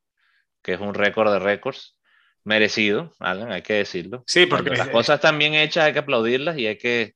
que 0.62 0.72
es 0.72 0.80
un 0.80 0.94
récord 0.94 1.30
de 1.32 1.38
récords. 1.38 1.96
Merecido, 2.42 3.12
Alan, 3.20 3.52
hay 3.52 3.60
que 3.60 3.74
decirlo. 3.74 4.24
Sí, 4.26 4.46
porque 4.46 4.70
las 4.70 4.88
cosas 4.88 5.16
están 5.16 5.38
bien 5.38 5.52
hechas, 5.52 5.84
hay 5.84 5.92
que 5.92 5.98
aplaudirlas 5.98 6.56
y 6.56 6.66
hay 6.66 6.78
que, 6.78 7.14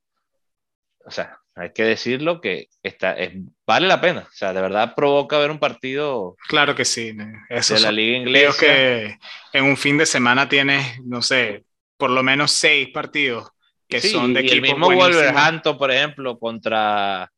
o 1.06 1.10
sea, 1.10 1.38
hay 1.54 1.72
que 1.72 1.84
decirlo 1.84 2.42
que 2.42 2.68
está, 2.82 3.14
es, 3.14 3.32
vale 3.66 3.88
la 3.88 4.02
pena. 4.02 4.28
O 4.28 4.32
sea, 4.32 4.52
de 4.52 4.60
verdad 4.60 4.94
provoca 4.94 5.38
ver 5.38 5.50
un 5.50 5.58
partido. 5.58 6.36
Claro 6.46 6.74
que 6.74 6.84
sí. 6.84 7.16
Eso 7.48 7.74
de 7.74 7.80
la 7.80 7.92
liga 7.92 8.18
inglesa. 8.18 8.60
que 8.60 9.18
en 9.54 9.64
un 9.64 9.78
fin 9.78 9.96
de 9.96 10.04
semana 10.04 10.46
tienes, 10.50 11.00
no 11.02 11.22
sé, 11.22 11.64
por 11.96 12.10
lo 12.10 12.22
menos 12.22 12.52
seis 12.52 12.90
partidos 12.92 13.48
que 13.88 14.00
son 14.00 14.34
de 14.34 14.42
y 14.44 14.48
El 14.48 14.62
mismo 14.62 14.90
Wolverhampton, 14.90 15.78
por 15.78 15.90
ejemplo, 15.90 16.38
contra 16.38 17.30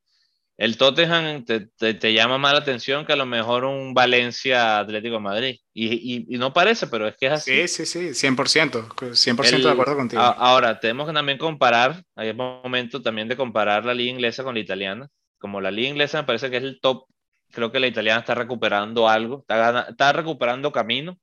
el 0.59 0.78
Tottenham 0.78 1.44
te, 1.44 1.68
te, 1.76 2.12
llama 2.14 2.38
más 2.38 2.54
la 2.54 2.61
atención 2.61 3.04
que 3.04 3.12
a 3.12 3.16
lo 3.16 3.26
mejor 3.26 3.64
un 3.64 3.92
Valencia 3.92 4.78
Atlético 4.78 5.16
de 5.16 5.20
Madrid. 5.20 5.57
Y, 5.74 6.34
y, 6.34 6.38
no 6.38 6.54
parece, 6.54 6.86
pero 6.86 7.07
es 7.07 7.16
que 7.16 7.26
es 7.26 7.32
así. 7.32 7.68
Sí, 7.68 7.84
sí, 7.84 8.14
sí, 8.14 8.28
100%, 8.28 8.88
100% 9.14 9.62
de 9.62 9.70
acuerdo 9.70 9.96
contigo. 9.96 10.22
ahora, 10.22 10.80
tenemos 10.80 11.07
que 11.07 11.12
también 11.12 11.36
comparar, 11.36 12.02
hay 12.14 12.30
un 12.30 12.36
momento 12.36 13.02
también 13.02 13.28
de 13.28 13.36
comparar 13.36 13.84
la 13.84 13.92
liga 13.92 14.11
inglesa 14.11 14.44
con 14.44 14.54
la 14.54 14.61
italiana. 14.61 15.09
Como 15.38 15.61
la 15.61 15.70
liga 15.70 15.90
inglesa 15.90 16.22
me 16.22 16.26
parece 16.26 16.50
que 16.50 16.57
es 16.57 16.62
el 16.62 16.80
top, 16.80 17.04
creo 17.52 17.70
que 17.70 17.80
la 17.80 17.88
italiana 17.88 18.20
está 18.20 18.34
recuperando 18.34 19.11
algo, 19.11 19.40
está, 19.40 19.88
está 19.90 20.12
recuperando 20.14 20.72
camino. 20.72 21.18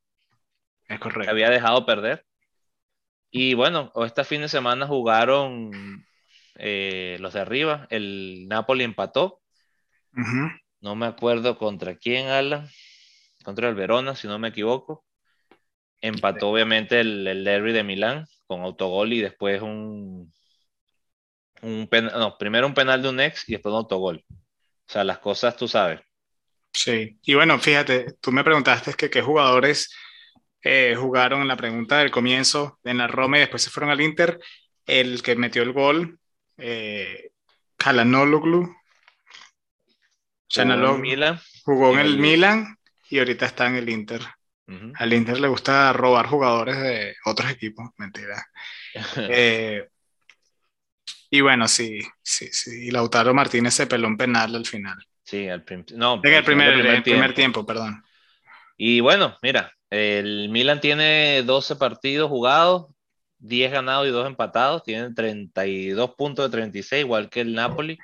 Es 0.88 1.00
correcto. 1.00 1.24
Que 1.24 1.30
había 1.32 1.50
dejado 1.50 1.88
perder. 1.88 2.24
Y 3.32 3.56
bueno, 3.56 3.92
este 4.06 4.24
fin 4.24 4.42
de 4.42 4.50
semana 4.50 4.86
jugaron 4.86 5.72
eh, 6.56 7.18
los 7.20 7.34
de 7.34 7.42
arriba. 7.42 7.88
El 7.90 8.48
Napoli 8.48 8.84
empató. 8.84 9.42
No 10.82 10.96
me 10.96 11.06
acuerdo 11.06 11.58
contra 11.58 11.96
quién, 11.96 12.28
Alan. 12.28 12.68
Contra 13.44 13.70
el 13.70 13.76
Verona, 13.76 14.16
si 14.16 14.28
no 14.28 14.40
me 14.40 14.50
equivoco. 14.50 15.06
Empató 16.02 16.50
obviamente 16.50 17.00
el, 17.00 17.26
el 17.28 17.44
derby 17.44 17.72
de 17.72 17.84
Milán 17.84 18.26
con 18.46 18.62
autogol 18.62 19.14
y 19.14 19.22
después 19.22 19.62
un, 19.62 20.34
un 21.62 21.90
no, 21.92 22.38
primero 22.38 22.68
un 22.68 22.74
penal 22.74 23.02
de 23.02 23.10
un 23.10 23.20
ex 23.20 23.48
y 23.48 23.54
después 23.54 23.72
un 23.72 23.80
autogol. 23.80 24.24
O 24.30 24.92
sea, 24.92 25.04
las 25.04 25.20
cosas 25.20 25.56
tú 25.56 25.68
sabes. 25.68 26.02
Sí, 26.74 27.20
y 27.22 27.34
bueno, 27.36 27.60
fíjate, 27.60 28.16
tú 28.20 28.32
me 28.32 28.44
preguntaste 28.44 28.94
que 28.94 29.10
qué 29.10 29.22
jugadores 29.22 29.96
eh, 30.62 30.96
jugaron 30.98 31.42
en 31.42 31.48
la 31.48 31.56
pregunta 31.56 32.00
del 32.00 32.12
comienzo 32.12 32.80
en 32.84 32.98
la 32.98 33.08
Roma 33.08 33.38
y 33.38 33.42
después 33.42 33.62
se 33.62 33.70
fueron 33.70 33.92
al 33.92 34.02
Inter. 34.02 34.40
El 34.86 35.22
que 35.22 35.36
metió 35.36 35.64
el 35.64 35.72
gol 35.72 36.20
eh, 36.58 37.32
Kalanologlu. 37.78 38.76
Jugó, 40.56 40.98
Milan, 41.00 41.40
jugó 41.64 41.94
en 41.94 42.00
el, 42.00 42.20
Milan 42.20 42.78
y 43.10 43.18
ahorita 43.18 43.46
está 43.48 43.68
en 43.68 43.76
el 43.76 43.90
Inter. 43.90 44.22
Al 44.96 45.14
Inter 45.14 45.40
le 45.40 45.48
gusta 45.48 45.92
robar 45.94 46.28
jugadores 46.28 46.80
de 46.80 47.16
otros 47.26 47.52
equipos, 47.52 47.90
mentira. 47.98 48.46
Eh, 49.30 49.88
y 51.32 51.42
bueno, 51.42 51.68
sí, 51.68 52.00
sí, 52.22 52.48
sí. 52.52 52.88
Y 52.88 52.92
Lautaro 52.92 53.34
Martínez 53.34 53.74
se 53.74 53.88
peló 53.88 54.08
un 54.08 54.18
penal 54.18 54.56
al 54.56 54.68
final. 54.68 55.04
Sí, 55.24 55.50
al 55.50 55.66
no, 55.96 56.22
en 56.24 56.34
el, 56.34 56.44
primer, 56.44 56.74
primer, 56.74 57.02
primer, 57.02 57.34
tiempo, 57.34 57.66
perdón. 57.66 58.04
Y 58.78 59.00
bueno, 59.00 59.36
mira, 59.42 59.74
el 59.90 60.50
Milan 60.50 60.80
tiene 60.80 61.42
12 61.44 61.78
partidos 61.78 62.30
jugados, 62.30 62.93
10 63.44 63.72
ganados 63.72 64.08
y 64.08 64.12
2 64.12 64.26
empatados, 64.26 64.84
tienen 64.84 65.14
32 65.14 66.16
puntos 66.16 66.46
de 66.46 66.52
36, 66.52 67.02
igual 67.02 67.30
que 67.30 67.42
el 67.42 67.54
Napoli. 67.54 68.00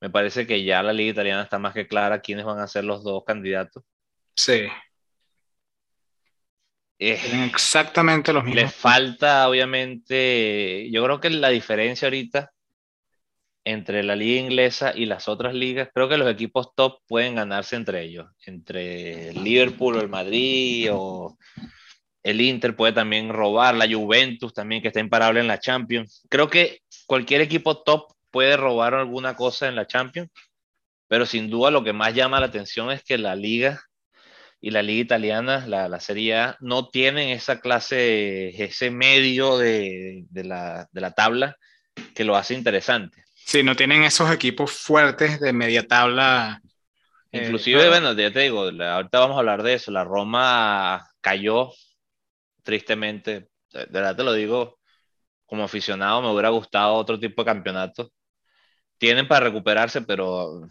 Me 0.00 0.10
parece 0.10 0.46
que 0.46 0.62
ya 0.64 0.82
la 0.82 0.92
liga 0.92 1.12
italiana 1.12 1.42
está 1.42 1.58
más 1.58 1.72
que 1.72 1.88
clara 1.88 2.20
quiénes 2.20 2.44
van 2.44 2.58
a 2.58 2.68
ser 2.68 2.84
los 2.84 3.02
dos 3.02 3.24
candidatos. 3.24 3.82
Sí. 4.34 4.68
Eh, 6.98 7.18
tienen 7.22 7.44
exactamente 7.44 8.32
los 8.32 8.44
mismos. 8.44 8.62
Le 8.62 8.68
falta, 8.68 9.48
obviamente, 9.48 10.90
yo 10.90 11.02
creo 11.04 11.20
que 11.20 11.30
la 11.30 11.48
diferencia 11.48 12.06
ahorita 12.06 12.52
entre 13.64 14.04
la 14.04 14.14
liga 14.14 14.40
inglesa 14.40 14.92
y 14.94 15.06
las 15.06 15.26
otras 15.26 15.52
ligas, 15.52 15.88
creo 15.92 16.08
que 16.08 16.18
los 16.18 16.30
equipos 16.30 16.74
top 16.76 17.00
pueden 17.08 17.34
ganarse 17.34 17.74
entre 17.74 18.02
ellos, 18.02 18.28
entre 18.44 19.32
Liverpool 19.32 19.96
o 19.96 20.00
el 20.00 20.08
Madrid 20.08 20.90
o 20.92 21.36
el 22.26 22.40
Inter 22.40 22.74
puede 22.74 22.92
también 22.92 23.28
robar, 23.28 23.76
la 23.76 23.86
Juventus 23.86 24.52
también 24.52 24.82
que 24.82 24.88
está 24.88 24.98
imparable 24.98 25.38
en 25.38 25.46
la 25.46 25.60
Champions. 25.60 26.26
Creo 26.28 26.50
que 26.50 26.80
cualquier 27.06 27.40
equipo 27.40 27.84
top 27.84 28.12
puede 28.32 28.56
robar 28.56 28.94
alguna 28.94 29.36
cosa 29.36 29.68
en 29.68 29.76
la 29.76 29.86
Champions, 29.86 30.28
pero 31.06 31.24
sin 31.24 31.48
duda 31.48 31.70
lo 31.70 31.84
que 31.84 31.92
más 31.92 32.12
llama 32.14 32.40
la 32.40 32.46
atención 32.46 32.90
es 32.90 33.04
que 33.04 33.16
la 33.16 33.36
liga 33.36 33.80
y 34.60 34.72
la 34.72 34.82
liga 34.82 35.02
italiana, 35.02 35.68
la, 35.68 35.88
la 35.88 36.00
Serie 36.00 36.34
A, 36.34 36.56
no 36.58 36.88
tienen 36.88 37.28
esa 37.28 37.60
clase, 37.60 38.48
ese 38.60 38.90
medio 38.90 39.56
de, 39.56 40.24
de, 40.28 40.42
la, 40.42 40.88
de 40.90 41.00
la 41.00 41.12
tabla 41.12 41.54
que 42.12 42.24
lo 42.24 42.34
hace 42.34 42.54
interesante. 42.54 43.22
Sí, 43.34 43.62
no 43.62 43.76
tienen 43.76 44.02
esos 44.02 44.32
equipos 44.32 44.72
fuertes 44.72 45.38
de 45.38 45.52
media 45.52 45.86
tabla. 45.86 46.60
Inclusive, 47.30 47.84
eh, 47.84 47.88
bueno, 47.88 48.14
ya 48.14 48.32
te 48.32 48.40
digo, 48.40 48.62
ahorita 48.62 49.20
vamos 49.20 49.36
a 49.36 49.38
hablar 49.38 49.62
de 49.62 49.74
eso. 49.74 49.92
La 49.92 50.02
Roma 50.02 51.08
cayó 51.20 51.70
tristemente, 52.66 53.48
de 53.70 53.86
verdad 53.86 54.16
te 54.16 54.24
lo 54.24 54.32
digo, 54.32 54.80
como 55.46 55.62
aficionado 55.62 56.20
me 56.20 56.30
hubiera 56.32 56.48
gustado 56.48 56.94
otro 56.94 57.18
tipo 57.18 57.42
de 57.42 57.46
campeonato. 57.46 58.12
Tienen 58.98 59.28
para 59.28 59.46
recuperarse, 59.46 60.02
pero 60.02 60.66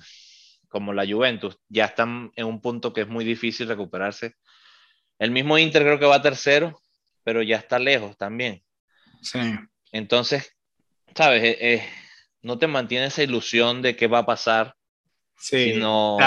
como 0.67 0.91
la 0.91 1.07
Juventus, 1.07 1.57
ya 1.69 1.85
están 1.85 2.31
en 2.35 2.47
un 2.47 2.59
punto 2.59 2.91
que 2.91 3.01
es 3.01 3.07
muy 3.07 3.23
difícil 3.23 3.69
recuperarse. 3.69 4.33
El 5.17 5.31
mismo 5.31 5.57
Inter 5.57 5.83
creo 5.83 5.99
que 5.99 6.05
va 6.05 6.21
tercero, 6.21 6.77
pero 7.23 7.41
ya 7.41 7.57
está 7.57 7.79
lejos 7.79 8.17
también. 8.17 8.61
Sí. 9.21 9.39
Entonces, 9.93 10.53
sabes, 11.15 11.43
eh, 11.43 11.57
eh, 11.61 11.89
no 12.41 12.59
te 12.59 12.67
mantiene 12.67 13.05
esa 13.05 13.23
ilusión 13.23 13.81
de 13.81 13.95
qué 13.95 14.07
va 14.07 14.19
a 14.19 14.25
pasar. 14.25 14.75
Sí. 15.37 15.79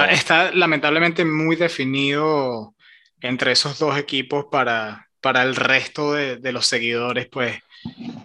Está 0.08 0.50
lamentablemente 0.52 1.26
muy 1.26 1.56
definido 1.56 2.74
entre 3.20 3.52
esos 3.52 3.78
dos 3.78 3.98
equipos 3.98 4.46
para, 4.50 5.07
para 5.20 5.42
el 5.42 5.56
resto 5.56 6.14
de, 6.14 6.52
los 6.52 6.66
seguidores, 6.66 7.28
pues, 7.28 7.58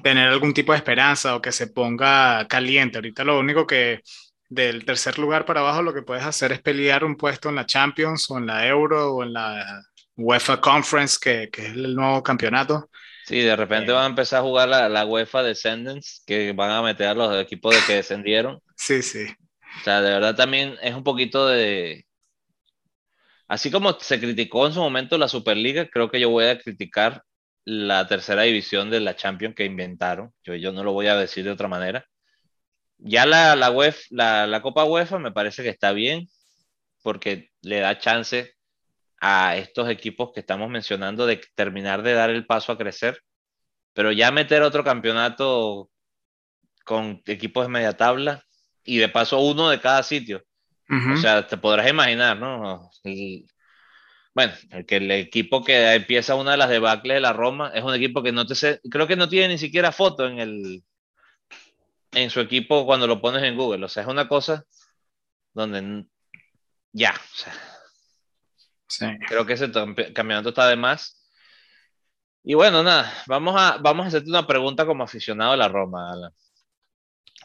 tener 0.03 0.29
algún 0.29 0.53
tipo 0.53 0.71
de 0.71 0.77
esperanza 0.77 1.35
o 1.35 1.41
que 1.41 1.51
se 1.51 1.67
ponga 1.67 2.47
caliente. 2.47 2.97
Ahorita 2.97 3.23
lo 3.23 3.39
único 3.39 3.67
que 3.67 4.01
del 4.49 4.85
tercer 4.85 5.17
lugar 5.17 5.45
para 5.45 5.61
abajo 5.61 5.81
lo 5.81 5.93
que 5.93 6.03
puedes 6.03 6.23
hacer 6.23 6.51
es 6.51 6.61
pelear 6.61 7.03
un 7.03 7.15
puesto 7.15 7.49
en 7.49 7.55
la 7.55 7.65
Champions 7.65 8.29
o 8.29 8.37
en 8.37 8.45
la 8.45 8.67
Euro 8.67 9.15
o 9.15 9.23
en 9.23 9.33
la 9.33 9.83
UEFA 10.15 10.61
Conference, 10.61 11.17
que, 11.19 11.49
es 11.51 11.69
el 11.73 11.95
nuevo 11.95 12.21
campeonato. 12.21 12.89
Sí, 13.25 13.39
de 13.39 13.55
repente 13.55 13.91
eh, 13.91 13.95
van 13.95 14.03
a 14.03 14.07
empezar 14.07 14.39
a 14.39 14.43
jugar 14.43 14.69
la, 14.69 14.89
la, 14.89 15.05
UEFA 15.05 15.43
Descendants, 15.43 16.23
que 16.27 16.51
van 16.51 16.71
a 16.71 16.81
meter 16.81 17.07
a 17.07 17.13
los 17.13 17.41
equipos 17.41 17.73
de 17.73 17.81
que 17.87 17.93
descendieron. 17.95 18.61
Sí, 18.75 19.01
sí. 19.01 19.25
O 19.79 19.83
sea, 19.83 20.01
de 20.01 20.11
verdad 20.11 20.35
también 20.35 20.75
es 20.81 20.93
un 20.93 21.03
poquito 21.03 21.47
de, 21.47 22.05
Así 23.53 23.69
como 23.69 23.93
se 23.99 24.19
criticó 24.19 24.65
en 24.65 24.73
su 24.73 24.79
momento 24.79 25.15
la 25.15 25.27
Superliga, 25.27 25.87
creo 25.87 26.09
que 26.09 26.19
yo 26.19 26.31
voy 26.31 26.45
a 26.45 26.57
criticar 26.57 27.23
la 27.65 28.07
tercera 28.07 28.41
división 28.41 28.89
de 28.89 28.99
la 28.99 29.15
Champions 29.15 29.53
que 29.53 29.63
inventaron. 29.63 30.33
Yo, 30.43 30.71
no 30.71 30.83
lo 30.83 30.91
voy 30.91 31.05
a 31.05 31.15
decir 31.15 31.43
de 31.45 31.51
otra 31.51 31.67
manera. 31.67 32.03
Ya 32.97 33.27
la, 33.27 33.55
la, 33.55 33.71
la, 34.09 34.47
la 34.47 34.61
Copa 34.63 34.85
UEFA 34.85 35.19
me 35.19 35.31
parece 35.31 35.61
que 35.61 35.69
está 35.69 35.91
bien 35.91 36.29
porque 37.03 37.51
le 37.61 37.79
da 37.79 37.99
chance 37.99 38.55
a 39.21 39.55
estos 39.55 39.87
equipos 39.87 40.31
que 40.33 40.39
estamos 40.39 40.67
mencionando 40.71 41.27
de 41.27 41.39
terminar 41.53 42.01
de 42.01 42.13
dar 42.13 42.31
el 42.31 42.47
paso 42.47 42.71
a 42.71 42.77
crecer. 42.79 43.19
Pero 43.93 44.11
ya 44.11 44.31
meter 44.31 44.63
otro 44.63 44.83
campeonato 44.83 45.91
con 46.85 47.21
equipos 47.27 47.65
de 47.65 47.69
media 47.71 47.95
tabla 47.95 48.43
y 48.83 48.97
de 48.97 49.09
paso 49.09 49.39
uno 49.41 49.69
de 49.69 49.79
cada 49.79 50.01
sitio 50.01 50.43
o 51.13 51.17
sea, 51.17 51.47
te 51.47 51.57
podrás 51.57 51.89
imaginar, 51.89 52.37
¿no? 52.37 52.89
bueno, 54.33 54.53
que 54.87 54.95
el 54.97 55.11
equipo 55.11 55.63
que 55.63 55.93
empieza 55.93 56.35
una 56.35 56.51
de 56.51 56.57
las 56.57 56.69
debacles 56.69 57.15
de 57.15 57.21
la 57.21 57.33
Roma 57.33 57.71
es 57.73 57.83
un 57.83 57.93
equipo 57.93 58.23
que 58.23 58.31
no 58.31 58.45
te 58.45 58.55
sé, 58.55 58.81
creo 58.89 59.07
que 59.07 59.15
no 59.15 59.29
tiene 59.29 59.49
ni 59.49 59.57
siquiera 59.57 59.91
foto 59.91 60.27
en 60.27 60.39
el 60.39 60.83
en 62.13 62.29
su 62.29 62.39
equipo 62.39 62.85
cuando 62.85 63.07
lo 63.07 63.21
pones 63.21 63.43
en 63.43 63.57
Google. 63.57 63.85
O 63.85 63.89
sea, 63.89 64.03
es 64.03 64.09
una 64.09 64.27
cosa 64.27 64.65
donde 65.53 66.05
ya, 66.91 67.11
o 67.11 68.89
sea, 68.89 69.17
creo 69.27 69.45
que 69.45 69.53
ese 69.53 69.71
campeonato 70.13 70.49
está 70.49 70.67
de 70.67 70.75
más. 70.75 71.19
Y 72.43 72.55
bueno, 72.55 72.83
nada, 72.83 73.11
vamos 73.27 73.55
a, 73.57 73.77
vamos 73.77 74.05
a 74.05 74.07
hacerte 74.09 74.29
una 74.29 74.45
pregunta 74.45 74.85
como 74.85 75.03
aficionado 75.03 75.53
a 75.53 75.57
la 75.57 75.69
Roma, 75.69 76.11
Alan. 76.11 76.31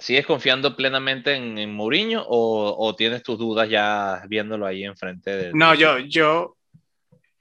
¿Sigues 0.01 0.27
confiando 0.27 0.77
plenamente 0.77 1.35
en, 1.35 1.59
en 1.59 1.75
Mourinho 1.75 2.25
o, 2.29 2.95
tienes 2.97 3.23
tus 3.23 3.39
dudas 3.39 3.69
ya 3.69 4.23
viéndolo 4.29 4.67
ahí 4.67 4.85
enfrente? 4.85 5.31
De, 5.31 5.53
no, 5.53 5.75
yo, 5.75 5.99
yo, 5.99 6.57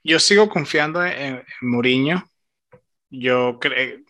yo 0.02 0.18
sigo 0.18 0.48
confiando 0.48 1.04
en, 1.04 1.36
en 1.36 1.44
Mourinho. 1.62 2.24
Yo 3.10 3.58
creo, 3.60 4.00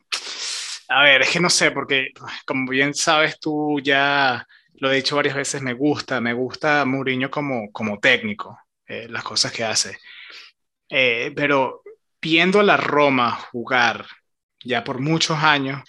a 0.89 1.03
ver, 1.03 1.23
es 1.23 1.31
que 1.31 1.41
no 1.41 1.51
sé, 1.51 1.71
porque 1.71 2.09
como 2.47 2.71
bien 2.71 2.95
sabes 2.95 3.39
tú 3.39 3.79
ya 3.81 4.47
lo 4.75 4.91
he 4.91 4.97
dicho 4.97 5.17
varias 5.17 5.35
veces, 5.35 5.61
me 5.61 5.75
gusta, 5.75 6.21
me 6.21 6.33
gusta 6.33 6.85
Mourinho 6.85 7.31
como, 7.31 7.71
como 7.73 7.99
técnico, 7.99 8.59
eh, 8.87 9.07
las 9.09 9.23
cosas 9.23 9.53
que 9.53 9.65
hace. 9.65 9.99
Eh, 10.89 11.33
pero 11.37 11.83
viendo 12.21 12.61
a 12.61 12.63
la 12.63 12.77
Roma 12.77 13.33
jugar 13.33 14.07
ya 14.65 14.83
por 14.83 15.01
muchos 15.01 15.39
años, 15.39 15.83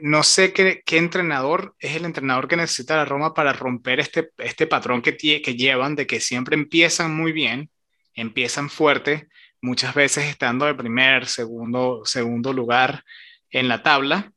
no 0.00 0.22
sé 0.22 0.52
qué, 0.52 0.82
entrenador 0.86 1.74
es 1.78 1.96
el 1.96 2.04
entrenador 2.04 2.48
que 2.48 2.56
necesita 2.56 2.96
la 2.96 3.04
Roma 3.04 3.34
para 3.34 3.52
romper 3.52 4.00
este, 4.00 4.30
este 4.38 4.66
patrón 4.66 5.02
que, 5.02 5.16
que 5.16 5.56
llevan 5.56 5.94
de 5.96 6.06
que 6.06 6.20
siempre 6.20 6.56
empiezan 6.56 7.14
muy 7.14 7.32
bien, 7.32 7.70
empiezan 8.14 8.70
fuerte, 8.70 9.28
muchas 9.60 9.94
veces 9.94 10.24
estando 10.24 10.66
de 10.66 10.74
primer, 10.74 11.26
segundo, 11.26 12.02
segundo 12.04 12.52
lugar 12.52 13.04
en 13.50 13.68
la 13.68 13.82
tabla. 13.82 14.32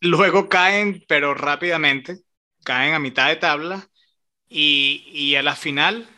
Luego 0.00 0.48
caen, 0.48 1.04
pero 1.08 1.34
rápidamente, 1.34 2.18
caen 2.64 2.94
a 2.94 2.98
mitad 2.98 3.28
de 3.28 3.36
tabla 3.36 3.88
y, 4.48 5.04
y 5.12 5.34
a 5.34 5.42
la 5.42 5.56
final 5.56 6.08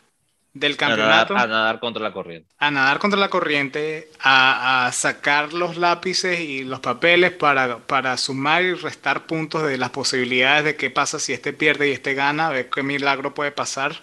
del 0.59 0.77
campeonato. 0.77 1.37
A 1.37 1.47
nadar, 1.47 1.81
contra 1.81 2.03
la 2.03 2.13
corriente. 2.13 2.49
A 2.59 2.71
nadar 2.71 2.99
contra 2.99 3.19
la 3.19 3.29
corriente, 3.29 4.11
a, 4.21 4.91
sacar 4.93 5.53
los 5.53 5.77
lápices 5.77 6.41
y 6.41 6.65
los 6.65 6.81
papeles 6.81 7.33
para, 7.33 7.79
para, 7.79 8.17
sumar 8.17 8.63
y 8.63 8.75
restar 8.75 9.27
puntos 9.27 9.63
de 9.65 9.79
las 9.79 9.91
posibilidades 9.91 10.65
de 10.65 10.77
qué 10.77 10.91
pasa 10.91 11.19
si 11.19 11.33
este 11.33 11.53
pierde 11.53 11.89
y 11.89 11.93
este 11.93 12.15
gana, 12.15 12.49
a 12.49 12.51
ver 12.51 12.71
qué 12.71 12.83
milagro 12.83 13.35
puede 13.35 13.53
pasar, 13.53 14.03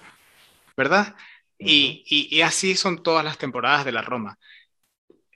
¿verdad? 0.78 1.16
y, 1.58 2.04
y, 2.30 2.42
así 2.42 2.76
son 2.76 3.04
todas 3.04 3.24
las 3.24 3.38
temporadas 3.38 3.86
de 3.86 3.94
la 3.94 4.02
Roma. 4.02 4.38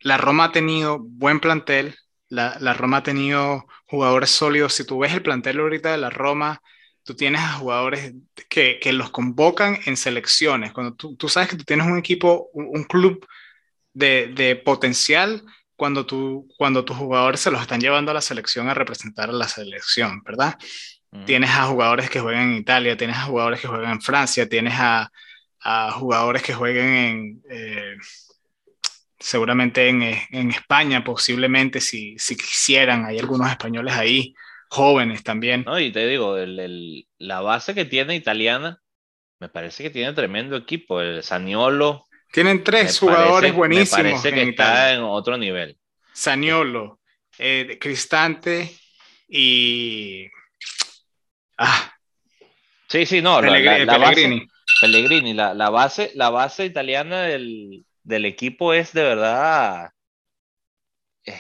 La 0.02 0.18
Roma 0.18 0.46
ha 0.46 0.52
tenido 0.52 1.00
buen 1.00 1.40
plantel, 1.40 1.96
la, 2.28 2.58
la 2.60 2.74
Roma 2.74 2.98
ha 2.98 3.04
tenido 3.04 3.66
jugadores 3.86 4.30
sólidos. 4.30 4.74
Si 4.74 4.86
tú 4.86 5.00
ves 5.00 5.14
el 5.14 5.22
plantel 5.22 5.60
ahorita 5.60 5.92
de 5.92 5.98
la 5.98 6.10
Roma, 6.10 6.62
tú 7.08 7.16
tienes 7.16 7.40
a 7.40 7.54
jugadores 7.54 8.14
que, 8.50 8.80
que 8.82 8.92
los 8.92 9.12
convocan 9.12 9.80
en 9.86 9.96
selecciones. 9.96 10.74
Cuando 10.74 10.94
tú, 10.94 11.16
tú, 11.16 11.30
sabes 11.30 11.48
que 11.48 11.56
tú 11.56 11.64
tienes 11.64 11.88
un 11.88 11.98
equipo, 11.98 12.50
un, 12.52 12.84
club 12.84 13.26
de, 13.94 14.34
de, 14.36 14.58
potencial, 14.58 15.42
cuando, 15.78 16.06
tú, 16.06 16.50
cuando 16.58 16.84
tus 16.84 16.98
jugadores 16.98 17.40
se 17.40 17.50
los 17.50 17.62
están 17.62 17.80
llevando 17.80 18.12
a 18.12 18.14
la 18.14 18.20
selección 18.20 18.68
a 18.68 18.74
representar 18.74 19.30
a 19.30 19.34
la 19.34 19.48
selección, 19.48 20.22
¿verdad? 20.26 20.58
Tienes 21.26 21.50
a 21.52 21.64
jugadores 21.68 22.10
que 22.10 22.20
juegan 22.20 22.52
en 22.52 22.58
Italia, 22.58 22.98
tienes 22.98 23.16
a 23.16 23.24
jugadores 23.24 23.62
que 23.62 23.70
juegan 23.70 23.94
en 23.94 24.02
Francia, 24.02 24.50
tienes 24.50 24.74
a, 24.78 25.10
a 25.62 25.92
jugadores 25.94 26.44
que 26.44 26.54
jueguen 26.54 26.94
en... 26.94 27.44
Eh, 27.50 27.96
seguramente 29.18 29.88
en, 29.88 30.04
en, 30.04 30.52
España, 30.52 31.04
posiblemente, 31.04 31.80
si, 31.80 32.20
si 32.20 32.36
quisieran, 32.36 33.06
hay 33.06 33.18
algunos 33.18 33.50
españoles 33.50 33.96
ahí 33.96 34.36
jóvenes 34.70 35.24
también. 35.24 35.64
No, 35.66 35.80
y 35.80 35.92
te 35.92 36.06
digo, 36.08 36.38
el, 36.38 37.08
la 37.18 37.42
base 37.42 37.74
que 37.74 37.86
tiene 37.86 38.16
italiana, 38.16 38.82
me 39.40 39.50
parece 39.50 39.84
que 39.84 39.90
tiene 39.90 40.14
tremendo 40.14 40.56
equipo. 40.56 41.02
El 41.02 41.24
Saniolo. 41.24 42.06
Tienen 42.32 42.64
tres 42.64 43.00
jugadores 43.00 43.54
buenísimos. 43.54 44.04
Me 44.04 44.12
parece 44.12 44.34
que 44.34 44.50
está 44.50 44.94
en 44.94 45.02
otro 45.02 45.38
nivel. 45.38 45.78
Saniolo, 46.14 47.00
eh, 47.38 47.78
Cristante 47.80 48.76
y. 49.28 50.28
Ah. 51.58 51.94
Sí, 52.88 53.06
sí, 53.06 53.22
no. 53.22 53.40
Pellegrini. 53.42 53.86
La, 53.86 53.98
base, 53.98 54.48
Pellegrini, 54.82 55.34
la, 55.34 55.54
la, 55.54 55.70
base, 55.70 56.12
la 56.16 56.30
base 56.30 56.66
italiana 56.66 57.24
del, 57.24 57.86
del 58.04 58.26
equipo 58.26 58.74
es 58.74 58.94
de 58.94 59.04
verdad 59.04 59.92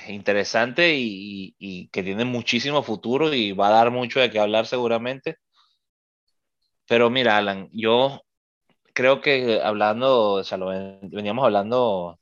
interesante 0.07 0.93
y, 0.95 1.89
que 1.91 2.03
tiene 2.03 2.25
muchísimo 2.25 2.83
futuro 2.83 3.33
y 3.33 3.53
va 3.53 3.67
a 3.67 3.71
dar 3.71 3.91
mucho 3.91 4.19
de 4.19 4.29
qué 4.29 4.39
hablar 4.39 4.67
seguramente. 4.67 5.38
Pero 6.88 7.09
mira, 7.09 7.38
Alan, 7.38 7.69
yo 7.71 8.21
creo 8.93 9.21
que 9.21 9.61
hablando, 9.61 10.33
o 10.33 10.43
sea, 10.43 10.57
lo 10.57 10.67
veníamos 10.67 11.45
hablando, 11.45 12.19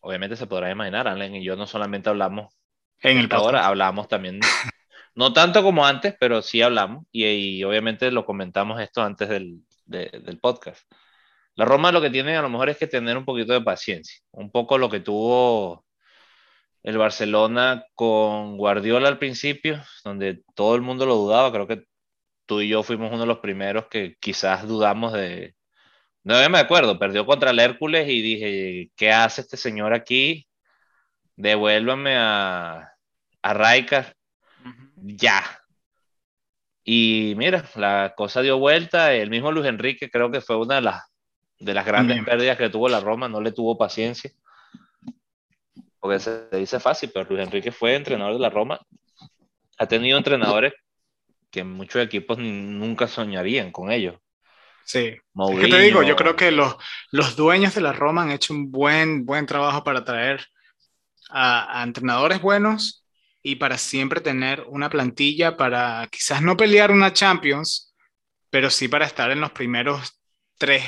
obviamente 0.00 0.36
se 0.36 0.46
podrá 0.46 0.70
imaginar, 0.70 1.08
Alan 1.08 1.34
y 1.34 1.44
yo 1.44 1.56
no 1.56 1.66
solamente 1.66 2.10
hablamos 2.10 2.54
en 3.00 3.18
el 3.18 3.32
ahora, 3.32 3.66
hablamos 3.66 4.08
también, 4.08 4.40
no 5.14 5.32
tanto 5.32 5.62
como 5.62 5.86
antes, 5.86 6.14
pero 6.18 6.42
sí 6.42 6.62
hablamos 6.62 7.04
y, 7.12 7.62
obviamente 7.64 8.10
lo 8.10 8.24
comentamos 8.24 8.80
esto 8.80 9.02
antes 9.02 9.28
del, 9.28 9.60
del 9.86 10.38
podcast. 10.40 10.86
La 11.54 11.64
Roma 11.64 11.90
lo 11.90 12.02
que 12.02 12.10
tiene 12.10 12.36
a 12.36 12.42
lo 12.42 12.50
mejor 12.50 12.68
es 12.68 12.76
que 12.76 12.86
tener 12.86 13.16
un 13.16 13.24
poquito 13.24 13.54
de 13.54 13.62
paciencia, 13.62 14.20
un 14.32 14.50
poco 14.50 14.76
lo 14.76 14.90
que 14.90 15.00
tuvo 15.00 15.85
el 16.86 16.98
Barcelona 16.98 17.84
con 17.96 18.56
Guardiola 18.56 19.08
al 19.08 19.18
principio, 19.18 19.82
donde 20.04 20.44
todo 20.54 20.76
el 20.76 20.82
mundo 20.82 21.04
lo 21.04 21.16
dudaba, 21.16 21.50
creo 21.50 21.66
que 21.66 21.84
tú 22.46 22.60
y 22.60 22.68
yo 22.68 22.84
fuimos 22.84 23.10
uno 23.10 23.22
de 23.22 23.26
los 23.26 23.40
primeros 23.40 23.88
que 23.88 24.16
quizás 24.20 24.68
dudamos 24.68 25.12
de... 25.12 25.56
No 26.22 26.48
me 26.48 26.58
acuerdo, 26.58 26.96
perdió 26.96 27.26
contra 27.26 27.50
el 27.50 27.58
Hércules 27.58 28.08
y 28.08 28.22
dije, 28.22 28.90
¿qué 28.94 29.10
hace 29.10 29.40
este 29.40 29.56
señor 29.56 29.94
aquí? 29.94 30.46
Devuélvame 31.34 32.16
a, 32.16 32.92
a 33.42 33.54
Raikar. 33.54 34.14
Ya. 34.94 35.42
Y 36.84 37.34
mira, 37.36 37.64
la 37.74 38.14
cosa 38.16 38.42
dio 38.42 38.58
vuelta. 38.58 39.12
El 39.12 39.30
mismo 39.30 39.50
Luis 39.50 39.66
Enrique 39.66 40.08
creo 40.08 40.30
que 40.30 40.40
fue 40.40 40.56
una 40.56 40.76
de 40.76 40.82
las, 40.82 41.02
de 41.58 41.74
las 41.74 41.84
grandes 41.84 42.24
pérdidas 42.24 42.56
que 42.56 42.70
tuvo 42.70 42.88
la 42.88 43.00
Roma, 43.00 43.28
no 43.28 43.40
le 43.40 43.50
tuvo 43.50 43.76
paciencia 43.76 44.30
porque 46.06 46.20
se 46.20 46.48
dice 46.56 46.78
fácil, 46.78 47.10
pero 47.12 47.28
Luis 47.28 47.42
Enrique 47.42 47.72
fue 47.72 47.96
entrenador 47.96 48.34
de 48.34 48.38
la 48.38 48.50
Roma. 48.50 48.80
Ha 49.78 49.86
tenido 49.86 50.16
entrenadores 50.16 50.72
que 51.50 51.64
muchos 51.64 52.02
equipos 52.02 52.38
nunca 52.38 53.08
soñarían 53.08 53.72
con 53.72 53.90
ellos. 53.90 54.16
Sí, 54.84 55.16
¿Qué 55.60 55.68
te 55.68 55.80
digo, 55.80 56.04
yo 56.04 56.14
creo 56.14 56.36
que 56.36 56.52
los, 56.52 56.76
los 57.10 57.34
dueños 57.34 57.74
de 57.74 57.80
la 57.80 57.92
Roma 57.92 58.22
han 58.22 58.30
hecho 58.30 58.54
un 58.54 58.70
buen, 58.70 59.26
buen 59.26 59.44
trabajo 59.46 59.82
para 59.82 60.04
traer 60.04 60.46
a, 61.28 61.80
a 61.80 61.82
entrenadores 61.82 62.40
buenos 62.40 63.04
y 63.42 63.56
para 63.56 63.78
siempre 63.78 64.20
tener 64.20 64.64
una 64.68 64.88
plantilla 64.88 65.56
para 65.56 66.06
quizás 66.10 66.40
no 66.40 66.56
pelear 66.56 66.92
una 66.92 67.12
Champions, 67.12 67.96
pero 68.48 68.70
sí 68.70 68.86
para 68.86 69.06
estar 69.06 69.32
en 69.32 69.40
los 69.40 69.50
primeros 69.50 70.20
tres, 70.56 70.84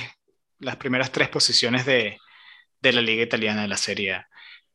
las 0.61 0.77
primeras 0.77 1.11
tres 1.11 1.29
posiciones 1.29 1.85
de, 1.85 2.19
de 2.81 2.93
la 2.93 3.01
liga 3.01 3.25
italiana 3.25 3.63
de 3.63 3.69
la 3.69 3.77
Serie 3.77 4.13
A. 4.15 4.29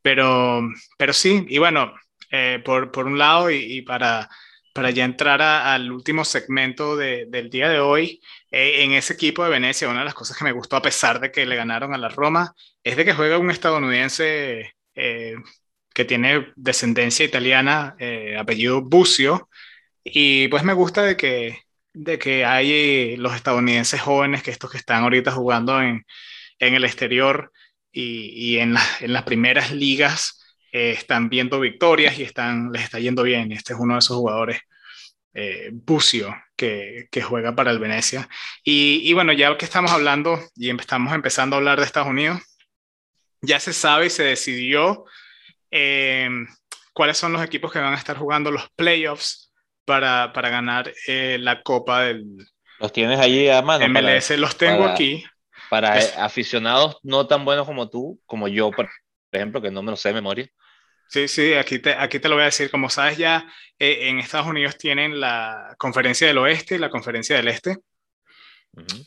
Pero, 0.04 0.62
pero 0.98 1.14
sí, 1.14 1.46
y 1.50 1.58
bueno, 1.60 1.94
eh, 2.32 2.62
por, 2.66 2.92
por, 2.92 3.08
un 3.08 3.18
lado, 3.18 3.50
y, 3.52 3.82
para, 3.84 4.30
para 4.74 4.92
ya 4.92 5.06
entrar 5.06 5.42
al 5.42 5.92
último 5.92 6.26
segmento 6.26 6.98
de, 6.98 7.26
del 7.28 7.50
día 7.50 7.70
de 7.70 7.80
hoy, 7.80 8.22
eh, 8.52 8.84
en 8.84 8.92
ese 8.94 9.14
equipo 9.14 9.44
de 9.44 9.50
Venecia, 9.52 9.90
una 9.90 10.00
de 10.00 10.06
las 10.06 10.14
cosas 10.14 10.38
que 10.38 10.44
me 10.44 10.52
gustó, 10.52 10.76
a 10.76 10.82
pesar 10.82 11.20
de 11.20 11.32
que 11.32 11.46
le 11.46 11.56
ganaron 11.56 11.94
a 11.94 11.98
la 11.98 12.10
Roma, 12.10 12.54
es 12.84 12.98
de 12.98 13.06
que 13.06 13.14
juega 13.14 13.38
un 13.40 13.50
estadounidense 13.52 14.74
eh, 14.96 15.36
que 15.94 16.06
tiene 16.06 16.52
descendencia 16.56 17.26
italiana, 17.26 17.96
apellido 18.38 18.82
Bucio, 18.82 19.50
y 20.04 20.48
pues 20.50 20.64
me 20.64 20.74
gusta 20.74 21.04
de 21.04 21.16
que, 21.18 21.60
de 21.94 22.20
que 22.20 22.46
hay 22.46 23.16
los 23.18 23.36
estadounidenses 23.36 24.02
jóvenes, 24.02 24.44
que 24.44 24.52
estos 24.52 24.72
que 24.72 24.78
están 24.78 25.04
ahorita 25.04 25.32
jugando 25.32 25.82
en, 25.82 26.06
en 26.60 26.74
el 26.76 26.84
exterior, 26.86 27.52
y, 27.94 28.58
en, 28.58 28.74
las 28.74 29.24
primeras 29.24 29.72
ligas 29.72 30.44
eh, 30.72 30.92
están 30.92 31.30
viendo 31.30 31.60
victorias 31.60 32.18
y 32.18 32.24
están, 32.24 32.72
les 32.72 32.84
está 32.84 33.00
yendo 33.00 33.24
bien. 33.24 33.52
Este 33.52 33.74
es 33.74 33.80
uno 33.80 33.94
de 33.94 34.00
esos 34.00 34.18
jugadores, 34.18 34.60
eh, 35.34 35.70
Bucio, 35.72 36.36
que, 36.56 37.08
juega 37.24 37.56
para 37.56 37.72
el 37.72 37.80
Venecia. 37.80 38.28
Y, 38.64 39.14
bueno, 39.14 39.32
ya 39.32 39.56
que 39.58 39.66
estamos 39.66 39.92
hablando 39.92 40.40
y 40.56 40.72
estamos 40.72 41.14
empezando 41.14 41.56
a 41.56 41.60
hablar 41.60 41.80
de 41.80 41.86
Estados 41.86 42.10
Unidos, 42.10 42.42
ya 43.42 43.60
se 43.60 43.74
sabe 43.74 44.08
y 44.08 44.10
se 44.10 44.24
decidió 44.24 45.06
eh, 45.70 46.30
cuáles 46.94 47.18
son 47.18 47.34
los 47.34 47.44
equipos 47.44 47.72
que 47.72 47.80
van 47.80 47.94
a 47.94 47.98
estar 47.98 48.18
jugando 48.18 48.52
los 48.52 48.70
playoffs 48.76 49.52
para, 49.86 50.32
ganar 50.34 50.92
la 51.08 51.62
Copa 51.62 52.04
del... 52.04 52.24
Los 52.80 52.92
tienes 52.92 53.20
allí 53.20 53.50
a 53.50 53.62
mano. 53.62 53.88
MLS, 53.88 54.32
los 54.32 54.58
tengo 54.58 54.86
aquí 54.86 55.24
Para 55.74 55.96
aficionados 56.24 56.98
no 57.02 57.26
tan 57.26 57.46
buenos 57.46 57.66
como 57.66 57.90
tú, 57.90 58.22
como 58.28 58.48
yo, 58.48 58.70
por 58.70 58.92
ejemplo, 59.32 59.60
que 59.60 59.72
no 59.72 59.82
me 59.82 59.90
lo 59.90 59.98
sé 59.98 60.10
de 60.10 60.14
memoria. 60.14 60.48
Sí, 61.08 61.28
sí, 61.28 61.56
aquí 61.56 61.80
te, 61.80 61.96
aquí 61.96 62.20
te 62.20 62.30
lo 62.30 62.36
voy 62.36 62.44
a 62.44 62.46
decir. 62.46 62.70
Como 62.70 62.92
sabes 62.92 63.18
ya, 63.18 63.52
eh, 63.80 64.08
en 64.08 64.20
Estados 64.20 64.46
Unidos 64.46 64.78
tienen 64.78 65.20
la 65.20 65.74
conferencia 65.80 66.28
del 66.28 66.38
oeste 66.38 66.76
y 66.76 66.78
la 66.78 66.92
conferencia 66.92 67.36
del 67.38 67.48
este. 67.48 67.78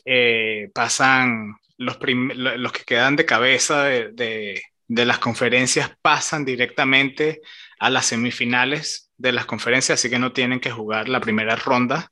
Eh, 0.05 0.69
pasan 0.75 1.55
los, 1.79 1.99
los 2.01 2.73
que 2.73 2.83
quedan 2.83 3.15
de 3.15 3.27
cabeza 3.27 3.85
de, 3.85 4.11
de, 4.11 4.61
de, 4.89 5.05
las 5.05 5.21
conferencias, 5.21 5.93
pasan 6.03 6.45
directamente 6.45 7.43
a 7.79 7.91
las 7.91 8.07
semifinales 8.07 9.13
de 9.17 9.31
las 9.31 9.47
conferencias, 9.47 10.01
así 10.01 10.11
que 10.11 10.19
no 10.19 10.33
tienen 10.33 10.59
que 10.59 10.73
jugar 10.73 11.09
la 11.09 11.21
primera 11.21 11.55
ronda. 11.55 12.11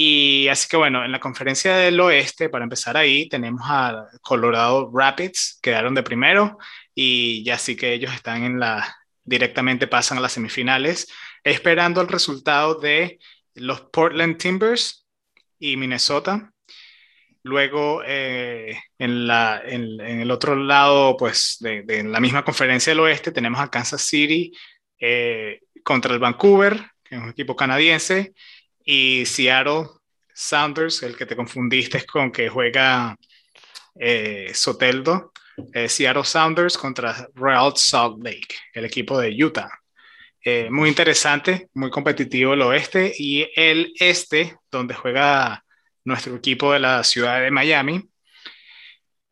Y 0.00 0.46
así 0.46 0.68
que 0.68 0.76
bueno, 0.76 1.04
en 1.04 1.10
la 1.10 1.18
conferencia 1.18 1.76
del 1.76 1.98
oeste, 1.98 2.48
para 2.48 2.62
empezar 2.62 2.96
ahí, 2.96 3.28
tenemos 3.28 3.62
a 3.64 4.06
Colorado 4.22 4.92
Rapids, 4.94 5.58
quedaron 5.60 5.92
de 5.92 6.04
primero 6.04 6.56
y 6.94 7.42
ya 7.42 7.58
sí 7.58 7.74
que 7.74 7.94
ellos 7.94 8.14
están 8.14 8.44
en 8.44 8.60
la, 8.60 8.96
directamente 9.24 9.88
pasan 9.88 10.18
a 10.18 10.20
las 10.20 10.34
semifinales, 10.34 11.08
esperando 11.42 12.00
el 12.00 12.06
resultado 12.06 12.76
de 12.76 13.18
los 13.54 13.80
Portland 13.90 14.36
Timbers 14.38 15.04
y 15.58 15.76
Minnesota. 15.76 16.52
Luego, 17.42 18.02
eh, 18.06 18.78
en, 18.98 19.26
la, 19.26 19.60
en, 19.64 20.00
el 20.00 20.30
otro 20.30 20.54
lado, 20.54 21.16
pues, 21.16 21.56
de, 21.58 22.04
la 22.04 22.20
misma 22.20 22.44
conferencia 22.44 22.92
del 22.92 23.00
oeste, 23.00 23.32
tenemos 23.32 23.58
a 23.58 23.68
Kansas 23.68 24.02
City 24.02 24.52
eh, 25.00 25.58
contra 25.82 26.14
el 26.14 26.20
Vancouver, 26.20 26.88
que 27.02 27.16
es 27.16 27.20
un 27.20 27.30
equipo 27.30 27.56
canadiense, 27.56 28.32
y 28.90 29.26
Seattle 29.26 29.88
Sounders, 30.32 31.02
el 31.02 31.14
que 31.14 31.26
te 31.26 31.36
confundiste 31.36 32.06
con 32.06 32.32
que 32.32 32.48
juega 32.48 33.14
eh, 34.00 34.50
Soteldo, 34.54 35.32
Seattle 35.88 36.24
Sounders 36.24 36.78
contra 36.78 37.28
Real 37.34 37.72
Salt 37.74 38.24
Lake, 38.24 38.54
el 38.72 38.84
equipo 38.84 39.18
de 39.18 39.44
Utah. 39.44 39.68
muy 40.70 40.88
interesante, 40.88 41.68
muy 41.74 41.90
competitivo 41.90 42.54
el 42.54 42.62
oeste 42.62 43.12
y 43.18 43.46
el 43.56 43.92
este, 43.98 44.56
donde 44.70 44.94
juega 44.94 45.64
nuestro 46.04 46.36
equipo 46.36 46.72
de 46.72 46.78
la 46.78 47.04
ciudad 47.04 47.42
de 47.42 47.50
Miami. 47.50 48.08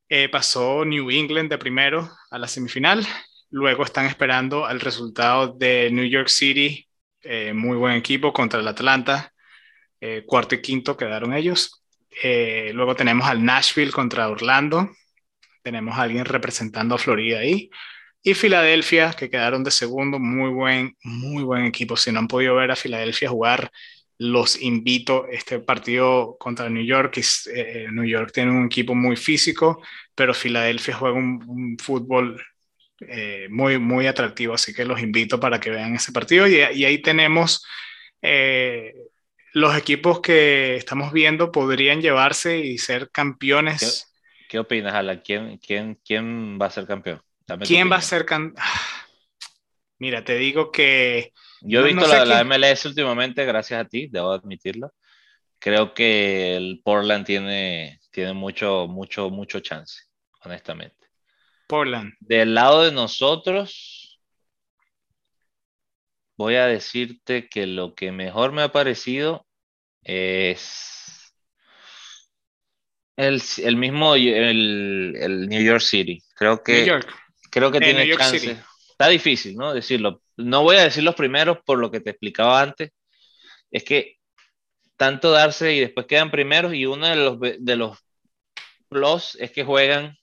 Eh, 0.09 0.29
pasó 0.29 0.85
New 0.85 1.11
England 1.11 1.51
de 1.51 1.59
primero 1.59 2.09
a 2.31 2.39
la 2.39 2.47
semifinal. 2.47 3.05
Luego 3.51 3.83
están 3.83 4.07
esperando 4.07 4.69
el 4.69 4.81
resultado 4.81 5.49
de 5.49 5.91
New 5.91 6.05
York 6.05 6.29
City, 6.29 6.87
eh, 7.23 7.53
muy 7.53 7.77
buen 7.77 7.95
equipo 7.95 8.33
contra 8.33 8.61
el 8.61 8.69
Atlanta. 8.69 9.33
Eh, 10.09 10.25
cuarto 10.27 10.55
y 10.55 10.63
quinto 10.63 10.97
quedaron 10.97 11.35
ellos. 11.35 11.83
luego 12.73 12.95
tenemos 12.95 13.27
al 13.27 13.45
Nashville 13.45 13.93
contra 13.93 14.29
Orlando. 14.29 14.91
Tenemos 15.63 15.99
alguien 15.99 16.25
representando 16.25 16.95
a 16.95 16.99
Florida 16.99 17.41
ahí. 17.41 17.71
Y 18.23 18.35
Filadelfia, 18.35 19.13
que 19.13 19.31
quedaron 19.31 19.63
de 19.65 19.71
segundo, 19.71 20.19
muy 20.19 20.51
buen, 20.51 20.97
muy 21.03 21.45
buen 21.45 21.65
equipo. 21.65 21.97
Si 21.97 22.11
no 22.11 22.19
han 22.21 22.29
podido 22.29 22.57
ver 22.57 22.73
a 22.73 22.77
Filadelfia 22.77 23.29
jugar, 23.31 23.71
los 24.19 24.61
invito. 24.61 25.27
Este 25.29 25.61
partido 25.61 26.37
contra 26.39 26.69
New 26.69 26.85
York, 26.85 27.19
eh, 27.55 27.87
New 27.93 28.05
York 28.05 28.33
tiene 28.33 28.51
un 28.51 28.67
equipo 28.67 28.95
muy 28.95 29.17
físico, 29.17 29.83
pero 30.15 30.35
Filadelfia 30.35 30.97
juega 30.97 31.17
un, 31.17 31.77
fútbol 31.79 32.43
eh, 33.01 33.47
muy, 33.51 33.79
muy 33.79 34.07
atractivo, 34.07 34.55
así 34.55 34.75
que 34.75 34.85
los 34.85 35.01
invito 35.01 35.39
para 35.39 35.61
que 35.61 35.71
vean 35.71 35.95
ese 35.95 36.13
partido. 36.13 36.47
Y, 36.49 36.61
ahí 36.61 36.99
tenemos 37.03 37.65
eh, 38.23 38.95
los 39.57 39.75
equipos 39.75 40.21
que 40.21 40.77
estamos 40.77 41.15
viendo 41.15 41.51
podrían 41.51 42.03
llevarse 42.03 42.59
y 42.59 42.77
ser 42.77 43.11
campeones. 43.11 44.13
¿Qué, 44.51 44.59
opinas, 44.59 44.93
Alan? 44.93 45.23
¿Quién, 45.25 45.57
quién, 45.57 45.99
quién 46.05 46.59
va 46.61 46.67
a 46.67 46.71
ser 46.71 46.87
campeón? 46.87 47.23
¿Quién 47.67 47.91
va 47.91 47.97
a 47.97 48.03
ser 48.03 48.27
campeón? 48.27 48.63
Mira, 49.99 50.23
te 50.23 50.37
digo 50.37 50.71
que 50.71 51.33
yo 51.63 51.81
he 51.81 51.95
visto 51.95 52.07
la, 52.07 52.45
MLS 52.45 52.85
últimamente, 52.85 53.47
gracias 53.47 53.81
a 53.81 53.89
ti, 53.89 54.09
debo 54.09 54.33
admitirlo. 54.33 54.93
Creo 55.59 55.95
que 55.95 56.55
el 56.55 56.83
Portland 56.85 57.25
tiene, 57.25 57.99
tiene 58.11 58.35
mucho, 58.35 58.87
mucho, 58.87 59.31
mucho 59.31 59.61
chance, 59.61 60.03
honestamente. 60.45 61.09
Portland. 61.67 62.13
Del 62.21 62.53
lado 62.53 62.83
de 62.83 62.93
nosotros, 62.93 64.21
voy 66.37 66.57
a 66.57 66.67
decirte 66.67 67.49
que 67.49 67.67
lo 67.67 67.95
que 67.95 68.13
mejor 68.13 68.53
me 68.53 68.61
ha 68.61 68.71
parecido 68.71 69.46
es 70.07 71.35
el, 73.17 73.77
mismo 73.77 74.15
el, 74.15 75.47
New 75.49 75.63
York 75.63 75.81
City. 75.81 76.23
Creo 76.37 76.63
que, 76.63 77.01
Creo 77.51 77.73
que 77.73 77.81
tiene 77.81 78.17
chance. 78.17 78.57
Está 78.91 79.09
difícil, 79.09 79.57
¿no? 79.57 79.75
Decirlo, 79.75 80.23
no 80.37 80.63
voy 80.63 80.77
a 80.77 80.85
decir 80.85 81.03
los 81.03 81.15
primeros 81.15 81.59
por 81.65 81.79
lo 81.79 81.91
que 81.91 82.01
te 82.01 82.11
explicaba 82.11 82.63
antes, 82.63 82.93
es 83.71 83.85
que 83.85 84.17
tanto 84.97 85.31
darse 85.31 85.75
y 85.75 85.81
después 85.81 86.07
quedan 86.07 86.31
primeros 86.31 86.73
y 86.73 86.87
uno 86.87 87.07
de 87.07 87.17
los, 87.17 87.39
de 87.41 87.77
los 87.77 87.99
plus 88.89 89.37
es 89.41 89.51
que 89.51 89.65
juegan, 89.65 90.17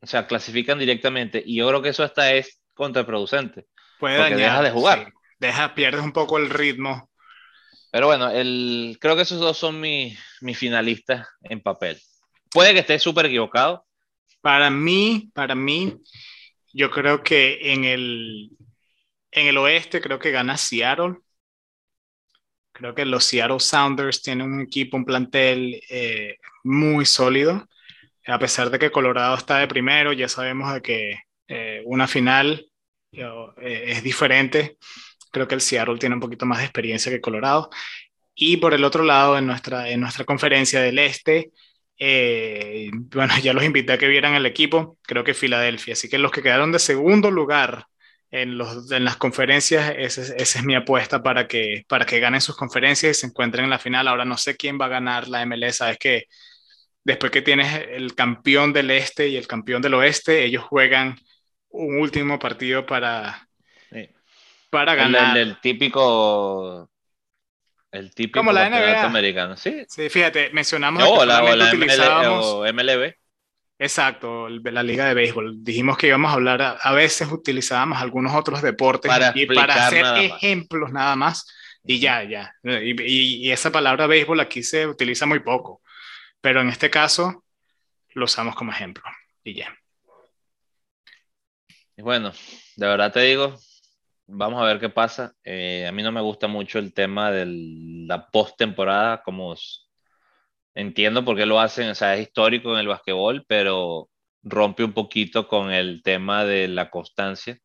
o 0.00 0.06
sea, 0.06 0.26
clasifican 0.26 0.78
directamente 0.78 1.42
y 1.44 1.56
yo 1.56 1.68
creo 1.68 1.82
que 1.82 1.88
eso 1.88 2.04
hasta 2.04 2.32
es 2.32 2.60
contraproducente. 2.74 3.66
Puede 3.98 4.18
porque 4.18 4.36
deja 4.36 4.62
de 4.62 4.70
jugar. 4.70 5.12
Deja, 5.38 5.74
pierdes 5.74 6.02
un 6.02 6.12
poco 6.12 6.38
el 6.38 6.50
ritmo. 6.50 7.10
Pero 7.96 8.08
bueno, 8.08 8.30
el, 8.30 8.98
creo 9.00 9.16
que 9.16 9.22
esos 9.22 9.40
dos 9.40 9.56
son 9.56 9.80
mis, 9.80 10.18
mis 10.42 10.58
finalistas 10.58 11.26
en 11.40 11.62
papel. 11.62 11.98
Puede 12.50 12.74
que 12.74 12.80
esté 12.80 12.98
súper 12.98 13.24
equivocado. 13.24 13.86
Para 14.42 14.68
mí, 14.68 15.30
para 15.32 15.54
mí, 15.54 15.96
yo 16.74 16.90
creo 16.90 17.22
que 17.22 17.72
en 17.72 17.84
el, 17.84 18.50
en 19.30 19.46
el 19.46 19.56
oeste 19.56 20.02
creo 20.02 20.18
que 20.18 20.30
gana 20.30 20.58
Seattle. 20.58 21.14
Creo 22.72 22.94
que 22.94 23.06
los 23.06 23.24
Seattle 23.24 23.60
Sounders 23.60 24.20
tienen 24.20 24.52
un 24.52 24.60
equipo, 24.60 24.98
un 24.98 25.06
plantel 25.06 25.80
eh, 25.88 26.36
muy 26.64 27.06
sólido. 27.06 27.66
A 28.26 28.38
pesar 28.38 28.68
de 28.68 28.78
que 28.78 28.90
Colorado 28.90 29.38
está 29.38 29.56
de 29.56 29.68
primero, 29.68 30.12
ya 30.12 30.28
sabemos 30.28 30.70
de 30.74 30.82
que 30.82 31.18
eh, 31.48 31.80
una 31.86 32.06
final 32.06 32.70
eh, 33.12 33.84
es 33.86 34.02
diferente. 34.02 34.76
Creo 35.30 35.48
que 35.48 35.54
el 35.54 35.60
Seattle 35.60 35.98
tiene 35.98 36.14
un 36.14 36.20
poquito 36.20 36.46
más 36.46 36.58
de 36.58 36.64
experiencia 36.64 37.12
que 37.12 37.20
Colorado. 37.20 37.70
Y 38.34 38.58
por 38.58 38.74
el 38.74 38.84
otro 38.84 39.04
lado, 39.04 39.38
en 39.38 39.46
nuestra, 39.46 39.88
en 39.90 40.00
nuestra 40.00 40.24
conferencia 40.24 40.80
del 40.80 40.98
este, 40.98 41.52
bueno, 41.98 43.34
ya 43.42 43.52
los 43.52 43.64
invité 43.64 43.94
a 43.94 43.98
que 43.98 44.08
vieran 44.08 44.34
el 44.34 44.46
equipo, 44.46 44.98
creo 45.02 45.24
que 45.24 45.34
Filadelfia. 45.34 45.94
Así 45.94 46.08
que 46.08 46.18
los 46.18 46.30
que 46.30 46.42
quedaron 46.42 46.72
de 46.72 46.78
segundo 46.78 47.30
lugar 47.30 47.86
en, 48.30 48.58
los, 48.58 48.90
en 48.92 49.04
las 49.04 49.16
conferencias, 49.16 49.94
esa 49.96 50.34
es 50.34 50.64
mi 50.64 50.74
apuesta 50.74 51.22
para 51.22 51.46
que, 51.48 51.84
para 51.88 52.06
que 52.06 52.20
ganen 52.20 52.40
sus 52.40 52.56
conferencias 52.56 53.16
y 53.16 53.20
se 53.20 53.26
encuentren 53.26 53.64
en 53.64 53.70
la 53.70 53.78
final. 53.78 54.08
Ahora 54.08 54.24
no 54.24 54.36
sé 54.36 54.56
quién 54.56 54.78
va 54.80 54.86
a 54.86 54.88
ganar 54.88 55.28
la 55.28 55.42
MLS, 55.46 55.76
sabes 55.76 55.98
que 55.98 56.24
después 57.04 57.32
que 57.32 57.42
tienes 57.42 57.86
el 57.90 58.14
campeón 58.14 58.72
del 58.72 58.90
este 58.90 59.28
y 59.28 59.36
el 59.36 59.46
campeón 59.46 59.82
del 59.82 59.94
oeste, 59.94 60.44
ellos 60.44 60.64
juegan 60.64 61.16
un 61.70 62.00
último 62.00 62.38
partido 62.38 62.86
para, 62.86 63.45
para 64.76 64.94
ganar. 64.94 65.38
El, 65.38 65.58
típico 65.58 66.90
el 67.90 68.14
típico 68.14 68.40
Como 68.40 68.52
la 68.52 68.68
NBA. 68.68 69.04
americano, 69.04 69.56
sí. 69.56 69.86
Sí, 69.88 70.10
fíjate, 70.10 70.50
mencionamos 70.52 71.02
o 71.02 71.24
la, 71.24 71.42
o 71.42 72.66
MLB. 72.70 73.14
Exacto, 73.78 74.50
la 74.50 74.82
liga 74.82 75.06
de 75.06 75.14
béisbol. 75.14 75.64
Dijimos 75.64 75.96
que 75.96 76.08
íbamos 76.08 76.30
a 76.30 76.34
hablar, 76.34 76.78
a, 76.78 76.92
veces 76.92 77.32
utilizábamos 77.32 78.02
algunos 78.02 78.34
otros 78.34 78.60
deportes 78.60 79.10
para, 79.10 79.32
y 79.34 79.46
para 79.46 79.86
hacer 79.86 80.04
ejemplos 80.18 80.92
nada 80.92 81.16
más. 81.16 81.50
Y 81.82 81.98
ya, 81.98 82.22
ya. 82.24 82.52
Y, 82.62 83.50
esa 83.50 83.72
palabra 83.72 84.06
béisbol 84.06 84.40
aquí 84.40 84.62
se 84.62 84.86
utiliza 84.86 85.24
muy 85.24 85.40
poco. 85.40 85.80
Pero 86.42 86.60
en 86.60 86.68
este 86.68 86.90
caso 86.90 87.44
lo 88.10 88.26
usamos 88.26 88.54
como 88.54 88.72
ejemplo. 88.72 89.04
Y 89.42 89.54
ya. 89.54 89.74
Y 91.96 92.02
bueno, 92.02 92.32
de 92.76 92.86
verdad 92.86 93.10
te 93.10 93.20
digo, 93.20 93.58
vamos 94.26 94.62
a 94.62 94.66
ver 94.66 94.80
qué 94.80 94.88
pasa. 94.88 95.34
Eh, 95.44 95.86
a 95.88 95.92
mí 95.92 96.02
no 96.02 96.12
me 96.12 96.20
gusta 96.20 96.48
mucho 96.48 96.78
el 96.78 96.92
tema 96.92 97.30
de 97.30 97.46
la 98.06 98.28
post-temporada, 98.28 99.22
como 99.22 99.54
entiendo 100.74 101.24
por 101.24 101.36
qué 101.36 101.46
lo 101.46 101.60
hacen, 101.60 101.88
o 101.90 101.94
sea, 101.94 102.14
es 102.14 102.22
histórico 102.22 102.72
en 102.72 102.80
el 102.80 102.88
basquetbol, 102.88 103.44
pero 103.48 104.08
rompe 104.42 104.84
un 104.84 104.92
poquito 104.92 105.48
con 105.48 105.72
el 105.72 106.02
tema 106.02 106.44
de 106.44 106.68
la 106.68 106.90
constancia. 106.90 107.58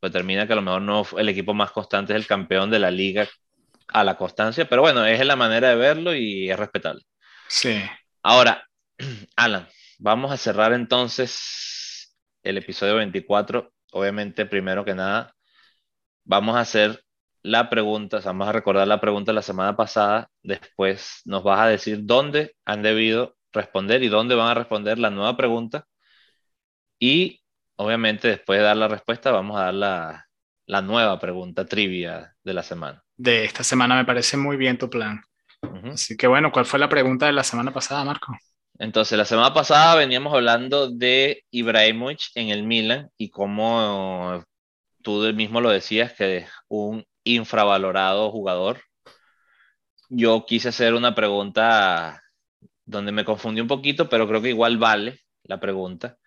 Pues 0.00 0.12
termina 0.12 0.46
que 0.46 0.52
a 0.52 0.56
lo 0.56 0.62
mejor 0.62 0.82
no 0.82 1.06
el 1.16 1.28
equipo 1.28 1.54
más 1.54 1.70
constante 1.70 2.12
es 2.12 2.16
el 2.16 2.26
campeón 2.26 2.70
de 2.70 2.78
la 2.78 2.90
liga 2.90 3.28
a 3.88 4.04
la 4.04 4.16
constancia, 4.16 4.68
pero 4.68 4.82
bueno, 4.82 5.04
es 5.04 5.24
la 5.24 5.36
manera 5.36 5.68
de 5.68 5.76
verlo 5.76 6.14
y 6.14 6.50
es 6.50 6.58
respetable. 6.58 7.02
Sí. 7.48 7.82
Ahora, 8.22 8.66
Alan, 9.36 9.68
vamos 9.98 10.32
a 10.32 10.36
cerrar 10.36 10.72
entonces 10.72 12.16
el 12.42 12.58
episodio 12.58 12.96
24. 12.96 13.72
Obviamente, 13.92 14.46
primero 14.46 14.84
que 14.84 14.94
nada, 14.94 15.34
vamos 16.24 16.56
a 16.56 16.60
hacer 16.60 17.04
la 17.42 17.70
pregunta, 17.70 18.20
vamos 18.24 18.48
a 18.48 18.52
recordar 18.52 18.88
la 18.88 19.00
pregunta 19.00 19.32
de 19.32 19.36
la 19.36 19.42
semana 19.42 19.76
pasada, 19.76 20.30
después 20.42 21.22
nos 21.24 21.42
vas 21.44 21.60
a 21.60 21.68
decir 21.68 22.00
dónde 22.04 22.56
han 22.64 22.82
debido 22.82 23.36
responder 23.52 24.02
y 24.02 24.08
dónde 24.08 24.34
van 24.36 24.48
a 24.48 24.54
responder 24.54 24.98
la 24.98 25.10
nueva 25.10 25.36
pregunta. 25.36 25.86
Y 26.98 27.42
obviamente 27.76 28.28
después 28.28 28.58
de 28.58 28.64
dar 28.64 28.76
la 28.76 28.88
respuesta 28.88 29.30
vamos 29.30 29.58
a 29.58 29.64
dar 29.64 29.74
la, 29.74 30.28
la 30.66 30.82
nueva 30.82 31.18
pregunta 31.18 31.66
trivia 31.66 32.34
de 32.42 32.54
la 32.54 32.62
semana. 32.62 33.04
De 33.16 33.44
esta 33.46 33.64
semana 33.64 33.96
me 33.96 34.04
parece 34.04 34.36
muy 34.36 34.56
bien 34.58 34.76
tu 34.78 34.90
plan. 34.90 35.22
Así 35.92 36.16
que 36.16 36.26
bueno, 36.26 36.52
¿cuál 36.52 36.66
fue 36.66 36.78
la 36.80 36.88
pregunta 36.90 37.26
de 37.26 37.32
la 37.32 37.44
semana 37.44 37.72
pasada, 37.72 38.04
Marco? 38.04 38.34
Entonces, 38.82 39.16
la 39.16 39.24
semana 39.24 39.54
pasada 39.54 39.94
veníamos 39.94 40.34
hablando 40.34 40.90
de 40.90 41.44
Ibrahimovic 41.52 42.32
en 42.34 42.48
el 42.48 42.64
Milan 42.64 43.10
y 43.16 43.30
cómo 43.30 44.44
tú 45.02 45.20
mismo 45.34 45.60
lo 45.60 45.70
decías, 45.70 46.12
que 46.14 46.38
es 46.38 46.50
un 46.66 47.04
infravalorado 47.22 48.32
jugador. 48.32 48.80
Yo 50.08 50.46
quise 50.46 50.70
hacer 50.70 50.94
una 50.94 51.14
pregunta 51.14 52.22
donde 52.84 53.12
me 53.12 53.24
confundí 53.24 53.60
un 53.60 53.68
poquito, 53.68 54.08
pero 54.08 54.26
creo 54.26 54.42
que 54.42 54.48
igual 54.48 54.78
vale 54.78 55.20
la 55.44 55.60
pregunta. 55.60 56.18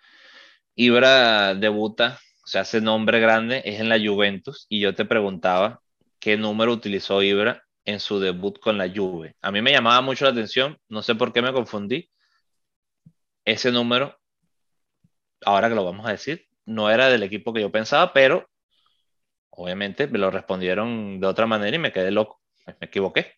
Ibra 0.75 1.55
debuta, 1.55 2.19
o 2.45 2.47
sea, 2.47 2.61
hace 2.61 2.79
nombre 2.79 3.19
grande, 3.19 3.63
es 3.65 3.81
en 3.81 3.89
la 3.89 3.99
Juventus, 3.99 4.65
y 4.69 4.79
yo 4.79 4.95
te 4.95 5.03
preguntaba 5.03 5.81
qué 6.19 6.37
número 6.37 6.71
utilizó 6.71 7.21
Ibra 7.21 7.63
en 7.83 7.99
su 7.99 8.19
debut 8.21 8.59
con 8.59 8.77
la 8.77 8.89
Juve. 8.89 9.35
A 9.41 9.51
mí 9.51 9.61
me 9.61 9.71
llamaba 9.73 9.99
mucho 10.01 10.23
la 10.23 10.31
atención, 10.31 10.77
no 10.87 11.01
sé 11.01 11.15
por 11.15 11.33
qué 11.33 11.41
me 11.41 11.51
confundí. 11.51 12.09
Ese 13.45 13.71
número, 13.71 14.19
ahora 15.45 15.69
que 15.69 15.75
lo 15.75 15.85
vamos 15.85 16.07
a 16.07 16.11
decir, 16.11 16.47
no 16.65 16.89
era 16.89 17.09
del 17.09 17.23
equipo 17.23 17.53
que 17.53 17.61
yo 17.61 17.71
pensaba, 17.71 18.11
pero 18.11 18.49
obviamente 19.51 20.07
me 20.07 20.19
lo 20.19 20.31
respondieron 20.31 21.19
de 21.19 21.27
otra 21.27 21.45
manera 21.45 21.75
y 21.75 21.79
me 21.79 21.91
quedé 21.91 22.11
loco, 22.11 22.41
me 22.65 22.75
equivoqué. 22.81 23.35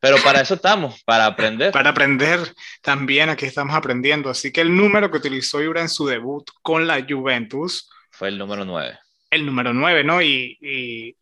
Pero 0.00 0.16
para 0.24 0.40
eso 0.40 0.54
estamos, 0.54 1.02
para 1.04 1.26
aprender. 1.26 1.72
Para 1.72 1.90
aprender 1.90 2.40
también, 2.80 3.28
aquí 3.28 3.44
estamos 3.44 3.76
aprendiendo. 3.76 4.30
Así 4.30 4.50
que 4.50 4.62
el 4.62 4.74
número 4.74 5.10
que 5.10 5.18
utilizó 5.18 5.62
Ibra 5.62 5.82
en 5.82 5.90
su 5.90 6.06
debut 6.06 6.48
con 6.62 6.86
la 6.86 7.04
Juventus 7.06 7.90
fue 8.10 8.28
el 8.28 8.38
número 8.38 8.64
9. 8.64 8.98
El 9.28 9.44
número 9.44 9.74
9, 9.74 10.04
¿no? 10.04 10.22
Y, 10.22 11.16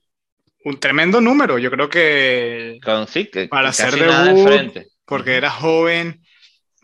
un 0.64 0.78
tremendo 0.78 1.20
número, 1.20 1.59
yo 1.59 1.70
creo 1.70 1.89
que 1.89 2.78
Con, 2.84 3.07
sí, 3.09 3.26
que, 3.26 3.49
para 3.49 3.72
ser 3.72 3.95
debut, 3.95 4.84
porque 5.05 5.36
era 5.36 5.51
joven, 5.51 6.20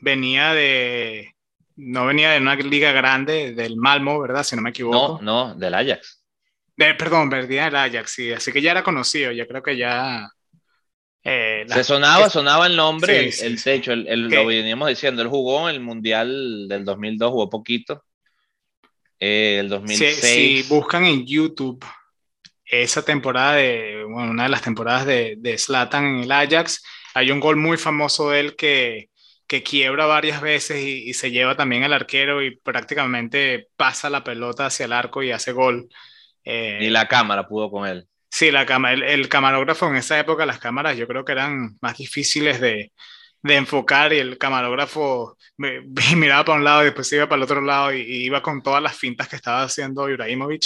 venía 0.00 0.55
de, 0.55 1.34
no 1.77 2.07
venía 2.07 2.31
de 2.31 2.39
una 2.39 2.55
liga 2.57 2.93
grande, 2.93 3.53
del 3.53 3.77
Malmo, 3.77 4.20
¿verdad? 4.20 4.45
Si 4.45 4.55
no 4.57 4.62
me 4.62 4.70
equivoco. 4.70 5.20
No, 5.22 5.49
no, 5.49 5.55
del 5.55 5.75
Ajax. 5.75 6.22
De, 6.77 6.95
perdón, 6.95 7.31
venía 7.31 7.64
del 7.66 7.77
Ajax, 7.77 8.11
sí, 8.11 8.33
así 8.33 8.53
que 8.53 8.61
ya 8.61 8.72
era 8.72 8.83
conocido, 8.83 9.33
yo 9.33 9.47
creo 9.47 9.62
que 9.62 9.77
ya 9.77 10.29
eh, 11.22 11.64
se 11.68 11.85
sonaba, 11.85 12.29
sonaba 12.29 12.66
el 12.66 12.77
nombre, 12.77 13.31
el, 13.41 13.62
techo, 13.62 13.93
el, 13.93 14.29
lo 14.29 14.47
veníamos 14.47 14.89
diciendo, 14.89 15.22
él 15.22 15.29
jugó 15.29 15.68
en 15.68 15.77
el 15.77 15.81
Mundial 15.81 16.66
del 16.68 16.85
2002, 16.85 17.31
jugó 17.31 17.49
poquito. 17.49 18.05
Eh, 19.18 19.59
el 19.61 19.68
2006. 19.68 20.16
Si, 20.16 20.62
buscan 20.68 21.07
en 21.07 21.25
YouTube 21.25 21.85
esa 22.66 23.03
temporada 23.03 23.55
de, 23.55 24.05
bueno, 24.09 24.33
una 24.33 24.43
de 24.43 24.49
las 24.49 24.62
temporadas 24.62 25.07
de, 25.07 25.37
de 25.39 25.57
Zlatan 25.57 26.05
en 26.05 26.22
el 26.25 26.33
Ajax, 26.33 26.85
hay 27.14 27.31
un 27.31 27.41
gol 27.41 27.57
muy 27.57 27.79
famoso 27.79 28.31
de 28.31 28.41
él 28.41 28.57
que, 28.57 29.09
que 29.47 29.62
quiebra 29.62 30.07
varias 30.07 30.40
veces 30.40 30.82
y, 30.82 31.14
se 31.14 31.30
lleva 31.30 31.57
también 31.57 31.84
al 31.84 31.92
arquero 31.92 32.42
y 32.42 32.57
prácticamente 32.57 33.68
pasa 33.76 34.11
la 34.11 34.24
pelota 34.24 34.66
hacia 34.66 34.86
el 34.86 34.92
arco 34.92 35.22
y 35.22 35.32
hace 35.32 35.53
gol. 35.53 35.88
Eh, 36.45 36.78
y 36.82 36.90
la 36.90 37.09
cámara 37.09 37.47
pudo 37.47 37.70
con 37.70 37.86
él. 37.86 38.07
Sí, 38.30 38.51
la 38.51 38.62
el, 38.62 39.28
camarógrafo 39.28 39.86
en 39.88 39.97
esa 39.97 40.18
época, 40.18 40.47
las 40.47 40.59
cámaras 40.59 40.97
yo 40.97 41.07
creo 41.07 41.24
que 41.24 41.32
eran 41.32 41.78
más 41.80 41.97
difíciles 41.99 42.61
de, 42.61 42.92
enfocar 43.45 44.12
y 44.14 44.18
el 44.18 44.38
camarógrafo 44.38 45.36
miraba 46.16 46.45
para 46.45 46.59
un 46.59 46.64
lado 46.64 46.82
y 46.82 46.86
después 46.86 47.12
iba 47.12 47.28
para 47.28 47.36
el 47.36 47.45
otro 47.45 47.61
lado 47.61 47.92
y, 47.92 48.01
iba 48.01 48.42
con 48.42 48.62
todas 48.62 48.82
las 48.82 48.97
fintas 48.97 49.28
que 49.28 49.36
estaba 49.36 49.62
haciendo 49.62 50.09
Ibrahimovic. 50.09 50.64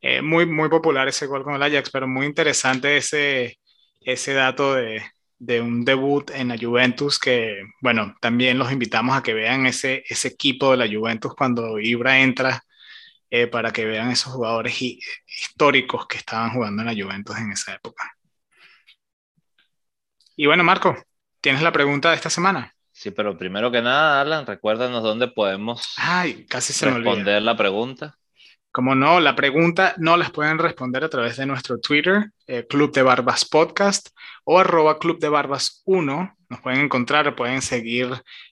Eh, 0.00 0.22
muy, 0.22 0.46
muy 0.46 0.68
popular 0.68 1.08
ese 1.08 1.26
gol 1.26 1.42
con 1.44 1.54
el 1.54 1.62
Ajax, 1.62 1.90
pero 1.90 2.06
muy 2.06 2.26
interesante 2.26 2.96
ese, 2.98 3.58
ese 4.00 4.34
dato 4.34 4.74
de, 4.74 5.02
de 5.44 5.60
un 5.60 5.84
debut 5.84 6.30
en 6.30 6.48
la 6.48 6.58
Juventus 6.58 7.18
que, 7.18 7.62
bueno, 7.80 8.14
también 8.20 8.58
los 8.58 8.72
invitamos 8.72 9.16
a 9.16 9.22
que 9.22 9.34
vean 9.34 9.66
ese, 9.66 10.04
ese 10.08 10.28
equipo 10.28 10.70
de 10.70 10.76
la 10.78 10.88
Juventus 10.88 11.34
cuando 11.34 11.78
Ibra 11.78 12.20
entra 12.20 12.62
eh, 13.30 13.46
para 13.46 13.72
que 13.72 13.84
vean 13.84 14.10
esos 14.10 14.32
jugadores 14.32 14.80
históricos 14.80 16.06
que 16.06 16.16
estaban 16.16 16.50
jugando 16.50 16.82
en 16.82 16.86
la 16.86 17.04
Juventus 17.04 17.36
en 17.36 17.52
esa 17.52 17.74
época. 17.74 18.16
Y 20.36 20.46
bueno, 20.46 20.64
Marco, 20.64 20.96
¿tienes 21.40 21.62
la 21.62 21.72
pregunta 21.72 22.10
de 22.10 22.16
esta 22.16 22.30
semana? 22.30 22.74
Sí, 22.90 23.10
pero 23.10 23.36
primero 23.36 23.70
que 23.70 23.82
nada, 23.82 24.20
Alan, 24.20 24.46
recuérdanos 24.46 25.02
dónde 25.02 25.28
podemos 25.28 25.94
Ay, 25.96 26.46
casi 26.46 26.72
se 26.72 26.90
responder 26.90 27.42
la 27.42 27.56
pregunta. 27.56 28.16
Como 28.74 28.96
no, 28.96 29.20
la 29.20 29.36
pregunta 29.36 29.94
no 29.98 30.16
las 30.16 30.32
pueden 30.32 30.58
responder 30.58 31.04
a 31.04 31.08
través 31.08 31.36
de 31.36 31.46
nuestro 31.46 31.78
Twitter, 31.78 32.32
eh, 32.48 32.66
Club 32.68 32.92
de 32.92 33.02
Barbas 33.02 33.44
Podcast 33.44 34.08
o 34.42 34.58
arroba 34.58 34.98
Club 34.98 35.20
de 35.20 35.28
Barbas 35.28 35.82
1. 35.84 36.36
Nos 36.48 36.60
pueden 36.60 36.80
encontrar, 36.80 37.36
pueden 37.36 37.62
seguir 37.62 38.08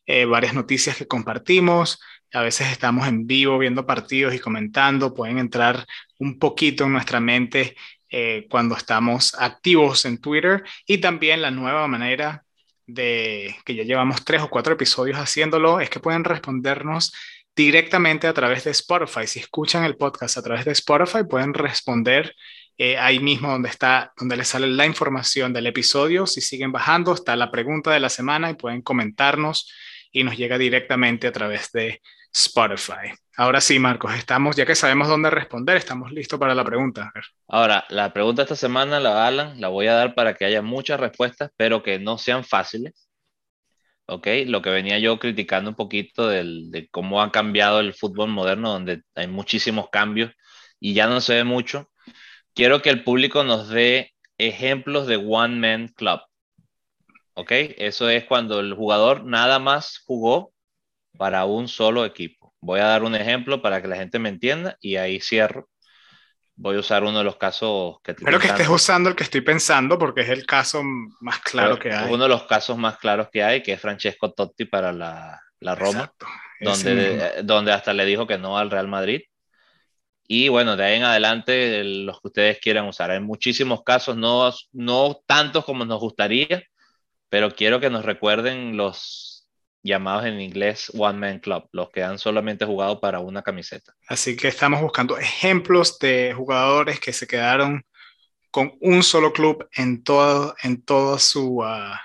eh, 0.06 0.24
varias 0.24 0.54
noticias 0.54 0.96
que 0.96 1.08
compartimos, 1.08 1.98
a 2.32 2.40
veces 2.40 2.70
estamos 2.70 3.08
en 3.08 3.26
vivo 3.26 3.58
viendo 3.58 3.84
partidos 3.84 4.32
y 4.32 4.38
comentando, 4.38 5.12
pueden 5.12 5.38
entrar 5.38 5.86
un 6.20 6.38
poquito 6.38 6.84
en 6.84 6.92
nuestra 6.92 7.18
mente 7.18 7.74
eh, 8.08 8.46
cuando 8.48 8.76
estamos 8.76 9.34
activos 9.40 10.04
en 10.04 10.20
Twitter. 10.20 10.62
Y 10.86 10.98
también 10.98 11.42
la 11.42 11.50
nueva 11.50 11.88
manera 11.88 12.44
de 12.86 13.56
que 13.64 13.74
ya 13.74 13.82
llevamos 13.82 14.24
tres 14.24 14.40
o 14.42 14.50
cuatro 14.50 14.74
episodios 14.74 15.18
haciéndolo 15.18 15.80
es 15.80 15.90
que 15.90 15.98
pueden 15.98 16.22
respondernos 16.22 17.12
directamente 17.55 18.26
a 18.26 18.34
través 18.34 18.64
de 18.64 18.70
Spotify. 18.70 19.26
Si 19.26 19.40
escuchan 19.40 19.84
el 19.84 19.96
podcast 19.96 20.38
a 20.38 20.42
través 20.42 20.64
de 20.64 20.72
Spotify, 20.72 21.24
pueden 21.28 21.55
responder 21.55 22.34
eh, 22.78 22.96
ahí 22.98 23.20
mismo 23.20 23.50
donde 23.50 23.68
está, 23.68 24.12
donde 24.16 24.36
les 24.36 24.48
sale 24.48 24.66
la 24.66 24.86
información 24.86 25.53
del 25.53 25.66
episodio. 25.66 26.26
Si 26.26 26.40
siguen 26.40 26.72
bajando, 26.72 27.14
está 27.14 27.36
la 27.36 27.50
pregunta 27.50 27.90
de 27.90 28.00
la 28.00 28.09
semana 28.09 28.50
y 28.50 28.55
pueden 28.55 28.82
comentarnos 28.82 29.70
y 30.11 30.24
nos 30.24 30.36
llega 30.36 30.59
directamente 30.59 31.26
a 31.26 31.32
través 31.32 31.70
de 31.72 32.00
Spotify. 32.32 33.12
Ahora 33.36 33.61
sí, 33.61 33.78
Marcos, 33.78 34.14
estamos, 34.14 34.57
ya 34.57 34.66
que 34.66 34.74
sabemos 34.74 35.09
dónde 35.09 35.30
responder, 35.30 35.76
estamos 35.76 36.12
listos 36.12 36.38
para 36.38 36.55
la 36.55 36.64
pregunta. 36.64 37.12
Ahora, 37.48 37.84
la 37.88 38.12
pregunta 38.12 38.42
esta 38.42 38.57
semana, 38.57 39.00
la 39.00 39.26
Alan, 39.26 39.61
la 39.61 39.68
voy 39.68 39.86
a 39.86 39.94
dar 39.94 40.14
para 40.14 40.34
que 40.34 40.44
haya 40.44 40.61
muchas 40.61 41.00
respuestas, 41.00 41.50
pero 41.57 41.82
que 41.82 41.98
no 41.98 42.18
sean 42.18 42.44
fáciles. 42.44 43.09
¿Ok? 44.07 44.26
Lo 44.46 44.62
que 44.62 44.70
venía 44.70 44.98
yo 44.98 45.18
criticando 45.18 45.70
un 45.70 45.76
poquito 45.76 46.28
de 46.28 46.88
cómo 46.90 47.22
ha 47.22 47.32
cambiado 47.32 47.80
el 47.80 47.94
fútbol 47.94 48.30
moderno, 48.30 48.72
donde 48.72 49.03
hay 49.14 49.26
muchísimos 49.28 49.88
cambios 49.90 50.32
y 50.80 50.94
ya 50.94 51.07
no 51.07 51.20
se 51.20 51.34
ve 51.36 51.44
mucho. 51.44 51.90
Quiero 52.55 52.82
que 52.82 52.90
el 52.90 53.05
público 53.05 53.44
nos 53.44 53.68
dé 53.68 54.12
ejemplos 54.38 55.07
de 55.07 55.16
One 55.16 55.57
Man 55.57 55.88
Club. 55.88 56.20
¿Ok? 57.34 57.50
Eso 57.78 58.09
es 58.11 58.24
cuando 58.24 58.61
el 58.61 58.74
jugador 58.74 59.24
nada 59.24 59.59
más 59.59 60.03
jugó 60.05 60.53
para 61.16 61.44
un 61.46 61.68
solo 61.68 62.05
equipo. 62.05 62.55
Voy 62.61 62.80
a 62.80 62.86
dar 62.86 63.05
un 63.05 63.14
ejemplo 63.14 63.62
para 63.62 63.80
que 63.80 63.88
la 63.88 63.96
gente 63.96 64.18
me 64.18 64.28
entienda 64.28 64.76
y 64.80 64.96
ahí 64.96 65.20
cierro. 65.20 65.68
Voy 66.55 66.76
a 66.76 66.80
usar 66.80 67.03
uno 67.03 67.18
de 67.18 67.24
los 67.24 67.36
casos 67.36 67.96
que... 68.03 68.12
Espero 68.12 68.38
que 68.38 68.48
estés 68.48 68.68
usando 68.68 69.09
el 69.09 69.16
que 69.16 69.24
estoy 69.24 69.40
pensando 69.40 69.98
porque 69.98 70.20
es 70.20 70.28
el 70.28 70.44
caso 70.46 70.82
más 71.20 71.40
claro 71.40 71.78
que 71.78 71.92
hay. 71.92 72.12
Uno 72.12 72.24
de 72.24 72.28
los 72.28 72.44
casos 72.44 72.76
más 72.76 72.98
claros 72.98 73.28
que 73.32 73.42
hay, 73.42 73.62
que 73.62 73.72
es 73.72 73.80
Francesco 73.80 74.32
Totti 74.32 74.66
para 74.66 74.92
la, 74.92 75.40
la 75.61 75.74
Roma, 75.74 76.12
donde, 76.61 77.42
donde 77.42 77.72
hasta 77.72 77.92
le 77.92 78.05
dijo 78.05 78.26
que 78.26 78.38
no 78.38 78.59
al 78.59 78.70
Real 78.70 78.88
Madrid. 78.88 79.22
Y 80.28 80.48
bueno, 80.48 80.76
de 80.76 80.84
ahí 80.84 80.96
en 80.96 81.05
adelante 81.05 81.82
los 81.84 82.20
que 82.20 82.28
ustedes 82.28 82.59
quieran 82.59 82.86
usar. 82.86 83.11
Hay 83.11 83.20
muchísimos 83.20 83.82
casos, 83.82 84.16
no, 84.16 84.53
no 84.72 85.20
tantos 85.26 85.64
como 85.64 85.84
nos 85.84 86.00
gustaría, 86.00 86.62
pero 87.28 87.55
quiero 87.55 87.80
que 87.80 87.90
nos 87.90 88.05
recuerden 88.05 88.76
los 88.76 89.32
llamados 89.83 90.26
en 90.26 90.41
inglés 90.41 90.91
One 90.95 91.18
Man 91.18 91.39
Club, 91.41 91.68
los 91.72 91.91
que 91.91 92.03
han 92.03 92.18
solamente 92.18 92.64
jugado 92.64 93.01
para 93.01 93.20
una 93.20 93.43
camiseta. 93.43 93.95
Así 94.07 94.37
que 94.37 94.49
estamos 94.49 94.80
buscando 94.80 95.18
ejemplos 95.18 95.99
de 95.99 96.33
jugadores 96.35 97.01
que 97.01 97.12
se 97.12 97.26
quedaron 97.26 97.85
con 98.51 98.74
un 98.80 99.03
solo 99.03 99.33
club 99.33 99.68
en 99.74 100.05
todo, 100.05 100.55
en 100.62 100.83
toda 100.83 101.18
su, 101.18 101.62
ah, 101.64 102.01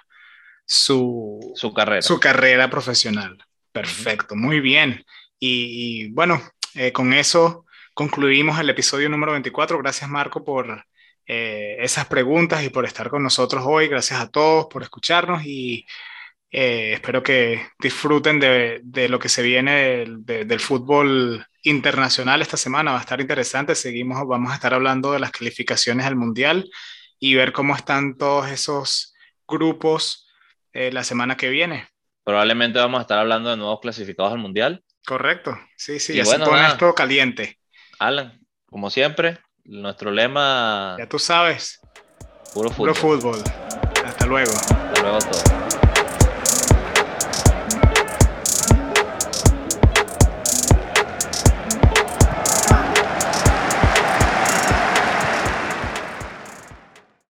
su, 0.66 1.54
su, 1.56 1.74
carrera. 1.74 2.02
su 2.02 2.20
carrera 2.20 2.70
profesional. 2.70 3.38
Perfecto, 3.72 4.36
muy 4.36 4.60
bien. 4.60 5.06
Y, 5.40 6.10
bueno, 6.12 6.42
eh, 6.74 6.92
con 6.92 7.14
eso 7.14 7.66
concluimos 7.94 8.60
el 8.60 8.70
episodio 8.70 9.10
número 9.10 9.34
24. 9.34 9.78
Gracias 9.78 10.10
Marco 10.10 10.44
por 10.44 10.86
eh, 11.28 11.78
esas 11.80 12.06
preguntas 12.08 12.64
y 12.64 12.70
por 12.70 12.86
estar 12.86 13.10
con 13.10 13.22
nosotros 13.22 13.64
hoy. 13.66 13.88
Gracias 13.88 14.20
a 14.20 14.30
todos 14.30 14.68
por 14.68 14.82
escucharnos 14.82 15.44
y 15.46 15.86
eh, 16.52 16.94
espero 16.94 17.24
que 17.24 17.68
disfruten 17.80 18.40
de, 18.40 18.80
de, 18.84 19.10
lo 19.10 19.20
que 19.20 19.30
se 19.30 19.42
viene 19.42 19.72
del, 19.76 20.26
del 20.26 20.60
fútbol 20.60 21.46
internacional 21.64 22.42
esta 22.42 22.58
semana. 22.58 22.92
Va 22.92 22.98
a 22.98 23.02
estar 23.02 23.20
interesante. 23.20 23.76
Seguimos, 23.76 24.26
vamos 24.28 24.52
a 24.52 24.56
estar 24.56 24.74
hablando 24.74 25.12
de 25.12 25.20
las 25.20 25.32
calificaciones 25.32 26.06
al 26.06 26.16
Mundial 26.16 26.70
y 27.20 27.36
ver 27.36 27.52
cómo 27.52 27.76
están 27.76 28.18
todos 28.18 28.50
esos 28.50 29.14
grupos 29.48 30.28
eh, 30.74 30.92
la 30.92 31.04
semana 31.04 31.38
que 31.38 31.50
viene. 31.50 31.88
probablemente 32.24 32.80
vamos 32.80 33.00
a 33.00 33.02
estar 33.02 33.20
hablando 33.20 33.50
de 33.50 33.58
nuevos 33.58 33.80
clasificados 33.80 34.34
al 34.34 34.40
Mundial. 34.40 34.84
Correcto, 35.06 35.58
sí, 35.78 36.00
sí, 36.00 36.14
y 36.14 36.18
ya 36.18 36.26
se 36.26 36.40
pone 36.40 36.68
esto 36.68 36.94
caliente. 36.94 37.60
Alan, 37.98 38.40
como 38.66 38.90
siempre, 38.90 39.40
nuestro 39.64 40.12
lema... 40.12 40.98
Ya 41.00 41.08
tú 41.08 41.18
sabes. 41.18 41.80
Puro 42.54 42.70
fútbol. 42.70 42.94
Puro 42.94 42.96
fútbol. 42.96 43.44
Hasta 44.06 44.26
luego. 44.26 44.52
Hasta 44.52 45.02
luego 45.02 45.16
a 45.16 45.20
todos. 45.20 45.67